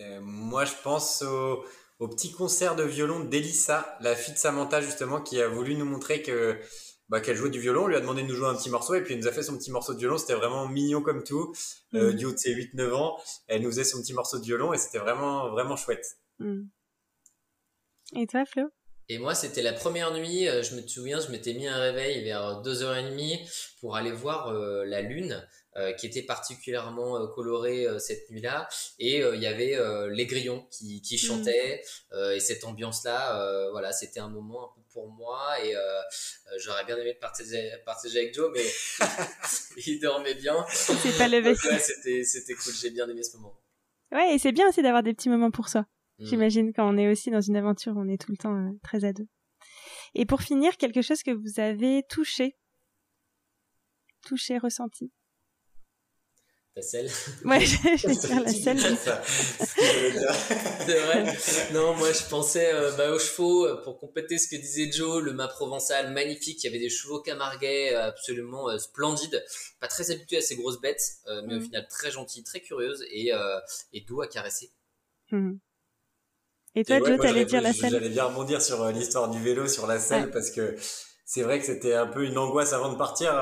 Euh, 0.00 0.20
moi, 0.20 0.64
je 0.64 0.72
pense 0.82 1.22
au, 1.22 1.64
petit 2.08 2.32
concert 2.32 2.76
de 2.76 2.82
violon 2.82 3.20
d'Elissa, 3.24 3.96
la 4.00 4.16
fille 4.16 4.34
de 4.34 4.38
Samantha, 4.38 4.80
justement, 4.80 5.20
qui 5.20 5.40
a 5.40 5.48
voulu 5.48 5.74
nous 5.74 5.84
montrer 5.84 6.22
que 6.22 6.58
bah, 7.10 7.20
qu'elle 7.20 7.36
jouait 7.36 7.50
du 7.50 7.60
violon. 7.60 7.84
On 7.84 7.86
lui 7.88 7.96
a 7.96 8.00
demandé 8.00 8.22
de 8.22 8.28
nous 8.28 8.36
jouer 8.36 8.48
un 8.48 8.54
petit 8.54 8.70
morceau 8.70 8.94
et 8.94 9.02
puis 9.02 9.14
elle 9.14 9.20
nous 9.20 9.26
a 9.26 9.32
fait 9.32 9.42
son 9.42 9.58
petit 9.58 9.72
morceau 9.72 9.94
de 9.94 9.98
violon. 9.98 10.16
C'était 10.16 10.34
vraiment 10.34 10.68
mignon 10.68 11.02
comme 11.02 11.24
tout. 11.24 11.52
Euh, 11.94 12.12
mm. 12.12 12.16
du 12.16 12.24
haut 12.26 12.32
de 12.32 12.38
ses 12.38 12.54
8-9 12.54 12.92
ans, 12.92 13.18
elle 13.48 13.62
nous 13.62 13.70
faisait 13.70 13.84
son 13.84 14.00
petit 14.00 14.14
morceau 14.14 14.38
de 14.38 14.44
violon 14.44 14.72
et 14.72 14.78
c'était 14.78 14.98
vraiment, 14.98 15.50
vraiment 15.50 15.76
chouette. 15.76 16.06
Mm. 16.38 16.62
Et 18.16 18.26
toi, 18.28 18.44
Flo? 18.46 18.70
Et 19.08 19.18
moi, 19.18 19.34
c'était 19.34 19.62
la 19.62 19.72
première 19.72 20.14
nuit, 20.14 20.48
euh, 20.48 20.62
je 20.62 20.76
me 20.76 20.86
souviens, 20.86 21.18
je 21.18 21.32
m'étais 21.32 21.52
mis 21.52 21.66
un 21.66 21.78
réveil 21.78 22.22
vers 22.22 22.62
2h30 22.62 23.40
pour 23.80 23.96
aller 23.96 24.12
voir 24.12 24.52
la 24.52 25.02
lune. 25.02 25.44
Euh, 25.76 25.92
qui 25.92 26.08
était 26.08 26.24
particulièrement 26.24 27.16
euh, 27.16 27.28
coloré 27.28 27.86
euh, 27.86 28.00
cette 28.00 28.28
nuit-là. 28.28 28.68
Et 28.98 29.18
il 29.18 29.40
y 29.40 29.46
avait 29.46 29.78
les 30.10 30.26
grillons 30.26 30.66
qui, 30.70 31.00
qui 31.00 31.14
mm. 31.14 31.18
chantaient. 31.18 31.82
et 32.34 32.40
cette 32.40 32.64
ambiance-là, 32.64 33.70
voilà, 33.70 33.92
c'était 33.92 34.20
un 34.20 34.28
moment 34.28 34.64
un 34.64 34.74
peu 34.74 34.80
pour 34.92 35.08
moi. 35.08 35.54
Et 35.64 35.74
j'aurais 36.58 36.84
bien 36.84 36.96
aimé 36.96 37.14
partager, 37.14 37.70
partager 37.84 38.18
avec 38.18 38.34
Joe, 38.34 38.50
mais 38.52 38.64
il 39.86 40.00
dormait 40.00 40.34
bien. 40.34 40.64
C'est 40.68 41.16
pas 41.16 41.28
levé. 41.28 41.50
Ouais, 41.50 41.78
c'était, 41.78 42.24
c'était 42.24 42.54
cool. 42.54 42.72
J'ai 42.74 42.90
bien 42.90 43.08
aimé 43.08 43.22
ce 43.22 43.36
moment. 43.36 43.56
Ouais, 44.12 44.34
et 44.34 44.38
c'est 44.38 44.52
bien 44.52 44.68
aussi 44.68 44.82
d'avoir 44.82 45.04
des 45.04 45.14
petits 45.14 45.28
moments 45.28 45.52
pour 45.52 45.68
soi. 45.68 45.86
Mm. 46.18 46.24
J'imagine 46.26 46.72
quand 46.72 46.92
on 46.92 46.98
est 46.98 47.08
aussi 47.08 47.30
dans 47.30 47.40
une 47.40 47.56
aventure, 47.56 47.94
on 47.96 48.08
est 48.08 48.20
tout 48.20 48.32
le 48.32 48.36
temps 48.36 48.72
très 48.82 49.04
à 49.04 49.12
deux. 49.12 49.26
Et 50.14 50.26
pour 50.26 50.42
finir, 50.42 50.76
quelque 50.76 51.02
chose 51.02 51.22
que 51.22 51.30
vous 51.30 51.60
avez 51.60 52.02
touché, 52.08 52.56
touché, 54.26 54.58
ressenti. 54.58 55.12
Ta 56.80 56.86
selle 56.86 57.10
Ouais, 57.44 57.60
je 57.66 58.06
vais 58.06 58.14
dire 58.14 58.40
la 58.42 58.52
selle. 58.52 58.80
c'est 60.86 61.00
vrai. 61.04 61.36
Non, 61.72 61.94
moi 61.94 62.12
je 62.12 62.28
pensais 62.28 62.72
euh, 62.72 62.90
bah, 62.96 63.10
aux 63.12 63.18
chevaux, 63.18 63.66
euh, 63.66 63.82
pour 63.82 63.98
compléter 63.98 64.38
ce 64.38 64.48
que 64.48 64.56
disait 64.56 64.90
Joe, 64.90 65.22
le 65.22 65.32
mât 65.32 65.48
provençal 65.48 66.12
magnifique, 66.12 66.62
il 66.64 66.66
y 66.66 66.70
avait 66.70 66.78
des 66.78 66.88
chevaux 66.88 67.20
camarguais 67.20 67.94
euh, 67.94 68.08
absolument 68.08 68.78
splendides, 68.78 69.44
pas 69.80 69.88
très 69.88 70.10
habitués 70.10 70.38
à 70.38 70.40
ces 70.40 70.56
grosses 70.56 70.80
bêtes, 70.80 71.18
mais 71.46 71.56
au 71.56 71.58
mm. 71.58 71.64
final 71.64 71.86
très 71.88 72.10
gentils, 72.10 72.44
très 72.44 72.60
curieuses 72.60 73.04
et, 73.10 73.32
et 73.92 74.00
doux 74.02 74.22
à 74.22 74.28
caresser. 74.28 74.70
Mm. 75.30 75.56
Et 76.76 76.84
toi, 76.84 76.98
Joe, 76.98 77.18
t'allais 77.20 77.44
dire 77.44 77.60
la 77.60 77.72
selle 77.72 77.90
J'allais 77.90 78.08
bien 78.08 78.24
rebondir 78.24 78.62
sur 78.62 78.90
l'histoire 78.90 79.28
du 79.28 79.42
vélo, 79.42 79.66
sur 79.66 79.86
la 79.86 79.98
selle, 79.98 80.30
parce 80.30 80.50
que 80.50 80.76
c'est 81.24 81.42
vrai 81.42 81.58
que 81.58 81.66
c'était 81.66 81.94
un 81.94 82.06
peu 82.06 82.24
une 82.24 82.38
angoisse 82.38 82.72
avant 82.72 82.92
de 82.92 82.96
partir 82.96 83.32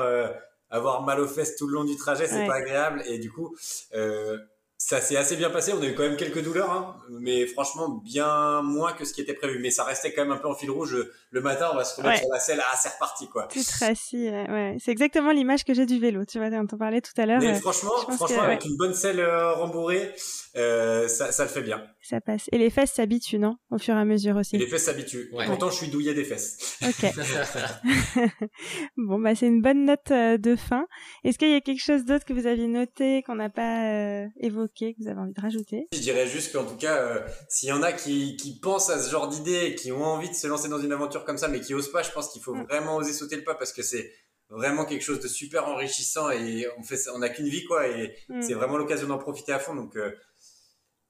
avoir 0.69 1.01
mal 1.03 1.19
aux 1.19 1.27
fesses 1.27 1.55
tout 1.55 1.67
le 1.67 1.73
long 1.73 1.83
du 1.83 1.95
trajet, 1.95 2.27
c'est 2.27 2.45
pas 2.45 2.55
agréable. 2.55 3.03
Et 3.07 3.19
du 3.19 3.31
coup, 3.31 3.55
euh, 3.93 4.37
ça 4.81 5.01
s'est 5.01 5.17
assez 5.17 5.35
bien 5.35 5.49
passé. 5.49 5.73
On 5.73 5.81
a 5.81 5.85
eu 5.85 5.93
quand 5.93 6.03
même 6.03 6.15
quelques 6.15 6.41
douleurs, 6.41 6.71
hein, 6.71 6.95
mais 7.09 7.45
franchement 7.45 7.89
bien 7.89 8.61
moins 8.61 8.93
que 8.93 9.03
ce 9.03 9.13
qui 9.13 9.19
était 9.19 9.33
prévu. 9.33 9.59
Mais 9.59 9.71
ça 9.71 9.83
restait 9.83 10.13
quand 10.13 10.23
même 10.23 10.31
un 10.31 10.37
peu 10.37 10.47
en 10.47 10.55
fil 10.55 10.71
rouge. 10.71 10.95
Le 11.31 11.41
matin, 11.41 11.69
on 11.73 11.75
va 11.75 11.83
se 11.83 11.99
remettre 11.99 12.21
sur 12.21 12.29
la 12.31 12.39
selle. 12.39 12.63
Ah, 12.63 12.77
c'est 12.81 12.89
reparti, 12.89 13.27
quoi. 13.27 13.47
Tout 13.51 13.59
rassis, 13.79 14.29
ouais. 14.29 14.77
C'est 14.79 14.91
exactement 14.91 15.31
l'image 15.31 15.65
que 15.65 15.73
j'ai 15.73 15.85
du 15.85 15.99
vélo. 15.99 16.23
Tu 16.23 16.39
vois, 16.39 16.47
on 16.57 16.65
t'en 16.65 16.77
parlait 16.77 17.01
tout 17.01 17.11
à 17.17 17.25
l'heure. 17.25 17.41
Mais 17.41 17.57
euh, 17.57 17.59
franchement, 17.59 17.91
franchement, 17.97 18.41
avec 18.41 18.63
une 18.63 18.77
bonne 18.77 18.93
selle 18.93 19.19
euh, 19.19 19.53
rembourrée, 19.53 20.15
euh, 20.59 21.07
ça, 21.07 21.31
ça 21.31 21.43
le 21.43 21.49
fait 21.49 21.61
bien. 21.61 21.83
Ça 22.01 22.21
passe. 22.21 22.49
Et 22.51 22.57
les 22.57 22.69
fesses 22.69 22.93
s'habituent, 22.93 23.39
non? 23.39 23.55
Au 23.71 23.77
fur 23.77 23.95
et 23.95 23.99
à 23.99 24.05
mesure 24.05 24.35
aussi. 24.35 24.55
Et 24.55 24.59
les 24.59 24.67
fesses 24.67 24.85
s'habituent. 24.85 25.29
Ouais. 25.33 25.45
Pourtant, 25.45 25.69
je 25.69 25.75
suis 25.77 25.87
douillé 25.87 26.13
des 26.13 26.23
fesses. 26.23 26.77
Ok. 26.83 27.11
bon, 28.97 29.19
bah 29.19 29.35
c'est 29.35 29.47
une 29.47 29.61
bonne 29.61 29.85
note 29.85 30.11
de 30.11 30.55
fin. 30.55 30.85
Est-ce 31.23 31.37
qu'il 31.37 31.49
y 31.49 31.55
a 31.55 31.61
quelque 31.61 31.81
chose 31.81 32.05
d'autre 32.05 32.25
que 32.25 32.33
vous 32.33 32.47
aviez 32.47 32.67
noté 32.67 33.23
qu'on 33.23 33.35
n'a 33.35 33.49
pas 33.49 34.27
évoqué 34.39 34.93
que 34.93 35.03
vous 35.03 35.07
avez 35.07 35.19
envie 35.19 35.33
de 35.33 35.41
rajouter? 35.41 35.87
Je 35.93 35.99
dirais 35.99 36.27
juste 36.27 36.53
qu'en 36.53 36.65
tout 36.65 36.77
cas, 36.77 36.97
euh, 36.97 37.19
s'il 37.47 37.69
y 37.69 37.71
en 37.71 37.81
a 37.81 37.91
qui, 37.91 38.35
qui, 38.35 38.59
pensent 38.59 38.89
à 38.89 38.99
ce 38.99 39.09
genre 39.09 39.27
d'idée, 39.27 39.75
qui 39.75 39.91
ont 39.91 40.03
envie 40.03 40.29
de 40.29 40.35
se 40.35 40.47
lancer 40.47 40.69
dans 40.69 40.79
une 40.79 40.91
aventure 40.91 41.25
comme 41.25 41.37
ça, 41.37 41.47
mais 41.47 41.61
qui 41.61 41.73
osent 41.73 41.91
pas, 41.91 42.03
je 42.03 42.11
pense 42.11 42.29
qu'il 42.29 42.41
faut 42.41 42.55
mm. 42.55 42.63
vraiment 42.63 42.97
oser 42.97 43.13
sauter 43.13 43.35
le 43.35 43.43
pas 43.43 43.55
parce 43.55 43.73
que 43.73 43.81
c'est 43.81 44.11
vraiment 44.49 44.85
quelque 44.85 45.03
chose 45.03 45.19
de 45.19 45.27
super 45.27 45.67
enrichissant 45.67 46.31
et 46.31 46.67
on 46.77 46.83
fait 46.83 46.97
on 47.13 47.19
n'a 47.19 47.29
qu'une 47.29 47.47
vie 47.47 47.65
quoi 47.65 47.87
et 47.87 48.15
mm. 48.29 48.41
c'est 48.41 48.55
vraiment 48.55 48.77
l'occasion 48.77 49.07
d'en 49.07 49.19
profiter 49.19 49.51
à 49.51 49.59
fond 49.59 49.75
donc 49.75 49.95
euh, 49.95 50.11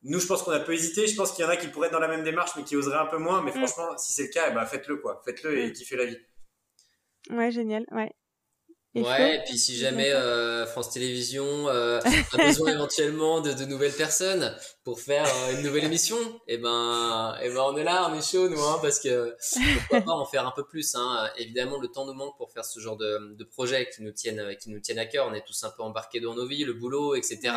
nous 0.03 0.19
je 0.19 0.27
pense 0.27 0.43
qu'on 0.43 0.51
a 0.51 0.59
peu 0.59 0.73
hésité 0.73 1.07
je 1.07 1.15
pense 1.15 1.31
qu'il 1.31 1.43
y 1.43 1.47
en 1.47 1.51
a 1.51 1.57
qui 1.57 1.67
pourraient 1.67 1.87
être 1.87 1.93
dans 1.93 1.99
la 1.99 2.07
même 2.07 2.23
démarche 2.23 2.51
mais 2.55 2.63
qui 2.63 2.75
oseraient 2.75 2.97
un 2.97 3.05
peu 3.05 3.17
moins 3.17 3.41
mais 3.41 3.51
mm. 3.51 3.65
franchement 3.65 3.97
si 3.97 4.13
c'est 4.13 4.23
le 4.23 4.29
cas 4.29 4.47
eh 4.49 4.53
ben, 4.53 4.65
faites-le 4.65 4.97
quoi 4.97 5.21
faites-le 5.25 5.59
et 5.59 5.71
kiffez 5.73 5.97
la 5.97 6.05
vie 6.05 6.17
ouais 7.31 7.51
génial 7.51 7.85
ouais 7.91 8.13
ouais, 8.95 9.35
et 9.35 9.43
puis 9.43 9.57
si 9.57 9.77
jamais 9.77 10.11
euh, 10.11 10.65
France 10.65 10.91
Télévisions 10.91 11.69
euh, 11.69 11.99
a 12.33 12.37
besoin 12.45 12.71
éventuellement 12.73 13.41
de, 13.41 13.53
de, 13.53 13.65
nouvelles 13.65 13.93
personnes 13.93 14.55
pour 14.83 14.99
faire 14.99 15.25
euh, 15.25 15.57
une 15.57 15.63
nouvelle 15.63 15.83
émission, 15.83 16.17
et 16.47 16.55
eh 16.55 16.57
ben, 16.57 17.35
et 17.41 17.47
eh 17.47 17.49
ben 17.49 17.61
on 17.67 17.77
est 17.77 17.83
là, 17.83 18.09
on 18.11 18.17
est 18.17 18.27
chaud 18.27 18.49
nous, 18.49 18.61
hein, 18.61 18.79
parce 18.81 18.99
que 18.99 19.35
pourquoi 19.79 20.01
pas 20.01 20.11
en 20.11 20.25
faire 20.25 20.47
un 20.47 20.53
peu 20.55 20.65
plus. 20.65 20.95
Hein. 20.95 21.29
Évidemment, 21.37 21.79
le 21.79 21.87
temps 21.87 22.05
nous 22.05 22.13
manque 22.13 22.35
pour 22.37 22.51
faire 22.51 22.65
ce 22.65 22.79
genre 22.79 22.97
de, 22.97 23.35
de 23.35 23.43
projets 23.43 23.89
qui 23.89 24.01
nous 24.03 24.11
tiennent, 24.11 24.55
qui 24.59 24.69
nous 24.71 24.79
tiennent 24.79 24.99
à 24.99 25.05
cœur. 25.05 25.27
On 25.29 25.33
est 25.33 25.45
tous 25.45 25.63
un 25.63 25.69
peu 25.69 25.83
embarqués 25.83 26.19
dans 26.19 26.33
nos 26.33 26.47
vies, 26.47 26.63
le 26.63 26.73
boulot, 26.73 27.15
etc. 27.15 27.53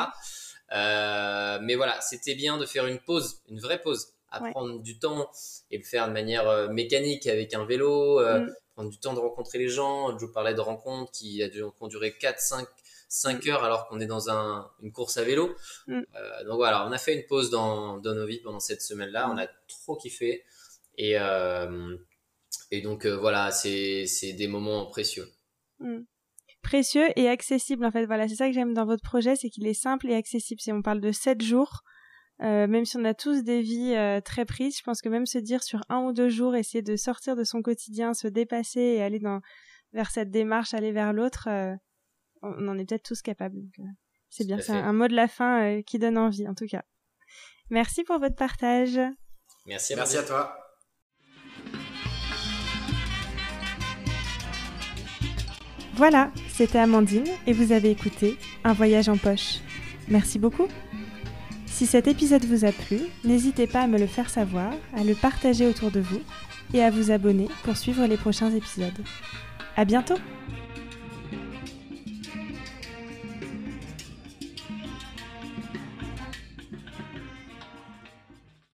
Euh, 0.75 1.59
mais 1.63 1.75
voilà, 1.75 2.01
c'était 2.01 2.35
bien 2.35 2.59
de 2.59 2.67
faire 2.67 2.87
une 2.87 2.99
pause, 2.99 3.43
une 3.49 3.61
vraie 3.61 3.81
pause, 3.81 4.09
à 4.31 4.41
prendre 4.51 4.81
du 4.81 4.99
temps 4.99 5.31
et 5.71 5.79
le 5.79 5.85
faire 5.85 6.09
de 6.09 6.13
manière 6.13 6.49
euh, 6.49 6.69
mécanique 6.69 7.27
avec 7.27 7.55
un 7.55 7.65
vélo. 7.65 8.21
Mm 8.21 8.49
prendre 8.75 8.91
du 8.91 8.99
temps 8.99 9.15
de 9.15 9.19
rencontrer 9.19 9.59
les 9.59 9.69
gens. 9.69 10.19
Je 10.19 10.27
parlais 10.27 10.55
de 10.55 10.61
rencontres 10.61 11.13
qui, 11.13 11.43
ont 11.81 11.89
duré 11.89 12.17
4, 12.17 12.41
5, 12.41 12.67
5 13.09 13.47
heures 13.49 13.65
alors 13.65 13.89
qu'on 13.89 14.01
est 14.01 14.07
dans 14.07 14.31
un, 14.31 14.71
une 14.83 14.93
course 14.93 15.17
à 15.17 15.25
vélo. 15.25 15.55
Mm. 15.87 16.01
Euh, 16.01 16.45
donc 16.45 16.57
voilà, 16.57 16.87
on 16.87 16.93
a 16.93 16.99
fait 16.99 17.15
une 17.15 17.27
pause 17.27 17.51
dans, 17.51 17.99
dans 17.99 18.15
nos 18.15 18.27
vies 18.27 18.41
pendant 18.41 18.61
cette 18.61 18.83
semaine-là. 18.83 19.31
On 19.33 19.39
a 19.39 19.47
trop 19.69 19.97
kiffé. 19.97 20.45
Et, 20.99 21.19
euh, 21.19 21.97
et 22.71 22.83
donc 22.83 23.07
euh, 23.07 23.17
voilà, 23.17 23.51
c'est 23.51 24.33
des 24.33 24.49
moments 24.49 24.87
précieux. 24.87 25.29
Précieux 26.73 27.09
et 27.17 27.29
accessible 27.29 27.85
en 27.85 27.91
fait. 27.91 28.07
Voilà, 28.07 28.27
c'est 28.29 28.35
ça 28.35 28.47
que 28.47 28.55
j'aime 28.55 28.73
dans 28.73 28.87
votre 28.87 29.03
projet, 29.03 29.37
c'est 29.37 29.51
qu'il 29.51 29.67
est 29.67 29.75
simple 29.75 30.09
et 30.09 30.15
accessible. 30.15 30.59
Si 30.59 30.73
on 30.73 30.81
parle 30.81 31.03
de 31.03 31.13
7 31.13 31.43
jours, 31.43 31.83
euh, 32.41 32.67
même 32.67 32.87
si 32.87 32.97
on 32.97 33.05
a 33.05 33.13
tous 33.13 33.45
des 33.45 33.61
vies 33.61 33.95
euh, 33.95 34.23
très 34.23 34.47
prises, 34.47 34.79
je 34.79 34.83
pense 34.83 35.03
que 35.03 35.11
même 35.11 35.27
se 35.27 35.37
dire 35.37 35.63
sur 35.63 35.85
un 35.91 35.99
ou 35.99 36.15
deux 36.15 36.31
jours, 36.31 36.57
essayer 36.57 36.81
de 36.81 36.97
sortir 36.97 37.37
de 37.37 37.45
son 37.45 37.61
quotidien, 37.61 38.15
se 38.15 38.27
dépasser 38.27 38.81
et 38.81 39.03
aller 39.03 39.19
dans 39.19 39.43
vers 39.93 40.11
cette 40.11 40.31
démarche, 40.31 40.73
aller 40.73 40.93
vers 40.93 41.13
l'autre, 41.13 41.47
euh, 41.51 41.75
on 42.41 42.67
en 42.69 42.79
est 42.79 42.89
peut-être 42.89 43.05
tous 43.05 43.21
capables. 43.21 43.59
c'est 44.31 44.47
bien, 44.47 44.59
c'est 44.59 44.73
un, 44.73 44.95
mot 44.95 45.09
de 45.09 45.15
la 45.15 45.29
fin 45.29 45.83
qui 45.83 45.99
donne 45.99 46.17
envie 46.17 46.49
en 46.49 46.55
tout 46.55 46.67
cas. 46.67 46.85
Merci 47.69 48.03
pour 48.03 48.19
votre 48.19 48.37
partage. 48.37 48.99
Merci, 49.67 49.95
merci 49.95 50.17
à 50.17 50.23
toi. 50.23 50.62
Voilà, 55.95 56.31
c'était 56.49 56.79
Amandine 56.79 57.27
et 57.47 57.53
vous 57.53 57.73
avez 57.73 57.91
écouté 57.91 58.39
Un 58.65 58.73
voyage 58.73 59.09
en 59.09 59.17
poche. 59.17 59.61
Merci 60.09 60.39
beaucoup. 60.39 60.67
Si 61.67 61.87
cet 61.87 62.07
épisode 62.07 62.45
vous 62.45 62.65
a 62.65 62.73
plu, 62.73 62.99
n'hésitez 63.25 63.67
pas 63.67 63.83
à 63.83 63.87
me 63.87 63.99
le 63.99 64.07
faire 64.07 64.31
savoir, 64.31 64.73
à 64.97 65.05
le 65.05 65.15
partager 65.15 65.67
autour 65.67 65.91
de 65.91 66.01
vous 66.01 66.21
et 66.75 66.83
à 66.83 66.91
vous 66.91 67.11
abonner 67.11 67.49
pour 67.65 67.77
suivre 67.77 68.07
les 68.07 68.17
prochains 68.17 68.51
épisodes. 68.51 69.05
À 69.77 69.85
bientôt! 69.85 70.17